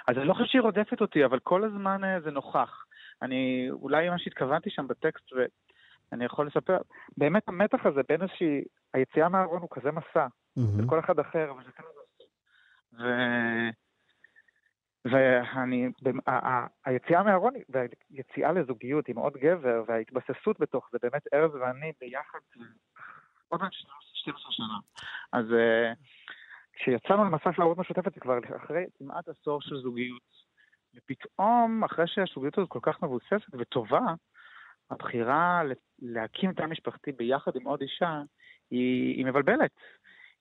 אז 0.09 0.19
אני 0.19 0.29
לא 0.29 0.33
חושב 0.33 0.45
שהיא 0.45 0.63
רודפת 0.63 1.01
אותי, 1.01 1.25
אבל 1.25 1.39
כל 1.39 1.65
הזמן 1.65 2.05
אה, 2.05 2.21
זה 2.21 2.31
נוכח. 2.31 2.85
אני, 3.23 3.69
אולי 3.71 4.11
מה 4.11 4.19
שהתכוונתי 4.19 4.71
שם 4.71 4.89
בטקסט, 4.89 5.33
ואני 5.33 6.25
יכול 6.25 6.47
לספר, 6.47 6.79
באמת 7.17 7.49
המתח 7.49 7.87
הזה 7.87 8.01
בין 8.09 8.23
איזושהי, 8.23 8.63
היציאה 8.95 9.29
מהארון 9.29 9.63
הוא 9.63 9.69
כזה 9.73 9.91
מסע, 9.91 10.27
mm-hmm. 10.27 10.83
לכל 10.83 11.01
אחד 11.01 11.19
אחר, 11.19 11.51
אבל 11.51 11.65
זה 11.65 11.73
כזה. 11.73 11.89
ו... 12.99 13.05
ואני, 15.05 15.89
היציאה 16.85 17.23
מהארון 17.23 17.55
והיציאה 17.69 18.53
לזוגיות 18.53 19.09
עם 19.09 19.17
עוד 19.17 19.33
גבר 19.33 19.83
וההתבססות 19.87 20.61
בתוך 20.61 20.89
זה, 20.93 20.99
באמת 21.03 21.23
ארז 21.35 21.55
ואני 21.55 21.93
ביחד, 22.01 22.39
עוד 23.49 23.61
מעט 23.63 23.73
12 24.13 24.53
שנה. 24.53 24.79
אז 25.33 25.53
אה, 25.53 25.93
כשיצאנו 26.77 27.25
למסע 27.25 27.53
של 27.53 27.63
ערוץ 27.63 27.79
משותפת 27.79 28.15
זה 28.15 28.21
כבר 28.21 28.39
אחרי 28.57 28.85
כמעט 28.99 29.29
עשור 29.29 29.61
של 29.63 29.77
זוגיות. 29.77 30.45
ופתאום, 30.95 31.85
אחרי 31.85 32.05
שהזוגיות 32.07 32.59
הזאת 32.59 32.71
כל 32.71 32.79
כך 32.83 33.03
מבוססת 33.03 33.55
וטובה, 33.59 34.07
הבחירה 34.91 35.63
להקים 35.99 36.53
תא 36.53 36.63
משפחתי 36.63 37.13
ביחד 37.13 37.53
עם 37.57 37.67
עוד 37.67 37.81
אישה 37.81 38.23
היא, 38.71 39.17
היא 39.17 39.27
מבלבלת. 39.27 39.71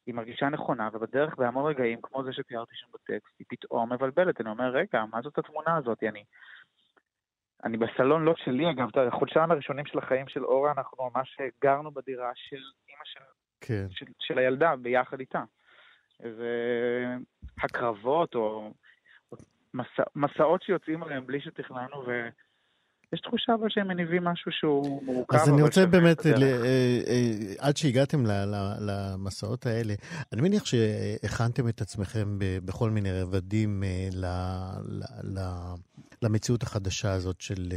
היא 0.06 0.16
מרגישה 0.16 0.50
נכונה, 0.50 0.90
ובדרך 0.94 1.36
בהמון 1.36 1.66
רגעים, 1.66 2.00
כמו 2.02 2.24
זה 2.24 2.34
שתיארתי 2.34 2.76
שם 2.76 2.88
בטקסט, 2.94 3.36
היא 3.40 3.46
פתאום 3.50 3.94
מבלבלת. 3.94 4.42
אני 4.42 4.50
אומר, 4.50 4.70
רגע, 4.70 5.06
מה 5.12 5.22
זאת 5.22 5.38
התמונה 5.38 5.78
הזאת? 5.78 6.04
אני, 6.04 6.24
אני 7.64 7.78
בסלון 7.78 8.24
לא 8.26 8.34
שלי, 8.38 8.72
אגב, 8.72 8.88
את 8.88 8.98
החודשיים 9.14 9.52
הראשונים 9.52 9.86
של 9.86 9.98
החיים 9.98 10.28
של 10.28 10.46
אורה, 10.46 10.72
אנחנו 10.72 11.10
ממש 11.16 11.38
גרנו 11.62 11.92
בדירה 11.92 12.32
של 12.36 12.62
אימא 12.90 13.04
של, 13.04 13.20
כן. 13.62 13.86
של, 13.90 14.06
של 14.20 14.38
הילדה, 14.38 14.76
ביחד 14.76 15.20
איתה. 15.20 15.44
והקרבות 16.24 18.36
או 18.36 18.72
מסע, 19.74 20.04
מסעות 20.16 20.64
שיוצאים 20.64 21.04
עליהם 21.04 21.28
בלי 21.28 21.42
שתכננו, 21.42 22.04
ויש 23.14 23.22
תחושה 23.22 23.54
אבל 23.60 23.68
שהם 23.70 23.88
מניבים 23.88 24.24
משהו 24.24 24.52
שהוא 24.52 25.04
מורכב. 25.04 25.36
אז 25.36 25.50
אני 25.50 25.62
רוצה 25.62 25.86
באמת, 25.86 26.26
ל... 26.26 26.44
אה, 26.44 26.50
אה, 27.08 27.54
עד 27.60 27.78
שהגעתם 27.78 28.24
למסעות 28.80 29.66
האלה, 29.66 29.94
אני 30.34 30.42
מניח 30.42 30.66
שהכנתם 30.66 31.70
את 31.70 31.82
עצמכם 31.82 32.36
בכל 32.40 32.90
מיני 32.90 33.22
רבדים 33.22 33.84
אה, 33.84 34.08
ל... 34.12 34.26
ל... 35.24 35.40
למציאות 36.22 36.64
החדשה 36.64 37.12
הזאת 37.12 37.42
של 37.42 37.72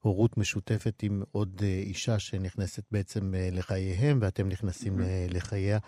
הורות 0.00 0.38
משותפת 0.38 1.02
עם 1.02 1.22
עוד 1.32 1.62
אישה 1.62 2.18
שנכנסת 2.18 2.82
בעצם 2.90 3.34
לחייהם 3.52 4.18
ואתם 4.22 4.48
נכנסים 4.48 4.98
mm-hmm. 4.98 5.34
לחייה. 5.34 5.78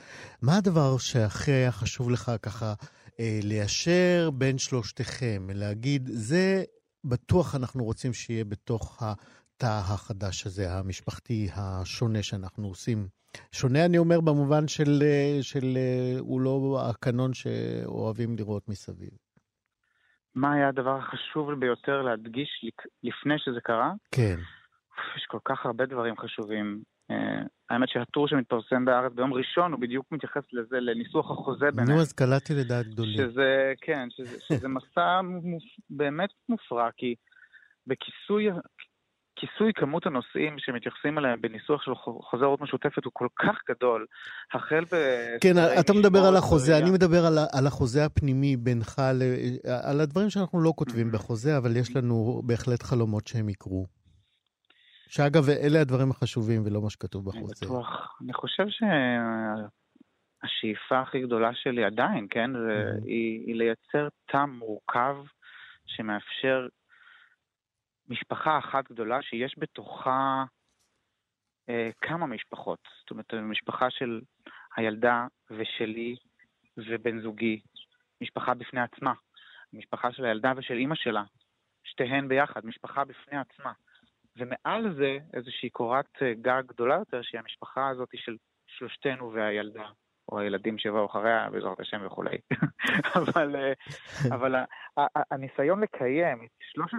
מה 0.43 0.57
הדבר 0.57 0.99
שהכי 0.99 1.51
היה 1.53 1.73
חשוב 1.73 2.11
לך 2.11 2.33
ככה 2.43 2.75
ליישר 3.19 4.31
בין 4.35 4.59
שלושתכם, 4.59 5.47
להגיד, 5.55 6.11
זה 6.13 6.63
בטוח 7.05 7.55
אנחנו 7.55 7.85
רוצים 7.85 8.13
שיהיה 8.13 8.45
בתוך 8.45 9.03
התא 9.03 9.67
החדש 9.67 10.47
הזה, 10.47 10.73
המשפחתי 10.73 11.49
השונה 11.57 12.23
שאנחנו 12.23 12.69
עושים. 12.69 13.09
שונה 13.53 13.87
אני 13.87 13.99
אומר 13.99 14.21
במובן 14.21 14.69
של, 14.69 15.03
של 15.43 15.79
הוא 16.19 16.41
לא 16.41 16.83
הקנון 16.91 17.35
שאוהבים 17.35 18.37
לראות 18.37 18.69
מסביב. 18.69 19.11
מה 20.35 20.53
היה 20.53 20.69
הדבר 20.69 20.99
החשוב 20.99 21.53
ביותר 21.61 22.03
להדגיש 22.03 22.49
לפני 23.03 23.35
שזה 23.39 23.61
קרה? 23.61 23.93
כן. 24.13 24.37
יש 25.17 25.27
כל 25.29 25.39
כך 25.45 25.67
הרבה 25.67 25.87
דברים 25.87 26.15
חשובים. 26.17 26.83
Uh, 27.11 27.13
האמת 27.71 27.89
שהטור 27.89 28.29
שמתפרסם 28.29 28.85
בארץ 28.85 29.13
ביום 29.15 29.35
ראשון, 29.35 29.73
הוא 29.73 29.81
בדיוק 29.81 30.07
מתייחס 30.11 30.43
לזה, 30.53 30.81
לניסוח 30.81 31.31
החוזה 31.31 31.71
ביניהם. 31.71 31.97
נו, 31.97 32.01
אז 32.03 32.13
קלטתי 32.13 32.55
לדעת 32.55 32.87
גדולים. 32.87 33.17
שזה, 33.17 33.73
כן, 33.81 34.09
שזה, 34.11 34.41
שזה 34.41 34.69
מסע 34.77 35.21
מופ, 35.23 35.63
באמת 35.91 36.31
מופרע, 36.49 36.89
כי 36.97 37.15
בכיסוי 37.87 38.49
כיסוי 39.37 39.73
כמות 39.75 40.07
הנושאים 40.07 40.57
שמתייחסים 40.59 41.19
אליהם 41.19 41.41
בניסוח 41.41 41.83
של 41.83 41.91
חוזה 42.31 42.45
הורות 42.45 42.61
משותפת 42.61 43.05
הוא 43.05 43.13
כל 43.15 43.29
כך 43.39 43.57
גדול, 43.71 44.07
החל 44.55 44.85
ב... 44.93 44.97
כן, 45.41 45.55
אתה 45.81 45.93
מדבר 45.93 46.19
על 46.19 46.37
החוזה, 46.37 46.79
אני 46.79 46.91
מדבר 46.91 47.27
על, 47.27 47.39
על 47.53 47.67
החוזה 47.67 48.05
הפנימי 48.05 48.57
בינך, 48.57 49.03
ל... 49.15 49.23
על 49.83 50.01
הדברים 50.01 50.31
שאנחנו 50.31 50.61
לא 50.61 50.73
כותבים 50.77 51.09
mm-hmm. 51.09 51.13
בחוזה, 51.13 51.57
אבל 51.57 51.77
יש 51.77 51.97
לנו 51.97 52.43
בהחלט 52.45 52.83
חלומות 52.83 53.27
שהם 53.27 53.49
יקרו. 53.49 54.00
שאגב, 55.11 55.49
אלה 55.49 55.81
הדברים 55.81 56.11
החשובים 56.11 56.63
ולא 56.67 56.83
מה 56.83 56.91
שכתוב 56.91 57.25
בחוזה. 57.25 57.67
אני 57.67 57.67
בטוח. 57.67 58.19
אני 58.25 58.33
חושב 58.33 58.67
שהשאיפה 60.45 61.01
הכי 61.01 61.21
גדולה 61.23 61.55
שלי 61.55 61.85
עדיין, 61.85 62.27
כן, 62.31 62.53
זה, 62.53 62.59
mm-hmm. 62.59 63.05
היא, 63.05 63.47
היא 63.47 63.55
לייצר 63.55 64.09
תא 64.27 64.45
מורכב 64.45 65.17
שמאפשר 65.87 66.69
משפחה 68.09 68.59
אחת 68.59 68.85
גדולה 68.91 69.23
שיש 69.23 69.55
בתוכה 69.59 70.45
אה, 71.69 71.91
כמה 72.03 72.27
משפחות. 72.27 72.89
זאת 73.01 73.11
אומרת, 73.11 73.35
משפחה 73.35 73.91
של 73.91 74.21
הילדה 74.77 75.27
ושלי 75.51 76.17
ובן 76.77 77.21
זוגי, 77.23 77.61
משפחה 78.21 78.55
בפני 78.55 78.81
עצמה. 78.81 79.13
משפחה 79.73 80.13
של 80.13 80.25
הילדה 80.25 80.53
ושל 80.57 80.75
אימא 80.75 80.95
שלה, 80.95 81.23
שתיהן 81.85 82.29
ביחד, 82.29 82.67
משפחה 82.67 83.05
בפני 83.05 83.39
עצמה. 83.39 83.73
ומעל 84.37 84.95
זה 84.95 85.19
איזושהי 85.35 85.71
קורת 85.71 86.23
אה, 86.23 86.35
גג 86.35 86.63
גדולה 86.67 86.95
יותר, 86.95 87.23
שהיא 87.23 87.41
המשפחה 87.41 87.89
הזאת 87.89 88.09
של 88.15 88.37
שלושתנו 88.67 89.33
והילדה, 89.33 89.89
או 90.29 90.39
הילדים 90.39 90.79
שבאו 90.79 91.07
אחריה, 91.07 91.51
בעזרת 91.51 91.81
השם 91.81 92.07
וכולי. 92.07 92.39
אבל, 93.19 93.57
אה, 93.57 93.73
אבל 94.35 94.55
הניסיון 95.31 95.81
לקיים 95.81 96.45
את 96.45 96.51
שלושת 96.61 96.99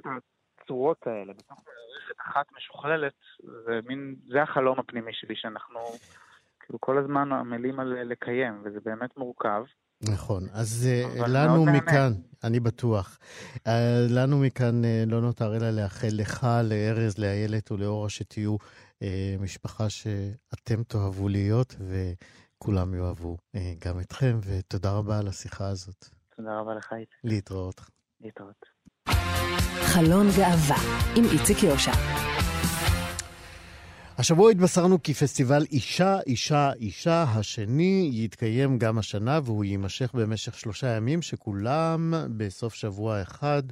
הצורות 0.61 1.07
האלה 1.07 1.34
בתוך 1.34 1.63
מערכת 1.65 2.19
אחת 2.21 2.51
משוכללת, 2.51 3.13
זה 3.65 3.79
מין, 3.88 4.15
זה 4.27 4.41
החלום 4.43 4.79
הפנימי 4.79 5.13
שלי, 5.13 5.36
שאנחנו 5.36 5.79
כאילו 6.59 6.79
כל 6.79 6.97
הזמן 6.97 7.32
עמלים 7.32 7.79
על 7.79 8.03
לקיים, 8.03 8.61
וזה 8.63 8.79
באמת 8.84 9.17
מורכב. 9.17 9.63
נכון, 10.02 10.47
אז 10.54 10.88
לנו 11.28 11.66
מכאן, 11.66 12.14
אני 12.43 12.60
בטוח, 12.60 13.20
לנו 14.10 14.39
מכאן 14.39 14.82
לא 15.08 15.22
נותר 15.22 15.56
אלא 15.56 15.70
לאחל 15.70 16.10
לך, 16.12 16.47
לארז, 16.64 17.18
לאיילת 17.18 17.72
ולאורה 17.72 18.10
שתהיו 18.10 18.56
משפחה 19.39 19.89
שאתם 19.89 20.84
תאהבו 20.84 21.28
להיות, 21.28 21.76
וכולם 21.80 22.93
יאהבו 22.93 23.38
גם 23.86 23.99
אתכם, 23.99 24.39
ותודה 24.43 24.91
רבה 24.91 25.20
על 25.20 25.28
השיחה 25.28 25.68
הזאת. 25.68 26.06
תודה 26.36 26.60
רבה 26.60 26.76
לך, 26.76 26.93
איציק. 26.93 27.16
להתראות. 27.24 27.82
להתראות. 28.22 28.66
חלון 29.84 30.28
גאווה 30.38 30.78
עם 31.16 31.24
איציק 31.34 31.64
יושע. 31.64 31.91
השבוע 34.22 34.51
התבשרנו 34.51 35.03
כי 35.03 35.13
פסטיבל 35.13 35.65
אישה, 35.72 36.19
אישה, 36.28 36.72
אישה 36.74 37.24
השני 37.24 38.09
יתקיים 38.13 38.78
גם 38.78 38.97
השנה 38.97 39.39
והוא 39.43 39.65
יימשך 39.65 40.13
במשך 40.13 40.59
שלושה 40.59 40.88
ימים 40.88 41.22
שכולם 41.22 42.13
בסוף 42.38 42.74
שבוע 42.74 43.22
אחד. 43.22 43.63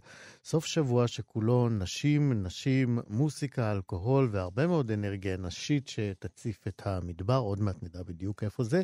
סוף 0.50 0.66
שבוע 0.66 1.08
שכולו 1.08 1.70
נשים, 1.70 2.44
נשים, 2.44 3.00
מוסיקה, 3.10 3.72
אלכוהול 3.72 4.30
והרבה 4.32 4.68
מאוד 4.68 4.92
אנרגיה 4.92 5.38
נשית 5.38 5.88
שתציף 5.88 6.68
את 6.68 6.82
המדבר. 6.86 7.36
עוד 7.38 7.60
מעט 7.60 7.84
נדע 7.84 8.04
בדיוק 8.04 8.44
איפה 8.44 8.64
זה. 8.64 8.82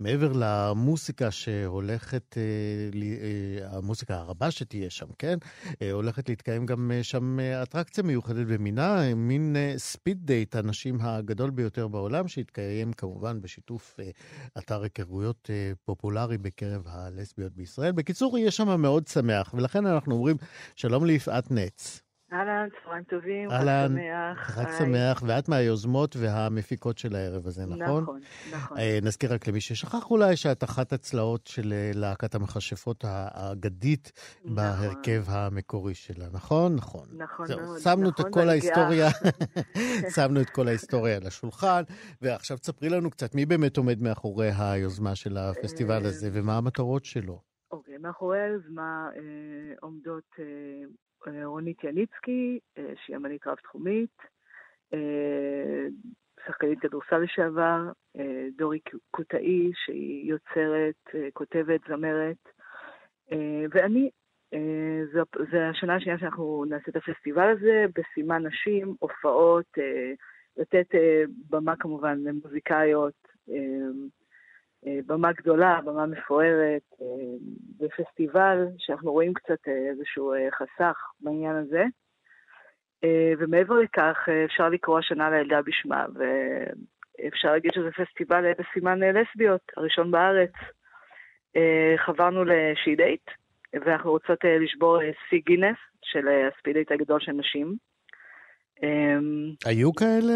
מעבר 0.00 0.32
למוסיקה 0.34 1.30
שהולכת, 1.30 2.36
המוסיקה 3.64 4.16
הרבה 4.16 4.50
שתהיה 4.50 4.90
שם, 4.90 5.06
כן? 5.18 5.38
הולכת 5.92 6.28
להתקיים 6.28 6.66
גם 6.66 6.90
שם 7.02 7.38
אטרקציה 7.62 8.04
מיוחדת 8.04 8.46
במינה, 8.46 9.14
מין 9.14 9.56
ספיד 9.76 10.26
דייט 10.26 10.56
הנשים 10.56 11.00
הגדול 11.00 11.50
ביותר 11.50 11.88
בעולם, 11.88 12.28
שהתקיים 12.28 12.92
כמובן 12.92 13.40
בשיתוף 13.40 13.96
אתר 14.58 14.82
היכרויות 14.82 15.50
פופולרי 15.84 16.38
בקרב 16.38 16.82
הלסביות 16.86 17.52
בישראל. 17.56 17.92
בקיצור, 17.92 18.38
יהיה 18.38 18.50
שם 18.50 18.80
מאוד 18.80 19.06
שמח, 19.06 19.54
ולכן 19.54 19.86
אנחנו 19.86 20.14
אומרים 20.14 20.36
שלום 20.76 21.07
ליפעת 21.08 21.50
נץ. 21.50 22.02
אהלן, 22.32 22.68
צהריים 22.84 23.04
טובים, 23.04 23.50
חג 23.50 23.86
שמח. 23.88 24.38
חג 24.38 24.64
שמח, 24.78 25.22
ואת 25.26 25.48
מהיוזמות 25.48 26.16
והמפיקות 26.16 26.98
של 26.98 27.16
הערב 27.16 27.46
הזה, 27.46 27.66
נכון? 27.66 28.02
נכון, 28.02 28.20
נכון. 28.52 28.78
נזכיר 29.02 29.34
רק 29.34 29.48
למי 29.48 29.60
ששכח 29.60 30.10
אולי 30.10 30.36
שאת 30.36 30.64
אחת 30.64 30.92
הצלעות 30.92 31.46
של 31.46 31.74
להקת 31.94 32.34
המכשפות 32.34 33.04
האגדית 33.08 34.12
נכון. 34.44 34.54
בהרכב 34.56 35.24
המקורי 35.26 35.94
שלה, 35.94 36.26
נכון? 36.32 36.74
נכון. 36.74 37.06
נכון 37.16 37.46
זהו, 37.46 37.60
מאוד. 37.60 37.78
שמנו 37.78 38.08
נכון, 38.08 38.26
את 38.26 38.32
כל 38.32 38.48
ההיסטוריה. 38.48 39.08
שמנו 40.14 40.40
את 40.40 40.50
כל 40.50 40.68
ההיסטוריה 40.68 41.16
על 41.16 41.26
השולחן, 41.26 41.82
ועכשיו 42.22 42.58
תספרי 42.58 42.88
לנו 42.88 43.10
קצת 43.10 43.34
מי 43.34 43.46
באמת 43.46 43.76
עומד 43.76 44.02
מאחורי 44.02 44.50
היוזמה 44.58 45.14
של 45.14 45.36
הפסטיבל 45.36 46.06
הזה, 46.06 46.30
ומה 46.32 46.56
המטרות 46.56 47.04
שלו. 47.04 47.47
אוקיי, 47.70 47.98
מאחורי 47.98 48.40
היוזמה 48.40 49.10
אה, 49.16 49.74
עומדות 49.80 50.24
אה, 50.38 50.44
אה, 51.26 51.46
רונית 51.46 51.84
יניצקי, 51.84 52.58
אה, 52.78 52.92
שהיא 53.04 53.16
אמנית 53.16 53.46
רב-תחומית, 53.46 54.16
אה, 54.94 55.86
שחקנית 56.46 56.80
כדורסל 56.80 57.18
לשעבר, 57.18 57.92
אה, 58.18 58.46
דורי 58.56 58.78
קוטאי, 59.10 59.70
שהיא 59.74 60.30
יוצרת, 60.30 61.14
אה, 61.14 61.28
כותבת, 61.32 61.80
זמרת, 61.88 62.48
אה, 63.32 63.64
ואני. 63.70 64.10
אה, 64.54 65.00
זו, 65.12 65.22
זו 65.52 65.58
השנה 65.58 65.96
השנייה 65.96 66.18
שאנחנו 66.18 66.64
נעשה 66.68 66.84
את 66.88 66.96
הפסטיבל 66.96 67.48
הזה, 67.48 67.84
בסימן 67.94 68.46
נשים, 68.46 68.94
הופעות, 68.98 69.66
אה, 69.78 70.12
לתת 70.56 70.94
אה, 70.94 71.22
במה 71.50 71.76
כמובן 71.76 72.18
למוזיקאיות, 72.18 73.28
אה, 73.50 73.90
במה 75.06 75.32
גדולה, 75.32 75.80
במה 75.84 76.06
מפוארת, 76.06 76.82
אה, 77.00 77.06
בפסטיבל 77.78 78.66
שאנחנו 78.78 79.12
רואים 79.12 79.34
קצת 79.34 79.68
אה, 79.68 79.90
איזשהו 79.90 80.32
אה, 80.32 80.48
חסך 80.50 80.96
בעניין 81.20 81.56
הזה. 81.56 81.84
אה, 83.04 83.32
ומעבר 83.38 83.74
לכך, 83.74 84.16
אה, 84.28 84.44
אפשר 84.44 84.68
לקרוא 84.68 84.98
השנה 84.98 85.30
לילדה 85.30 85.62
בשמה, 85.62 86.06
ואפשר 86.14 87.52
להגיד 87.52 87.70
שזה 87.74 87.90
פסטיבל 87.90 88.44
אה, 88.46 88.52
בסימן 88.58 89.02
אה, 89.02 89.12
לסביות, 89.12 89.60
הראשון 89.76 90.10
בארץ. 90.10 90.52
אה, 91.56 91.94
חברנו 91.96 92.44
לשי 92.44 92.96
דייט, 92.96 93.30
ואנחנו 93.74 94.10
רוצות 94.10 94.44
אה, 94.44 94.58
לשבור 94.58 95.02
אה, 95.02 95.10
שיא 95.28 95.40
גינס 95.46 95.76
של 96.02 96.28
אה, 96.28 96.48
הספיד 96.48 96.74
דייט 96.74 96.92
הגדול 96.92 97.20
של 97.20 97.32
נשים. 97.32 97.87
אמ, 98.82 99.52
היו 99.66 99.92
כאלה 99.94 100.32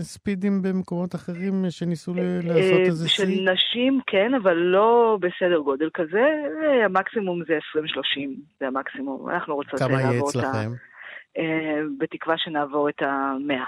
ספידים 0.00 0.62
במקומות 0.62 1.14
אחרים 1.14 1.64
שניסו 1.70 2.14
ל- 2.14 2.20
לעשות 2.48 2.78
אה, 2.78 2.84
איזה 2.86 3.08
של 3.08 3.26
שיא? 3.26 3.50
נשים 3.52 4.00
כן, 4.06 4.34
אבל 4.42 4.54
לא 4.54 5.18
בסדר 5.20 5.58
גודל 5.58 5.88
כזה. 5.94 6.24
אה, 6.62 6.84
המקסימום 6.84 7.42
זה 7.48 7.58
20-30, 7.78 7.80
זה 8.60 8.66
המקסימום. 8.66 9.30
אנחנו 9.30 9.54
רוצות 9.54 9.78
כמה 9.80 9.94
אה, 9.94 10.00
יהיה 10.00 10.12
לעבור 10.12 10.30
את 10.30 10.36
ה... 10.36 10.38
אצלכם? 10.38 10.70
אה, 11.38 11.42
בתקווה 11.98 12.34
שנעבור 12.38 12.88
את 12.88 13.02
המאה. 13.02 13.64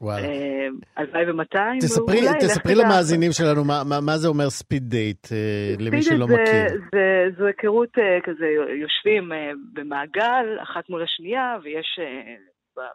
וואלה. 0.00 0.26
אה, 0.26 0.66
הלוואי 0.96 1.30
ומאתיים. 1.30 1.78
תספרי, 1.80 2.20
תספרי. 2.40 2.74
למאזינים 2.74 3.32
שלנו 3.32 3.64
מה, 3.64 3.82
מה, 3.88 4.00
מה 4.00 4.16
זה 4.18 4.28
אומר 4.28 4.50
ספיד 4.50 4.82
דייט, 4.88 5.26
אה, 5.32 5.74
למי 5.78 6.02
שלא 6.02 6.26
זה- 6.26 6.34
מכיר. 6.34 6.80
זה, 6.94 7.06
זו 7.38 7.46
היכרות 7.46 7.98
אה, 7.98 8.18
כזה, 8.24 8.46
יושבים 8.82 9.32
אה, 9.32 9.50
במעגל, 9.72 10.46
אחת 10.62 10.90
מול 10.90 11.02
השנייה, 11.02 11.56
ויש, 11.62 11.98
אה, 12.02 12.34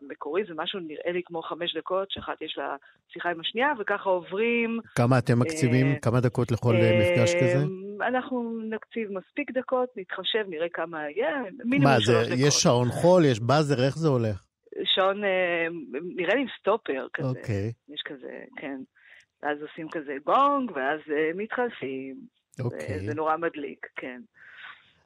במקורי 0.02 0.44
זה 0.48 0.54
משהו 0.56 0.80
נראה 0.80 1.12
לי 1.12 1.22
כמו 1.26 1.42
חמש 1.42 1.76
דקות, 1.78 2.12
שאחת 2.12 2.42
יש 2.42 2.58
לה 2.58 2.76
שיחה 3.14 3.30
עם 3.30 3.40
השנייה, 3.40 3.68
וככה 3.80 4.10
עוברים. 4.10 4.80
כמה 4.96 5.18
אתם 5.18 5.40
מקציבים? 5.40 5.86
אה, 5.92 6.00
כמה 6.00 6.20
דקות 6.20 6.52
לכל 6.52 6.76
אה, 6.76 7.00
מפגש 7.00 7.36
כזה? 7.36 7.58
אה, 8.02 8.08
אנחנו 8.08 8.62
נקציב 8.70 9.12
מספיק 9.12 9.52
דקות, 9.52 9.90
נתחשב, 9.96 10.46
נראה 10.48 10.70
כמה 10.74 11.10
יהיה, 11.10 11.42
מינימום 11.66 11.94
מה, 11.94 12.02
שלוש 12.02 12.28
דקות. 12.28 12.40
יש 12.48 12.54
שעון 12.54 12.88
חול, 12.88 13.26
יש 13.26 13.40
באזר, 13.40 13.86
איך 13.86 13.98
זה 13.98 14.08
הולך? 14.08 14.44
שעון, 14.84 15.24
אה, 15.24 15.68
נראה 16.16 16.36
לי 16.36 16.42
עם 16.42 16.48
סטופר 16.60 17.08
כזה. 17.14 17.28
אוקיי. 17.28 17.72
יש 17.90 18.02
כזה, 18.06 18.44
כן. 18.58 18.82
ואז 19.44 19.58
עושים 19.62 19.90
כזה 19.90 20.16
גונג, 20.26 20.72
ואז 20.76 21.00
אה, 21.12 21.32
מתחלפים. 21.36 22.16
אוקיי. 22.60 23.00
זה 23.00 23.14
נורא 23.16 23.38
מדליק, 23.38 23.88
כן. 23.96 24.22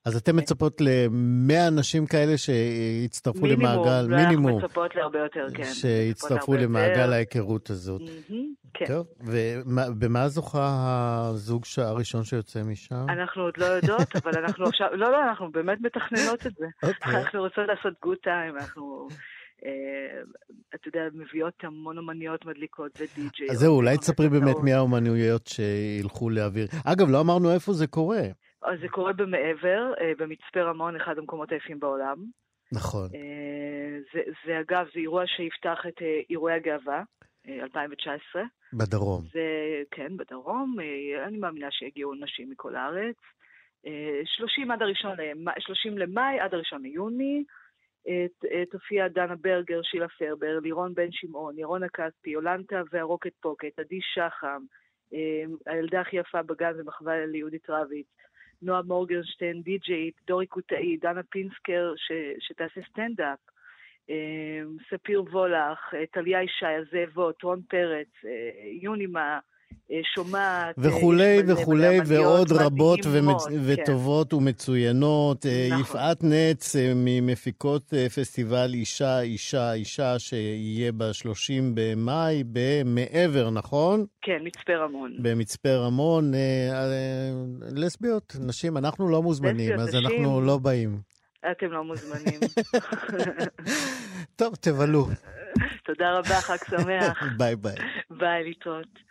אז 0.07 0.15
אתם 0.15 0.35
מצפות 0.35 0.81
ל-100 0.81 1.67
אנשים 1.67 2.05
כאלה 2.05 2.37
שיצטרפו 2.37 3.41
מינימום, 3.41 3.65
למעגל, 3.65 4.07
ואנחנו 4.09 4.27
מינימום, 4.29 4.63
מצפות 4.63 4.95
להרבה 4.95 5.19
יותר, 5.19 5.47
כן. 5.53 5.63
שיצטרפו 5.63 6.53
למעגל 6.53 6.99
יותר. 6.99 7.11
ההיכרות 7.11 7.69
הזאת. 7.69 8.01
מהמם, 8.01 8.53
כן. 8.73 8.85
טוב, 8.85 9.07
ובמה 9.19 10.27
זוכה 10.27 10.67
הזוג 11.29 11.63
הראשון 11.77 12.23
שיוצא 12.23 12.63
משם? 12.63 13.05
אנחנו 13.09 13.41
עוד 13.43 13.57
לא 13.57 13.65
יודעות, 13.65 14.15
אבל 14.15 14.31
אנחנו 14.37 14.65
עכשיו, 14.65 14.87
לא, 14.91 15.11
לא, 15.11 15.23
אנחנו 15.29 15.51
באמת 15.51 15.77
מתכננות 15.81 16.47
את 16.47 16.51
זה. 16.57 16.65
אוקיי. 16.83 17.15
אנחנו 17.15 17.39
רוצות 17.39 17.63
לעשות 17.67 17.93
גוד 18.01 18.17
טיים, 18.23 18.55
אנחנו, 18.55 19.07
אה, 19.65 19.71
אתה 20.75 20.87
יודע, 20.87 21.01
מביאות 21.13 21.53
המון 21.63 21.97
אומניות 21.97 22.45
מדליקות 22.45 22.91
ודי-ג'י. 22.95 23.51
אז 23.51 23.57
זהו, 23.57 23.75
אולי 23.75 23.97
תספרי 23.97 24.29
באמת 24.29 24.55
מי 24.63 24.73
האומנויות 24.73 25.47
שילכו 25.47 26.29
להעביר. 26.29 26.67
אגב, 26.85 27.09
לא 27.09 27.21
אמרנו 27.21 27.53
איפה 27.53 27.73
זה 27.73 27.87
קורה. 27.87 28.21
אז 28.61 28.79
זה 28.81 28.87
קורה 28.87 29.13
במעבר, 29.13 29.93
אה, 30.01 30.11
במצפה 30.17 30.61
רמון, 30.61 30.95
אחד 30.95 31.17
המקומות 31.17 31.51
היפים 31.51 31.79
בעולם. 31.79 32.17
נכון. 32.71 33.09
אה, 33.15 33.99
זה, 34.13 34.19
זה 34.45 34.59
אגב, 34.59 34.85
זה 34.93 34.99
אירוע 34.99 35.23
שיפתח 35.27 35.79
את 35.87 36.01
אה, 36.01 36.19
אירועי 36.29 36.55
הגאווה, 36.55 37.03
אה, 37.47 37.63
2019. 37.63 38.43
בדרום. 38.73 39.21
זה, 39.33 39.41
כן, 39.91 40.17
בדרום. 40.17 40.75
אני 41.27 41.37
מאמינה 41.37 41.71
שיגיעו 41.71 42.13
נשים 42.15 42.49
מכל 42.49 42.75
הארץ. 42.75 43.15
אה, 43.87 44.21
30 44.25 44.71
עד 44.71 44.81
הראשון 44.81 45.17
למאי, 45.19 45.53
30 45.59 45.97
למאי 45.97 46.39
עד 46.39 46.53
הראשון 46.53 46.81
ליוני. 46.81 47.43
תופיע 48.71 49.07
דנה 49.07 49.35
ברגר, 49.35 49.81
שילה 49.83 50.07
פרבר, 50.07 50.59
לירון 50.59 50.93
בן 50.93 51.11
שמעון, 51.11 51.57
ירון 51.57 51.83
הכספי, 51.83 52.29
יולנטה 52.29 52.81
והרוקט 52.91 53.31
פוקט, 53.41 53.79
עדי 53.79 53.99
שחם, 54.01 54.61
הילדה 55.65 56.01
הכי 56.01 56.17
יפה 56.17 56.43
בגן 56.43 56.71
ומחווה 56.79 57.25
ליהודית 57.25 57.69
רביץ, 57.69 58.07
נועה 58.61 58.81
מורגנשטיין, 58.81 59.61
די-ג'יית, 59.61 60.15
דורי 60.27 60.47
קוטאי, 60.47 60.97
דנה 60.97 61.23
פינסקר, 61.23 61.93
ש, 61.97 62.11
שתעשה 62.39 62.81
סטנדאפ, 62.89 63.39
אה, 64.09 64.61
ספיר 64.89 65.21
וולך, 65.21 65.93
אה, 65.93 66.05
טליה 66.05 66.43
ישי, 66.43 66.65
הזאבות, 66.65 67.43
רון 67.43 67.61
פרץ, 67.61 68.07
אה, 68.25 68.49
יונימה, 68.81 69.39
שומעת. 70.15 70.79
אה, 70.79 70.83
וכולי 70.87 71.37
וכולי, 71.47 71.97
ועוד 72.05 72.51
רבות 72.51 72.99
ומצ... 73.11 73.47
כן. 73.47 73.55
וטובות 73.65 74.33
ומצוינות. 74.33 75.45
אה, 75.45 75.67
נכון. 75.71 75.81
יפעת 75.81 76.23
נץ, 76.23 76.75
אה, 76.75 76.91
ממפיקות 76.95 77.93
אה, 77.93 78.09
פסטיבל 78.09 78.69
אישה, 78.73 79.21
אישה, 79.21 79.73
אישה, 79.73 80.19
שיהיה 80.19 80.91
ב-30 80.91 81.63
במאי 81.73 82.43
במעבר, 82.51 83.49
נכון? 83.49 84.05
כן, 84.21 84.37
מצפה 84.43 84.73
רמון. 84.75 85.11
במצפה 85.21 85.75
רמון. 85.75 86.33
אה, 86.33 86.39
אה, 86.73 87.31
לסביות, 87.75 88.35
נשים, 88.39 88.77
אנחנו 88.77 89.09
לא 89.09 89.23
מוזמנים, 89.23 89.71
לסביות, 89.73 89.79
אז 89.79 89.95
נשים. 89.95 90.05
אנחנו 90.05 90.41
לא 90.41 90.57
באים. 90.57 90.99
אתם 91.51 91.71
לא 91.71 91.83
מוזמנים. 91.83 92.39
טוב, 94.39 94.55
תבלו. 94.55 95.07
תודה 95.87 96.17
רבה, 96.17 96.41
חג 96.41 96.57
שמח. 96.69 97.23
ביי 97.37 97.55
ביי. 97.55 97.75
ביי, 98.09 98.43
להתראות. 98.43 99.06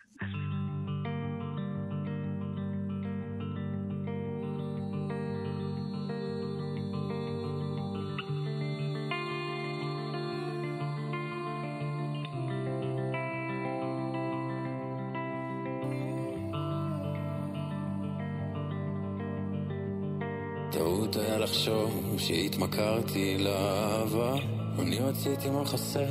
לחשוב 21.47 22.15
שהתמכרתי 22.19 23.39
לאהבה 23.39 24.35
אני 24.79 24.99
רציתי 24.99 25.51
מה 25.51 25.65
חסר, 25.65 26.11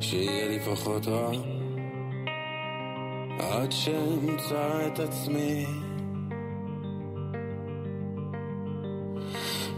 שיהיה 0.00 0.48
לי 0.48 0.58
פחות 0.60 1.06
רע. 1.06 1.30
עד 3.38 3.72
שאמצא 3.72 4.86
את 4.86 4.98
עצמי. 4.98 5.66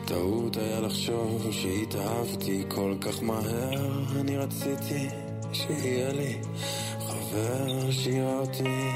טעות 0.07 0.57
היה 0.57 0.81
לחשוב 0.81 1.49
שהתאהבתי 1.51 2.65
כל 2.69 2.95
כך 3.01 3.23
מהר 3.23 4.03
אני 4.21 4.37
רציתי 4.37 5.09
שיהיה 5.53 6.13
לי 6.13 6.39
חבר 7.07 7.91
שיראה 7.91 8.39
אותי 8.39 8.91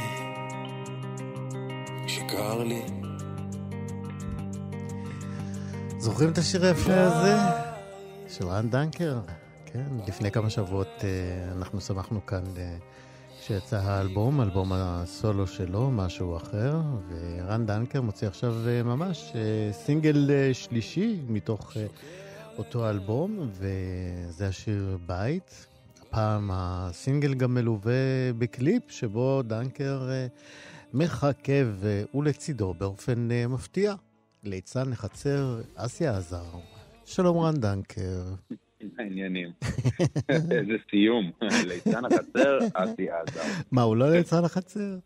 שקר 2.06 2.64
לי 2.64 2.82
זוכרים 6.02 6.30
את 6.30 6.38
השיר 6.38 6.64
היפה 6.64 6.92
הזה? 6.94 7.36
של 8.28 8.46
רן 8.46 8.70
דנקר? 8.70 9.20
כן, 9.66 9.86
לפני 10.08 10.30
כמה 10.30 10.50
שבועות 10.50 10.88
אה, 11.04 11.52
אנחנו 11.56 11.80
שמחנו 11.80 12.26
כאן 12.26 12.42
אה, 12.56 12.76
שיצא 13.40 13.76
האלבום, 13.76 14.40
אלבום 14.40 14.72
הסולו 14.72 15.46
שלו, 15.46 15.90
משהו 15.90 16.36
אחר, 16.36 16.80
ורן 17.08 17.66
דנקר 17.66 18.00
מוציא 18.02 18.28
עכשיו 18.28 18.54
אה, 18.68 18.82
ממש 18.82 19.32
סינגל 19.72 20.30
שלישי 20.52 21.20
מתוך 21.28 21.76
אותו 22.58 22.90
אלבום, 22.90 23.50
וזה 23.52 24.48
השיר 24.48 24.98
בית. 25.06 25.66
הפעם 26.02 26.50
הסינגל 26.52 27.34
גם 27.34 27.54
מלווה 27.54 28.32
בקליפ 28.38 28.82
שבו 28.88 29.42
דנקר 29.42 30.08
מחכה 30.94 31.62
ולצידו 32.14 32.74
באופן 32.78 33.28
מפתיע. 33.48 33.94
ליצן 34.44 34.90
לחצר 34.90 35.60
אסיה 35.76 36.16
עזר. 36.16 36.44
שלום 37.04 37.38
רן 37.38 37.54
דנקר. 37.54 38.22
העניינים. 38.98 39.48
איזה 40.28 40.72
סיום. 40.90 41.30
ליצן 41.66 42.04
החצר 42.04 42.58
אסיה 42.74 43.14
עזר. 43.20 43.40
מה, 43.72 43.82
הוא 43.82 43.96
לא 43.96 44.10
ליצן 44.10 44.44
החצר? 44.44 44.96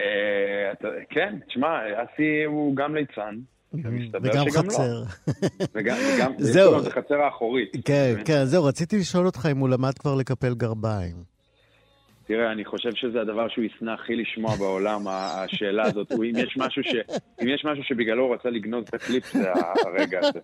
אה, 0.00 0.90
כן, 1.10 1.38
תשמע, 1.48 1.68
אסי 2.04 2.44
הוא 2.46 2.76
גם 2.76 2.94
ליצן. 2.94 3.36
וגם 4.22 4.46
לא. 4.46 4.50
חצר. 4.50 5.02
זהו. 6.38 6.80
זה 6.80 6.90
חצר 6.90 7.14
האחורית. 7.14 7.72
כן, 7.84 8.14
כן, 8.24 8.44
זהו, 8.44 8.64
רציתי 8.64 8.98
לשאול 8.98 9.26
אותך 9.26 9.48
אם 9.52 9.58
הוא 9.58 9.68
למד 9.68 9.98
כבר 9.98 10.14
לקפל 10.14 10.54
גרביים. 10.54 11.35
תראה, 12.26 12.52
אני 12.52 12.64
חושב 12.64 12.94
שזה 12.94 13.20
הדבר 13.20 13.48
שהוא 13.48 13.64
ישנא 13.64 13.90
הכי 13.90 14.16
לשמוע 14.16 14.56
בעולם, 14.56 15.08
השאלה 15.08 15.82
הזאת. 15.82 16.12
אם 16.12 16.32
יש 16.36 16.56
משהו, 16.56 16.82
ש... 16.82 16.94
אם 17.42 17.48
יש 17.48 17.64
משהו 17.64 17.84
שבגללו 17.84 18.24
הוא 18.24 18.34
רצה 18.34 18.50
לגנוז 18.50 18.84
את 18.88 18.94
הקליפ, 18.94 19.32
זה 19.32 19.52
הרגע 19.86 20.18
הזה. 20.18 20.40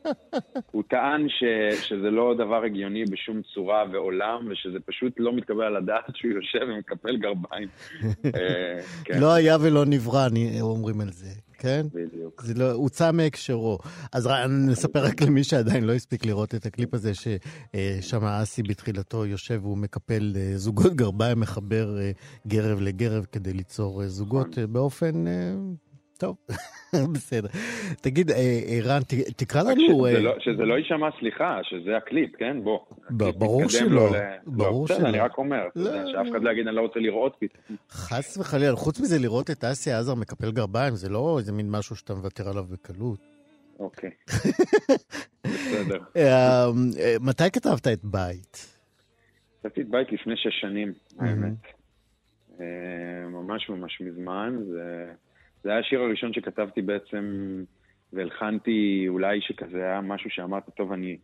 הוא 0.70 0.82
טען 0.88 1.28
ש... 1.28 1.44
שזה 1.88 2.10
לא 2.10 2.34
דבר 2.38 2.64
הגיוני 2.64 3.04
בשום 3.04 3.42
צורה 3.54 3.84
בעולם, 3.92 4.48
ושזה 4.50 4.78
פשוט 4.86 5.12
לא 5.18 5.32
מתקבל 5.32 5.64
על 5.64 5.76
הדעת 5.76 6.04
שהוא 6.14 6.32
יושב 6.32 6.66
ומקפל 6.68 7.16
גרביים. 7.16 7.68
אה, 8.24 8.78
כן. 9.04 9.20
לא 9.20 9.34
היה 9.34 9.56
ולא 9.60 9.84
נברא, 9.86 10.28
אומרים 10.60 11.00
על 11.00 11.08
זה. 11.10 11.51
כן? 11.62 11.86
בדיוק. 11.94 12.42
זה 12.44 12.54
לא, 12.54 12.72
הוצא 12.72 13.12
מהקשרו. 13.12 13.78
אז 14.12 14.28
נספר 14.48 15.04
רק 15.04 15.22
למי 15.22 15.44
שעדיין 15.44 15.84
לא 15.84 15.92
הספיק 15.92 16.26
לראות 16.26 16.54
את 16.54 16.66
הקליפ 16.66 16.94
הזה, 16.94 17.12
ששם 17.14 18.24
אסי 18.24 18.62
בתחילתו 18.62 19.26
יושב 19.26 19.60
והוא 19.62 19.78
מקפל 19.78 20.32
אה, 20.36 20.52
זוגות 20.56 20.94
גרביים, 20.94 21.40
מחבר 21.40 21.98
אה, 21.98 22.10
גרב 22.46 22.80
לגרב 22.80 23.26
כדי 23.32 23.52
ליצור 23.52 24.02
אה, 24.02 24.08
זוגות 24.08 24.48
נכון. 24.58 24.72
באופן... 24.72 25.24
טוב, 26.22 26.36
בסדר. 27.14 27.48
תגיד, 28.00 28.30
ערן, 28.66 29.00
תקרא 29.36 29.62
לנו... 29.62 30.06
לא- 30.20 30.36
שזה 30.40 30.64
לא 30.64 30.74
יישמע 30.74 31.08
סליחה, 31.18 31.58
שזה 31.62 31.96
הקליפ, 31.96 32.36
כן? 32.36 32.64
בוא. 32.64 32.78
ברור 33.10 33.68
שלא. 33.68 34.10
ברור 34.46 34.88
שלא. 34.88 35.08
אני 35.08 35.18
רק 35.18 35.38
אומר, 35.38 35.68
לא. 35.76 35.90
שאף 36.12 36.26
אחד 36.30 36.42
לא 36.42 36.50
יגיד, 36.50 36.66
אני 36.66 36.76
לא 36.76 36.80
רוצה 36.80 37.00
לראות 37.00 37.36
פתאום. 37.38 37.76
חס 37.90 38.38
וחלילה, 38.38 38.76
חוץ 38.76 39.00
מזה 39.00 39.18
לראות 39.18 39.50
את 39.50 39.64
אסיה 39.64 39.98
עזר 39.98 40.14
מקפל 40.14 40.50
גרביים, 40.50 40.94
זה 40.94 41.08
לא 41.08 41.38
איזה 41.38 41.52
מין 41.52 41.70
משהו 41.70 41.96
שאתה 41.96 42.14
מוותר 42.14 42.48
עליו 42.48 42.64
בקלות. 42.64 43.20
אוקיי. 43.78 44.10
בסדר. 45.44 45.98
אה, 46.16 46.66
מתי 47.20 47.50
כתבת 47.52 47.88
את 47.88 48.04
בית? 48.04 48.76
כתבתי 49.60 49.80
את 49.80 49.88
בית 49.88 50.12
לפני 50.12 50.36
שש 50.36 50.60
שנים, 50.60 50.92
האמת. 51.18 51.52
אה, 52.60 52.66
ממש 53.28 53.68
ממש 53.68 54.00
מזמן, 54.00 54.56
זה... 54.68 55.12
זה 55.62 55.70
היה 55.70 55.78
השיר 55.78 56.00
הראשון 56.00 56.32
שכתבתי 56.32 56.82
בעצם, 56.82 57.24
והלחנתי 58.12 59.04
אולי 59.08 59.40
שכזה 59.40 59.82
היה 59.82 60.00
משהו 60.00 60.30
שאמרתי, 60.30 60.70
טוב, 60.70 60.92
אני, 60.92 61.16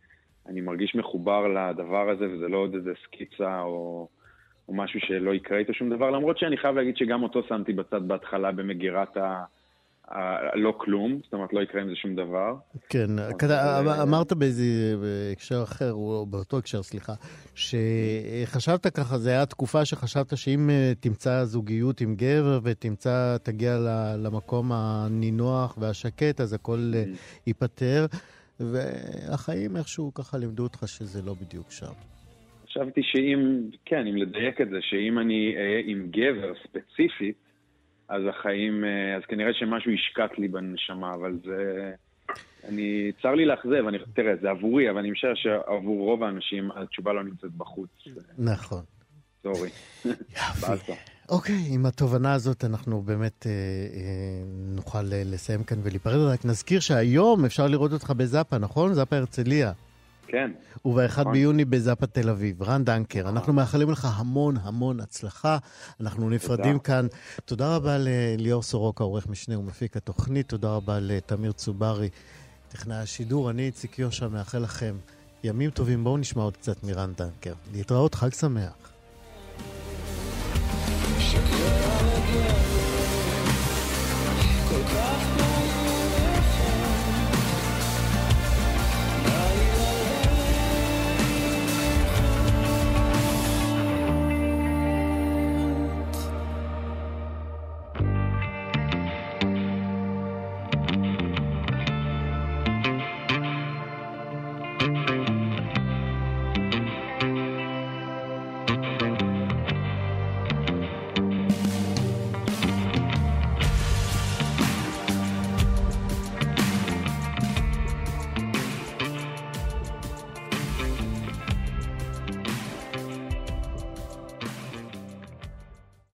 אני 0.47 0.61
מרגיש 0.61 0.95
מחובר 0.95 1.47
לדבר 1.47 2.09
הזה, 2.09 2.25
וזה 2.31 2.47
לא 2.47 2.57
עוד 2.57 2.75
איזה 2.75 2.91
סקיצה 3.03 3.61
או, 3.61 4.07
או 4.67 4.73
משהו 4.73 4.99
שלא 4.99 5.33
יקרה 5.33 5.57
איתו 5.57 5.73
שום 5.73 5.89
דבר, 5.89 6.09
למרות 6.09 6.37
שאני 6.37 6.57
חייב 6.57 6.75
להגיד 6.75 6.97
שגם 6.97 7.23
אותו 7.23 7.43
שמתי 7.43 7.73
בצד 7.73 8.07
בהתחלה 8.07 8.51
במגירת 8.51 9.17
ה... 9.17 9.43
לא 10.55 10.73
כלום, 10.77 11.19
זאת 11.23 11.33
אומרת, 11.33 11.53
לא 11.53 11.61
יקרה 11.61 11.81
עם 11.81 11.89
זה 11.89 11.95
שום 11.95 12.15
דבר. 12.15 12.55
כן, 12.89 13.19
אה, 13.19 14.03
אמרת 14.03 14.33
באיזה 14.33 14.63
הקשר 15.31 15.63
אחר, 15.63 15.91
או 15.93 16.25
באותו 16.29 16.57
הקשר, 16.57 16.83
סליחה, 16.83 17.13
שחשבת 17.55 18.87
ככה, 18.87 19.17
זו 19.17 19.29
הייתה 19.29 19.45
תקופה 19.45 19.85
שחשבת 19.85 20.37
שאם 20.37 20.69
אה, 20.69 20.91
תמצא 20.99 21.43
זוגיות 21.43 22.01
עם 22.01 22.15
גבר 22.15 22.59
ותמצא, 22.63 23.37
תגיע 23.43 23.77
למקום 24.23 24.71
הנינוח 24.73 25.77
והשקט, 25.77 26.41
אז 26.41 26.53
הכל 26.53 26.91
אה, 26.95 27.03
mm. 27.03 27.47
ייפתר, 27.47 28.05
והחיים 28.59 29.77
איכשהו 29.77 30.13
ככה 30.13 30.37
לימדו 30.37 30.63
אותך 30.63 30.87
שזה 30.87 31.21
לא 31.25 31.33
בדיוק 31.33 31.71
שם. 31.71 31.93
חשבתי 32.65 33.01
שאם, 33.03 33.61
כן, 33.85 34.07
אם 34.07 34.15
לדייק 34.15 34.61
את 34.61 34.69
זה, 34.69 34.77
שאם 34.81 35.19
אני 35.19 35.55
אהיה 35.55 35.81
עם 35.85 36.07
גבר 36.11 36.53
ספציפית, 36.63 37.48
אז 38.09 38.21
החיים, 38.29 38.83
אה, 38.85 39.15
אז 39.15 39.21
כנראה 39.27 39.53
שמשהו 39.53 39.91
השקט 39.91 40.37
לי 40.37 40.47
בנשמה, 40.47 41.13
אבל 41.13 41.39
זה... 41.45 41.91
אני, 42.67 43.11
צר 43.21 43.35
לי 43.35 43.45
לאכזב, 43.45 43.87
אני, 43.87 43.97
תראה, 44.13 44.33
זה 44.41 44.49
עבורי, 44.49 44.89
אבל 44.89 44.99
אני 44.99 45.11
משער 45.11 45.35
שעבור 45.35 46.05
רוב 46.05 46.23
האנשים 46.23 46.71
התשובה 46.75 47.13
לא 47.13 47.23
נמצאת 47.23 47.51
בחוץ. 47.51 47.89
נכון. 48.37 48.81
סורי. 49.43 49.69
יופי. 50.05 50.93
אוקיי, 51.29 51.63
עם 51.69 51.85
התובנה 51.85 52.33
הזאת 52.33 52.65
אנחנו 52.65 53.01
באמת 53.01 53.45
אה, 53.47 53.51
אה, 53.51 54.43
נוכל 54.75 55.01
לסיים 55.03 55.63
כאן 55.63 55.77
ולהיפרד. 55.83 56.33
רק 56.33 56.45
נזכיר 56.45 56.79
שהיום 56.79 57.45
אפשר 57.45 57.67
לראות 57.67 57.91
אותך 57.91 58.11
בזאפה, 58.17 58.57
נכון? 58.57 58.93
זאפה 58.93 59.15
הרצליה. 59.15 59.71
כן. 60.31 60.51
וב-1 60.85 61.21
נכון. 61.21 61.33
ביוני 61.33 61.65
בזאפה 61.65 62.07
תל 62.07 62.29
אביב. 62.29 62.63
רן 62.63 62.83
דנקר, 62.83 63.19
נכון. 63.19 63.37
אנחנו 63.37 63.53
מאחלים 63.53 63.91
לך 63.91 64.07
המון 64.15 64.55
המון 64.61 64.99
הצלחה. 64.99 65.57
אנחנו 66.01 66.29
נפרדים 66.29 66.77
תודה. 66.77 66.83
כאן. 66.83 67.07
תודה 67.45 67.75
רבה 67.75 67.97
לליאור 67.99 68.63
סורוקה, 68.63 69.03
עורך 69.03 69.27
משנה 69.27 69.59
ומפיק 69.59 69.97
התוכנית. 69.97 70.49
תודה 70.49 70.69
רבה 70.69 70.99
לתמיר 71.01 71.51
צוברי, 71.51 72.09
טכנאי 72.69 72.97
השידור. 72.97 73.49
אני 73.49 73.65
איציק 73.65 73.99
יושע, 73.99 74.27
מאחל 74.27 74.59
לכם 74.59 74.95
ימים 75.43 75.69
טובים. 75.69 76.03
בואו 76.03 76.17
נשמע 76.17 76.43
עוד 76.43 76.57
קצת 76.57 76.83
מרן 76.83 77.13
דנקר. 77.17 77.53
להתראות, 77.73 78.15
חג 78.15 78.33
שמח. 78.33 78.73
שקר 81.19 81.98